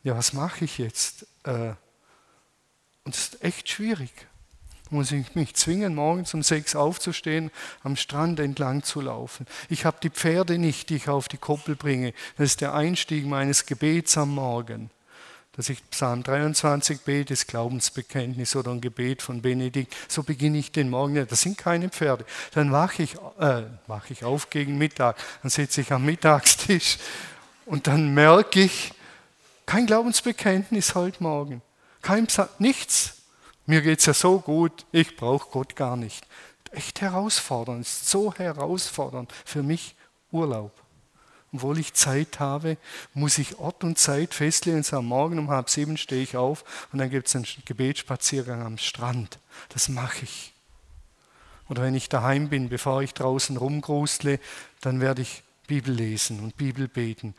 Ja, 0.03 0.17
was 0.17 0.33
mache 0.33 0.65
ich 0.65 0.79
jetzt? 0.79 1.27
Äh, 1.45 1.73
und 3.05 3.15
es 3.15 3.29
ist 3.29 3.45
echt 3.45 3.69
schwierig. 3.69 4.13
Muss 4.91 5.13
ich 5.13 5.35
mich 5.35 5.55
zwingen, 5.55 5.95
morgens 5.95 6.33
um 6.33 6.43
sechs 6.43 6.75
aufzustehen, 6.75 7.51
am 7.83 7.97
Strand 7.97 8.41
entlang 8.41 8.83
zu 8.83 9.03
laufen. 9.03 9.47
Ich 9.69 9.85
habe 9.85 9.99
die 10.03 10.09
Pferde 10.09 10.59
nicht, 10.59 10.89
die 10.89 10.97
ich 10.97 11.09
auf 11.11 11.29
die 11.29 11.37
Koppel 11.37 11.77
bringe. 11.77 12.15
Das 12.39 12.51
ist 12.51 12.61
der 12.63 12.75
Einstieg 12.75 13.27
meines 13.27 13.67
Gebets 13.67 14.17
am 14.17 14.35
Morgen 14.35 14.91
dass 15.59 15.69
ich 15.71 15.91
Psalm 15.91 16.23
23 16.23 17.01
bete, 17.01 17.35
das 17.35 17.49
Glaubensbekenntnis 17.49 18.55
oder 18.55 18.71
ein 18.71 18.81
Gebet 18.81 19.23
von 19.23 19.43
Benedikt, 19.43 19.93
so 20.07 20.23
beginne 20.23 20.57
ich 20.57 20.71
den 20.71 20.89
Morgen. 20.89 21.27
Das 21.27 21.41
sind 21.41 21.59
keine 21.59 21.89
Pferde. 21.89 22.25
Dann 22.55 22.71
wache 22.71 23.03
ich, 23.03 23.17
äh, 23.41 23.65
wache 23.89 24.13
ich 24.13 24.23
auf 24.23 24.51
gegen 24.51 24.79
Mittag, 24.79 25.17
dann 25.43 25.51
sitze 25.51 25.81
ich 25.81 25.93
am 25.93 26.05
Mittagstisch 26.05 26.99
und 27.67 27.89
dann 27.89 28.15
merke 28.15 28.61
ich, 28.61 28.93
kein 29.67 29.87
Glaubensbekenntnis 29.87 30.95
heute 30.95 31.25
Morgen. 31.25 31.61
Kein 32.03 32.29
Psalm, 32.29 32.49
nichts. 32.61 33.17
Mir 33.67 33.83
geht 33.83 33.99
es 33.99 34.07
ja 34.07 34.15
so 34.15 34.39
gut, 34.39 34.87
ich 34.93 35.17
brauche 35.17 35.51
Gott 35.51 35.75
gar 35.75 35.97
nicht. 35.97 36.25
Echt 36.71 37.01
herausfordernd, 37.01 37.85
so 37.85 38.33
herausfordernd 38.33 39.33
für 39.45 39.65
mich 39.65 39.97
Urlaub 40.31 40.88
obwohl 41.53 41.79
ich 41.79 41.95
Zeit 41.95 42.41
habe, 42.41 42.77
muss 43.15 43.39
ich 43.39 43.59
Ort 43.59 43.83
und 43.85 43.99
Zeit 43.99 44.35
festlegen 44.35 44.79
und 44.79 44.87
sagen, 44.87 45.07
morgen 45.07 45.39
um 45.39 45.51
halb 45.51 45.71
sieben 45.71 45.97
stehe 45.97 46.23
ich 46.23 46.37
auf 46.37 46.65
und 46.93 46.99
dann 46.99 47.11
gibt 47.11 47.29
es 47.29 47.37
einen 47.37 47.47
Gebetsspaziergang 47.65 48.63
am 48.63 48.79
Strand. 48.79 49.39
Das 49.71 49.89
mache 49.89 50.25
ich. 50.25 50.53
Oder 51.69 51.83
wenn 51.83 51.95
ich 51.95 52.09
daheim 52.09 52.49
bin, 52.49 52.69
bevor 52.69 53.03
ich 53.03 53.15
draußen 53.15 53.57
rumgrustle, 53.57 54.41
dann 54.81 55.01
werde 55.01 55.23
ich 55.23 55.43
Bibel 55.67 55.95
lesen 55.95 56.41
und 56.41 56.57
Bibel 56.57 56.89
beten. 56.89 57.35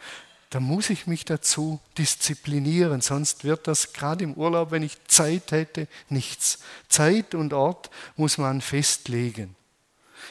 Da 0.51 0.59
muss 0.59 0.89
ich 0.89 1.05
mich 1.05 1.25
dazu 1.25 1.79
disziplinieren, 1.97 3.01
sonst 3.01 3.43
wird 3.43 3.67
das 3.67 3.93
gerade 3.93 4.23
im 4.23 4.33
Urlaub, 4.33 4.71
wenn 4.71 4.81
ich 4.81 4.97
Zeit 5.07 5.51
hätte, 5.51 5.87
nichts. 6.09 6.59
Zeit 6.87 7.35
und 7.35 7.53
Ort 7.53 7.91
muss 8.15 8.39
man 8.39 8.61
festlegen. 8.61 9.55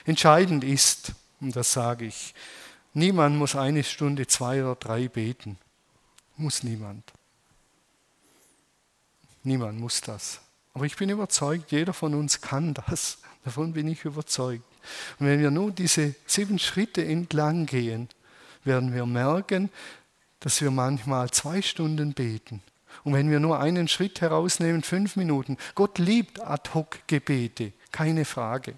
Entscheidend 0.07 0.65
ist, 0.65 1.13
und 1.41 1.55
das 1.55 1.73
sage 1.73 2.07
ich, 2.07 2.35
Niemand 2.99 3.37
muss 3.37 3.55
eine 3.55 3.85
Stunde, 3.85 4.27
zwei 4.27 4.61
oder 4.61 4.75
drei 4.75 5.07
beten. 5.07 5.57
Muss 6.37 6.65
niemand. 6.65 7.05
Niemand 9.45 9.79
muss 9.79 10.01
das. 10.01 10.41
Aber 10.75 10.85
ich 10.85 10.97
bin 10.97 11.09
überzeugt, 11.09 11.71
jeder 11.71 11.93
von 11.93 12.13
uns 12.17 12.41
kann 12.41 12.75
das. 12.75 13.19
Davon 13.45 13.73
bin 13.73 13.87
ich 13.87 14.05
überzeugt. 14.05 14.65
Und 15.21 15.27
wenn 15.27 15.39
wir 15.39 15.53
nur 15.53 15.71
diese 15.71 16.17
sieben 16.27 16.59
Schritte 16.59 17.05
entlang 17.05 17.67
gehen, 17.67 18.09
werden 18.65 18.93
wir 18.93 19.07
merken, 19.07 19.71
dass 20.41 20.61
wir 20.61 20.73
manchmal 20.73 21.31
zwei 21.31 21.63
Stunden 21.63 22.15
beten. 22.15 22.65
Und 23.05 23.15
wenn 23.15 23.31
wir 23.31 23.39
nur 23.39 23.61
einen 23.61 23.87
Schritt 23.87 24.21
herausnehmen, 24.21 24.83
fünf 24.83 25.15
Minuten. 25.15 25.57
Gott 25.77 25.99
liebt 25.99 26.41
Ad-hoc-Gebete, 26.41 27.73
keine 27.93 28.25
Frage. 28.25 28.75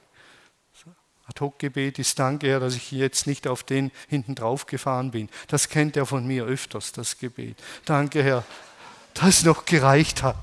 Ad-Hoc-Gebet 1.30 2.00
ist 2.00 2.18
Danke, 2.18 2.48
Herr, 2.48 2.60
dass 2.60 2.74
ich 2.74 2.90
jetzt 2.90 3.26
nicht 3.28 3.46
auf 3.46 3.62
den 3.62 3.92
hinten 4.08 4.34
drauf 4.34 4.66
gefahren 4.66 5.12
bin. 5.12 5.28
Das 5.46 5.68
kennt 5.68 5.96
er 5.96 6.04
von 6.04 6.26
mir 6.26 6.44
öfters, 6.44 6.90
das 6.90 7.18
Gebet. 7.18 7.56
Danke, 7.84 8.22
Herr, 8.22 8.44
dass 9.14 9.28
es 9.28 9.44
noch 9.44 9.64
gereicht 9.64 10.24
hat. 10.24 10.36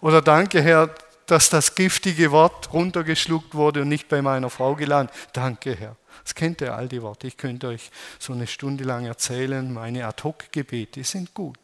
Oder 0.00 0.20
danke, 0.20 0.60
Herr, 0.62 0.94
dass 1.24 1.48
das 1.48 1.74
giftige 1.74 2.30
Wort 2.30 2.74
runtergeschluckt 2.74 3.54
wurde 3.54 3.82
und 3.82 3.88
nicht 3.88 4.08
bei 4.08 4.20
meiner 4.20 4.50
Frau 4.50 4.74
gelandet. 4.74 5.14
Danke, 5.32 5.74
Herr. 5.74 5.96
Das 6.22 6.34
kennt 6.34 6.60
ihr 6.60 6.74
all 6.74 6.88
die 6.88 7.00
Worte. 7.00 7.26
Ich 7.26 7.38
könnte 7.38 7.68
euch 7.68 7.90
so 8.18 8.34
eine 8.34 8.46
Stunde 8.46 8.84
lang 8.84 9.06
erzählen, 9.06 9.72
meine 9.72 10.06
Ad-Hoc-Gebete 10.06 11.04
sind 11.04 11.32
gut. 11.32 11.58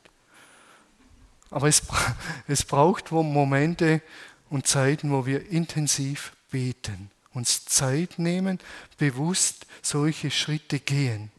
Aber 1.50 1.68
es, 1.68 1.82
es 2.48 2.64
braucht 2.64 3.12
Momente 3.12 4.00
und 4.48 4.66
Zeiten, 4.66 5.12
wo 5.12 5.26
wir 5.26 5.50
intensiv 5.50 6.32
beten, 6.50 7.10
uns 7.32 7.64
Zeit 7.64 8.18
nehmen, 8.18 8.58
bewusst 8.98 9.66
solche 9.82 10.30
Schritte 10.30 10.78
gehen. 10.78 11.30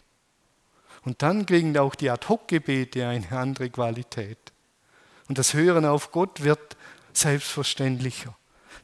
Und 1.03 1.21
dann 1.21 1.45
kriegen 1.45 1.77
auch 1.77 1.95
die 1.95 2.09
Ad-Hoc-Gebete 2.09 3.07
eine 3.07 3.31
andere 3.31 3.69
Qualität. 3.69 4.37
Und 5.27 5.37
das 5.37 5.53
Hören 5.53 5.85
auf 5.85 6.11
Gott 6.11 6.43
wird 6.43 6.77
selbstverständlicher. 7.13 8.35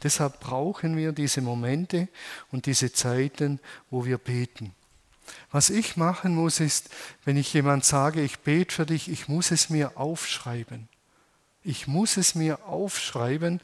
Deshalb 0.03 0.39
brauchen 0.39 0.95
wir 0.95 1.11
diese 1.11 1.41
Momente 1.41 2.07
und 2.51 2.65
diese 2.65 2.91
Zeiten, 2.93 3.59
wo 3.89 4.05
wir 4.05 4.17
beten. 4.17 4.73
Was 5.51 5.69
ich 5.69 5.97
machen 5.97 6.35
muss, 6.35 6.59
ist, 6.59 6.89
wenn 7.25 7.37
ich 7.37 7.53
jemand 7.53 7.83
sage, 7.83 8.21
ich 8.21 8.39
bete 8.39 8.73
für 8.73 8.85
dich, 8.85 9.09
ich 9.09 9.27
muss 9.27 9.51
es 9.51 9.69
mir 9.69 9.97
aufschreiben. 9.97 10.87
Ich 11.63 11.87
muss 11.87 12.17
es 12.17 12.35
mir 12.35 12.63
aufschreiben 12.65 13.59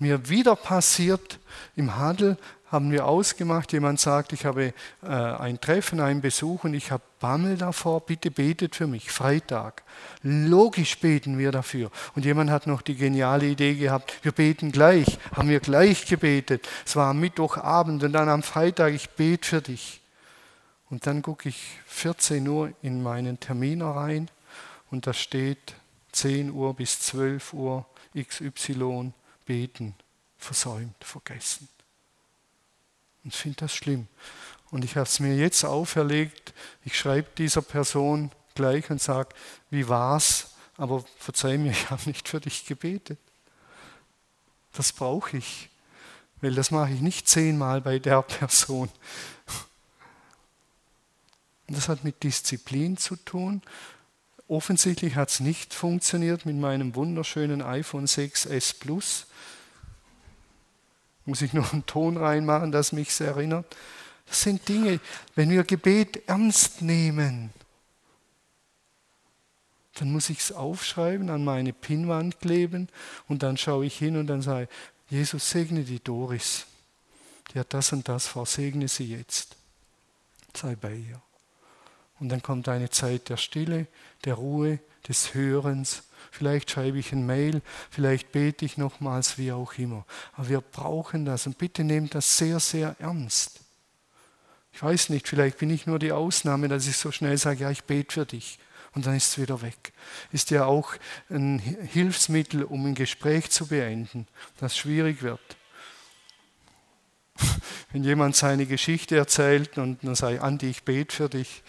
mir 0.00 0.28
wieder 0.28 0.56
passiert. 0.56 1.38
Im 1.76 1.96
Handel 1.96 2.36
haben 2.70 2.92
wir 2.92 3.06
ausgemacht, 3.06 3.72
jemand 3.72 3.98
sagt, 3.98 4.32
ich 4.32 4.44
habe 4.44 4.72
äh, 5.02 5.06
ein 5.06 5.60
Treffen, 5.60 6.00
einen 6.00 6.20
Besuch 6.20 6.64
und 6.64 6.74
ich 6.74 6.92
habe 6.92 7.02
Bammel 7.18 7.56
davor, 7.56 8.00
bitte 8.00 8.30
betet 8.30 8.76
für 8.76 8.86
mich, 8.86 9.10
Freitag. 9.10 9.82
Logisch 10.22 10.98
beten 11.00 11.36
wir 11.36 11.50
dafür. 11.50 11.90
Und 12.14 12.24
jemand 12.24 12.50
hat 12.50 12.68
noch 12.68 12.80
die 12.80 12.94
geniale 12.94 13.46
Idee 13.46 13.74
gehabt, 13.74 14.14
wir 14.22 14.30
beten 14.30 14.70
gleich, 14.70 15.18
haben 15.34 15.48
wir 15.48 15.58
gleich 15.58 16.06
gebetet. 16.06 16.68
Es 16.86 16.94
war 16.94 17.10
am 17.10 17.18
Mittwochabend 17.18 18.04
und 18.04 18.12
dann 18.12 18.28
am 18.28 18.44
Freitag, 18.44 18.94
ich 18.94 19.10
bete 19.10 19.46
für 19.46 19.62
dich. 19.62 20.00
Und 20.88 21.06
dann 21.06 21.22
gucke 21.22 21.48
ich 21.48 21.78
14 21.86 22.46
Uhr 22.46 22.72
in 22.82 23.02
meinen 23.02 23.40
Termin 23.40 23.82
rein 23.82 24.28
und 24.90 25.06
da 25.06 25.12
steht 25.12 25.74
10 26.12 26.50
Uhr 26.52 26.74
bis 26.74 27.00
12 27.00 27.52
Uhr 27.52 27.86
XY 28.16 29.12
Beten 29.50 29.96
versäumt, 30.38 30.94
vergessen. 31.02 31.68
Und 33.24 33.34
ich 33.34 33.40
finde 33.40 33.56
das 33.56 33.74
schlimm. 33.74 34.06
Und 34.70 34.84
ich 34.84 34.94
habe 34.94 35.08
es 35.08 35.18
mir 35.18 35.34
jetzt 35.34 35.64
auferlegt, 35.64 36.54
ich 36.84 36.96
schreibe 36.96 37.28
dieser 37.36 37.60
Person 37.60 38.30
gleich 38.54 38.88
und 38.90 39.02
sage, 39.02 39.30
wie 39.68 39.88
war's? 39.88 40.52
Aber 40.76 41.04
verzeih 41.18 41.58
mir, 41.58 41.70
ich 41.72 41.90
habe 41.90 42.00
nicht 42.06 42.28
für 42.28 42.38
dich 42.38 42.64
gebetet. 42.64 43.18
Das 44.72 44.92
brauche 44.92 45.38
ich, 45.38 45.68
weil 46.40 46.54
das 46.54 46.70
mache 46.70 46.92
ich 46.92 47.00
nicht 47.00 47.26
zehnmal 47.26 47.80
bei 47.80 47.98
der 47.98 48.22
Person. 48.38 48.88
Und 51.66 51.76
das 51.76 51.88
hat 51.88 52.04
mit 52.04 52.22
Disziplin 52.22 52.98
zu 52.98 53.16
tun. 53.16 53.62
Offensichtlich 54.46 55.16
hat 55.16 55.30
es 55.30 55.40
nicht 55.40 55.74
funktioniert 55.74 56.46
mit 56.46 56.54
meinem 56.54 56.94
wunderschönen 56.94 57.62
iPhone 57.62 58.06
6s 58.06 58.78
Plus. 58.78 59.26
Muss 61.24 61.42
ich 61.42 61.52
noch 61.52 61.72
einen 61.72 61.86
Ton 61.86 62.16
reinmachen, 62.16 62.72
das 62.72 62.92
mich 62.92 63.18
erinnert? 63.20 63.66
Das 64.26 64.42
sind 64.42 64.68
Dinge, 64.68 65.00
wenn 65.34 65.50
wir 65.50 65.64
Gebet 65.64 66.28
ernst 66.28 66.82
nehmen, 66.82 67.50
dann 69.94 70.12
muss 70.12 70.30
ich 70.30 70.38
es 70.38 70.52
aufschreiben, 70.52 71.28
an 71.28 71.44
meine 71.44 71.72
Pinnwand 71.72 72.40
kleben 72.40 72.88
und 73.28 73.42
dann 73.42 73.56
schaue 73.56 73.84
ich 73.84 73.98
hin 73.98 74.16
und 74.16 74.28
dann 74.28 74.40
sage 74.40 74.68
Jesus 75.10 75.50
segne 75.50 75.82
die 75.82 76.02
Doris. 76.02 76.66
Die 77.52 77.58
hat 77.58 77.74
das 77.74 77.92
und 77.92 78.08
das 78.08 78.28
vor, 78.28 78.46
segne 78.46 78.88
sie 78.88 79.10
jetzt. 79.10 79.56
Sei 80.56 80.76
bei 80.76 80.94
ihr. 80.94 81.20
Und 82.20 82.28
dann 82.28 82.42
kommt 82.42 82.68
eine 82.68 82.90
Zeit 82.90 83.28
der 83.28 83.36
Stille, 83.36 83.88
der 84.24 84.34
Ruhe, 84.34 84.78
des 85.08 85.34
Hörens. 85.34 86.04
Vielleicht 86.30 86.70
schreibe 86.70 86.98
ich 86.98 87.12
ein 87.12 87.26
Mail, 87.26 87.62
vielleicht 87.90 88.32
bete 88.32 88.64
ich 88.64 88.76
nochmals, 88.78 89.36
wie 89.38 89.52
auch 89.52 89.74
immer. 89.74 90.06
Aber 90.34 90.48
wir 90.48 90.60
brauchen 90.60 91.24
das 91.24 91.46
und 91.46 91.58
bitte 91.58 91.84
nehmt 91.84 92.14
das 92.14 92.36
sehr, 92.36 92.60
sehr 92.60 92.96
ernst. 92.98 93.60
Ich 94.72 94.82
weiß 94.82 95.08
nicht, 95.08 95.28
vielleicht 95.28 95.58
bin 95.58 95.70
ich 95.70 95.86
nur 95.86 95.98
die 95.98 96.12
Ausnahme, 96.12 96.68
dass 96.68 96.86
ich 96.86 96.96
so 96.96 97.10
schnell 97.10 97.36
sage, 97.36 97.60
ja, 97.60 97.70
ich 97.70 97.84
bete 97.84 98.12
für 98.12 98.26
dich. 98.26 98.58
Und 98.92 99.06
dann 99.06 99.14
ist 99.16 99.28
es 99.28 99.38
wieder 99.38 99.62
weg. 99.62 99.92
Ist 100.32 100.50
ja 100.50 100.64
auch 100.64 100.94
ein 101.28 101.58
Hilfsmittel, 101.58 102.64
um 102.64 102.86
ein 102.86 102.94
Gespräch 102.94 103.50
zu 103.50 103.66
beenden, 103.66 104.26
das 104.58 104.76
schwierig 104.76 105.22
wird. 105.22 105.40
Wenn 107.92 108.04
jemand 108.04 108.36
seine 108.36 108.66
Geschichte 108.66 109.16
erzählt 109.16 109.78
und 109.78 109.98
dann 110.02 110.14
ich, 110.14 110.40
Andi, 110.40 110.70
ich 110.70 110.82
bete 110.82 111.14
für 111.14 111.28
dich. 111.28 111.62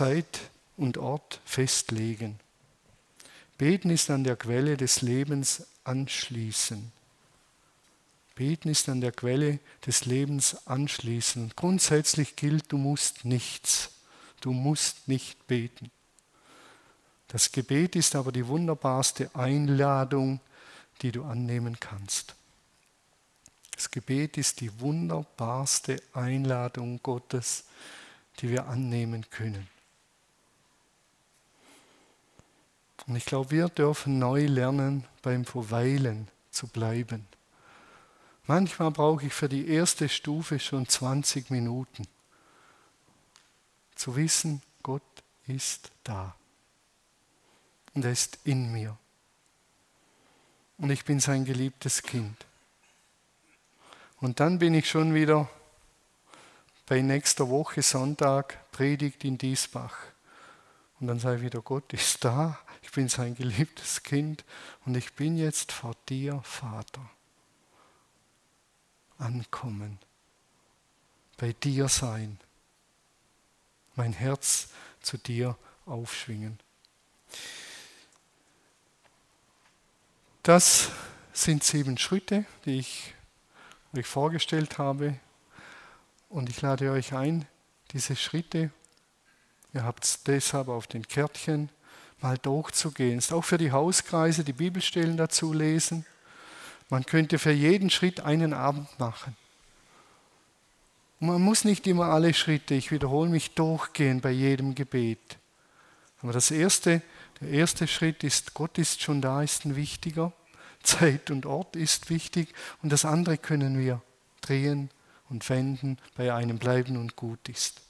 Zeit 0.00 0.48
und 0.78 0.96
Ort 0.96 1.42
festlegen. 1.44 2.40
Beten 3.58 3.90
ist 3.90 4.08
an 4.08 4.24
der 4.24 4.34
Quelle 4.34 4.78
des 4.78 5.02
Lebens 5.02 5.66
anschließen. 5.84 6.90
Beten 8.34 8.70
ist 8.70 8.88
an 8.88 9.02
der 9.02 9.12
Quelle 9.12 9.58
des 9.84 10.06
Lebens 10.06 10.66
anschließen. 10.66 11.52
Grundsätzlich 11.54 12.34
gilt, 12.34 12.72
du 12.72 12.78
musst 12.78 13.26
nichts. 13.26 13.90
Du 14.40 14.52
musst 14.52 15.06
nicht 15.06 15.46
beten. 15.46 15.90
Das 17.28 17.52
Gebet 17.52 17.94
ist 17.94 18.16
aber 18.16 18.32
die 18.32 18.46
wunderbarste 18.46 19.30
Einladung, 19.34 20.40
die 21.02 21.12
du 21.12 21.24
annehmen 21.24 21.78
kannst. 21.78 22.34
Das 23.72 23.90
Gebet 23.90 24.38
ist 24.38 24.62
die 24.62 24.80
wunderbarste 24.80 26.02
Einladung 26.14 27.00
Gottes, 27.02 27.64
die 28.38 28.48
wir 28.48 28.66
annehmen 28.66 29.26
können. 29.28 29.68
Und 33.10 33.16
ich 33.16 33.24
glaube, 33.24 33.50
wir 33.50 33.68
dürfen 33.68 34.20
neu 34.20 34.46
lernen, 34.46 35.04
beim 35.22 35.44
Verweilen 35.44 36.28
zu 36.52 36.68
bleiben. 36.68 37.26
Manchmal 38.46 38.92
brauche 38.92 39.26
ich 39.26 39.34
für 39.34 39.48
die 39.48 39.66
erste 39.66 40.08
Stufe 40.08 40.60
schon 40.60 40.86
20 40.86 41.50
Minuten. 41.50 42.06
Zu 43.96 44.14
wissen, 44.14 44.62
Gott 44.84 45.02
ist 45.48 45.90
da. 46.04 46.36
Und 47.94 48.04
er 48.04 48.12
ist 48.12 48.38
in 48.44 48.70
mir. 48.70 48.96
Und 50.78 50.90
ich 50.90 51.04
bin 51.04 51.18
sein 51.18 51.44
geliebtes 51.44 52.04
Kind. 52.04 52.46
Und 54.20 54.38
dann 54.38 54.60
bin 54.60 54.72
ich 54.72 54.88
schon 54.88 55.14
wieder 55.14 55.50
bei 56.86 57.00
nächster 57.00 57.48
Woche 57.48 57.82
Sonntag 57.82 58.70
Predigt 58.70 59.24
in 59.24 59.36
Diesbach. 59.36 59.96
Und 61.00 61.08
dann 61.08 61.18
sage 61.18 61.38
ich 61.38 61.42
wieder, 61.42 61.60
Gott 61.60 61.92
ist 61.92 62.24
da, 62.24 62.56
ich 62.82 62.90
bin 62.92 63.08
sein 63.08 63.34
geliebtes 63.34 64.02
Kind 64.02 64.44
und 64.84 64.96
ich 64.96 65.12
bin 65.14 65.36
jetzt 65.36 65.72
vor 65.72 65.94
dir, 66.08 66.40
Vater. 66.42 67.08
Ankommen, 69.18 69.98
bei 71.36 71.52
dir 71.52 71.88
sein, 71.88 72.38
mein 73.94 74.12
Herz 74.12 74.68
zu 75.00 75.18
dir 75.18 75.58
aufschwingen. 75.84 76.58
Das 80.42 80.90
sind 81.34 81.62
sieben 81.62 81.98
Schritte, 81.98 82.46
die 82.64 82.78
ich 82.78 83.14
euch 83.94 84.06
vorgestellt 84.06 84.78
habe. 84.78 85.18
Und 86.30 86.48
ich 86.48 86.62
lade 86.62 86.90
euch 86.90 87.12
ein, 87.12 87.46
diese 87.92 88.16
Schritte 88.16 88.70
Ihr 89.72 89.84
habt 89.84 90.04
es 90.04 90.22
deshalb 90.24 90.68
auf 90.68 90.86
den 90.86 91.06
Kärtchen 91.06 91.70
mal 92.22 92.38
durchzugehen. 92.38 93.18
Ist 93.18 93.32
auch 93.32 93.44
für 93.44 93.58
die 93.58 93.72
Hauskreise 93.72 94.44
die 94.44 94.52
Bibelstellen 94.52 95.16
dazu 95.16 95.52
lesen. 95.52 96.04
Man 96.88 97.06
könnte 97.06 97.38
für 97.38 97.52
jeden 97.52 97.90
Schritt 97.90 98.20
einen 98.20 98.52
Abend 98.52 98.88
machen. 98.98 99.36
Und 101.20 101.28
man 101.28 101.42
muss 101.42 101.64
nicht 101.64 101.86
immer 101.86 102.06
alle 102.06 102.32
Schritte, 102.32 102.74
ich 102.74 102.90
wiederhole 102.90 103.28
mich, 103.28 103.54
durchgehen 103.54 104.20
bei 104.20 104.30
jedem 104.30 104.74
Gebet. 104.74 105.38
Aber 106.22 106.32
das 106.32 106.50
erste, 106.50 107.02
der 107.40 107.48
erste 107.48 107.86
Schritt 107.86 108.24
ist, 108.24 108.54
Gott 108.54 108.78
ist 108.78 109.02
schon 109.02 109.20
da, 109.20 109.42
ist 109.42 109.64
ein 109.64 109.76
wichtiger. 109.76 110.32
Zeit 110.82 111.30
und 111.30 111.46
Ort 111.46 111.76
ist 111.76 112.10
wichtig. 112.10 112.54
Und 112.82 112.90
das 112.90 113.04
andere 113.04 113.36
können 113.38 113.78
wir 113.78 114.02
drehen 114.40 114.90
und 115.28 115.48
wenden, 115.48 115.98
bei 116.16 116.32
einem 116.32 116.58
bleiben 116.58 116.96
und 116.96 117.16
gut 117.16 117.48
ist. 117.48 117.82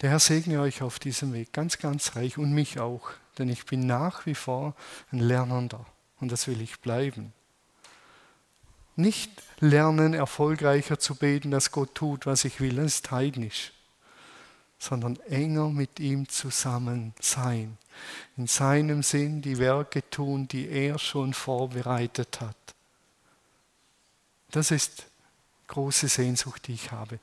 Der 0.00 0.10
Herr 0.10 0.20
segne 0.20 0.60
euch 0.60 0.82
auf 0.82 0.98
diesem 0.98 1.32
Weg 1.32 1.52
ganz, 1.52 1.78
ganz 1.78 2.14
reich 2.14 2.38
und 2.38 2.52
mich 2.52 2.78
auch, 2.78 3.10
denn 3.38 3.48
ich 3.48 3.66
bin 3.66 3.86
nach 3.86 4.26
wie 4.26 4.36
vor 4.36 4.76
ein 5.10 5.18
Lernender 5.18 5.84
und 6.20 6.30
das 6.30 6.46
will 6.46 6.60
ich 6.60 6.78
bleiben. 6.80 7.32
Nicht 8.94 9.30
lernen, 9.60 10.14
erfolgreicher 10.14 10.98
zu 10.98 11.16
beten, 11.16 11.50
dass 11.50 11.72
Gott 11.72 11.94
tut, 11.94 12.26
was 12.26 12.44
ich 12.44 12.60
will, 12.60 12.76
das 12.76 12.96
ist 12.96 13.10
heidnisch, 13.10 13.72
sondern 14.78 15.18
enger 15.28 15.68
mit 15.68 15.98
ihm 15.98 16.28
zusammen 16.28 17.12
sein, 17.20 17.76
in 18.36 18.46
seinem 18.46 19.02
Sinn 19.02 19.42
die 19.42 19.58
Werke 19.58 20.08
tun, 20.10 20.46
die 20.46 20.68
er 20.68 20.98
schon 20.98 21.34
vorbereitet 21.34 22.40
hat. 22.40 22.56
Das 24.50 24.70
ist 24.70 25.06
große 25.66 26.08
Sehnsucht, 26.08 26.66
die 26.68 26.74
ich 26.74 26.92
habe. 26.92 27.18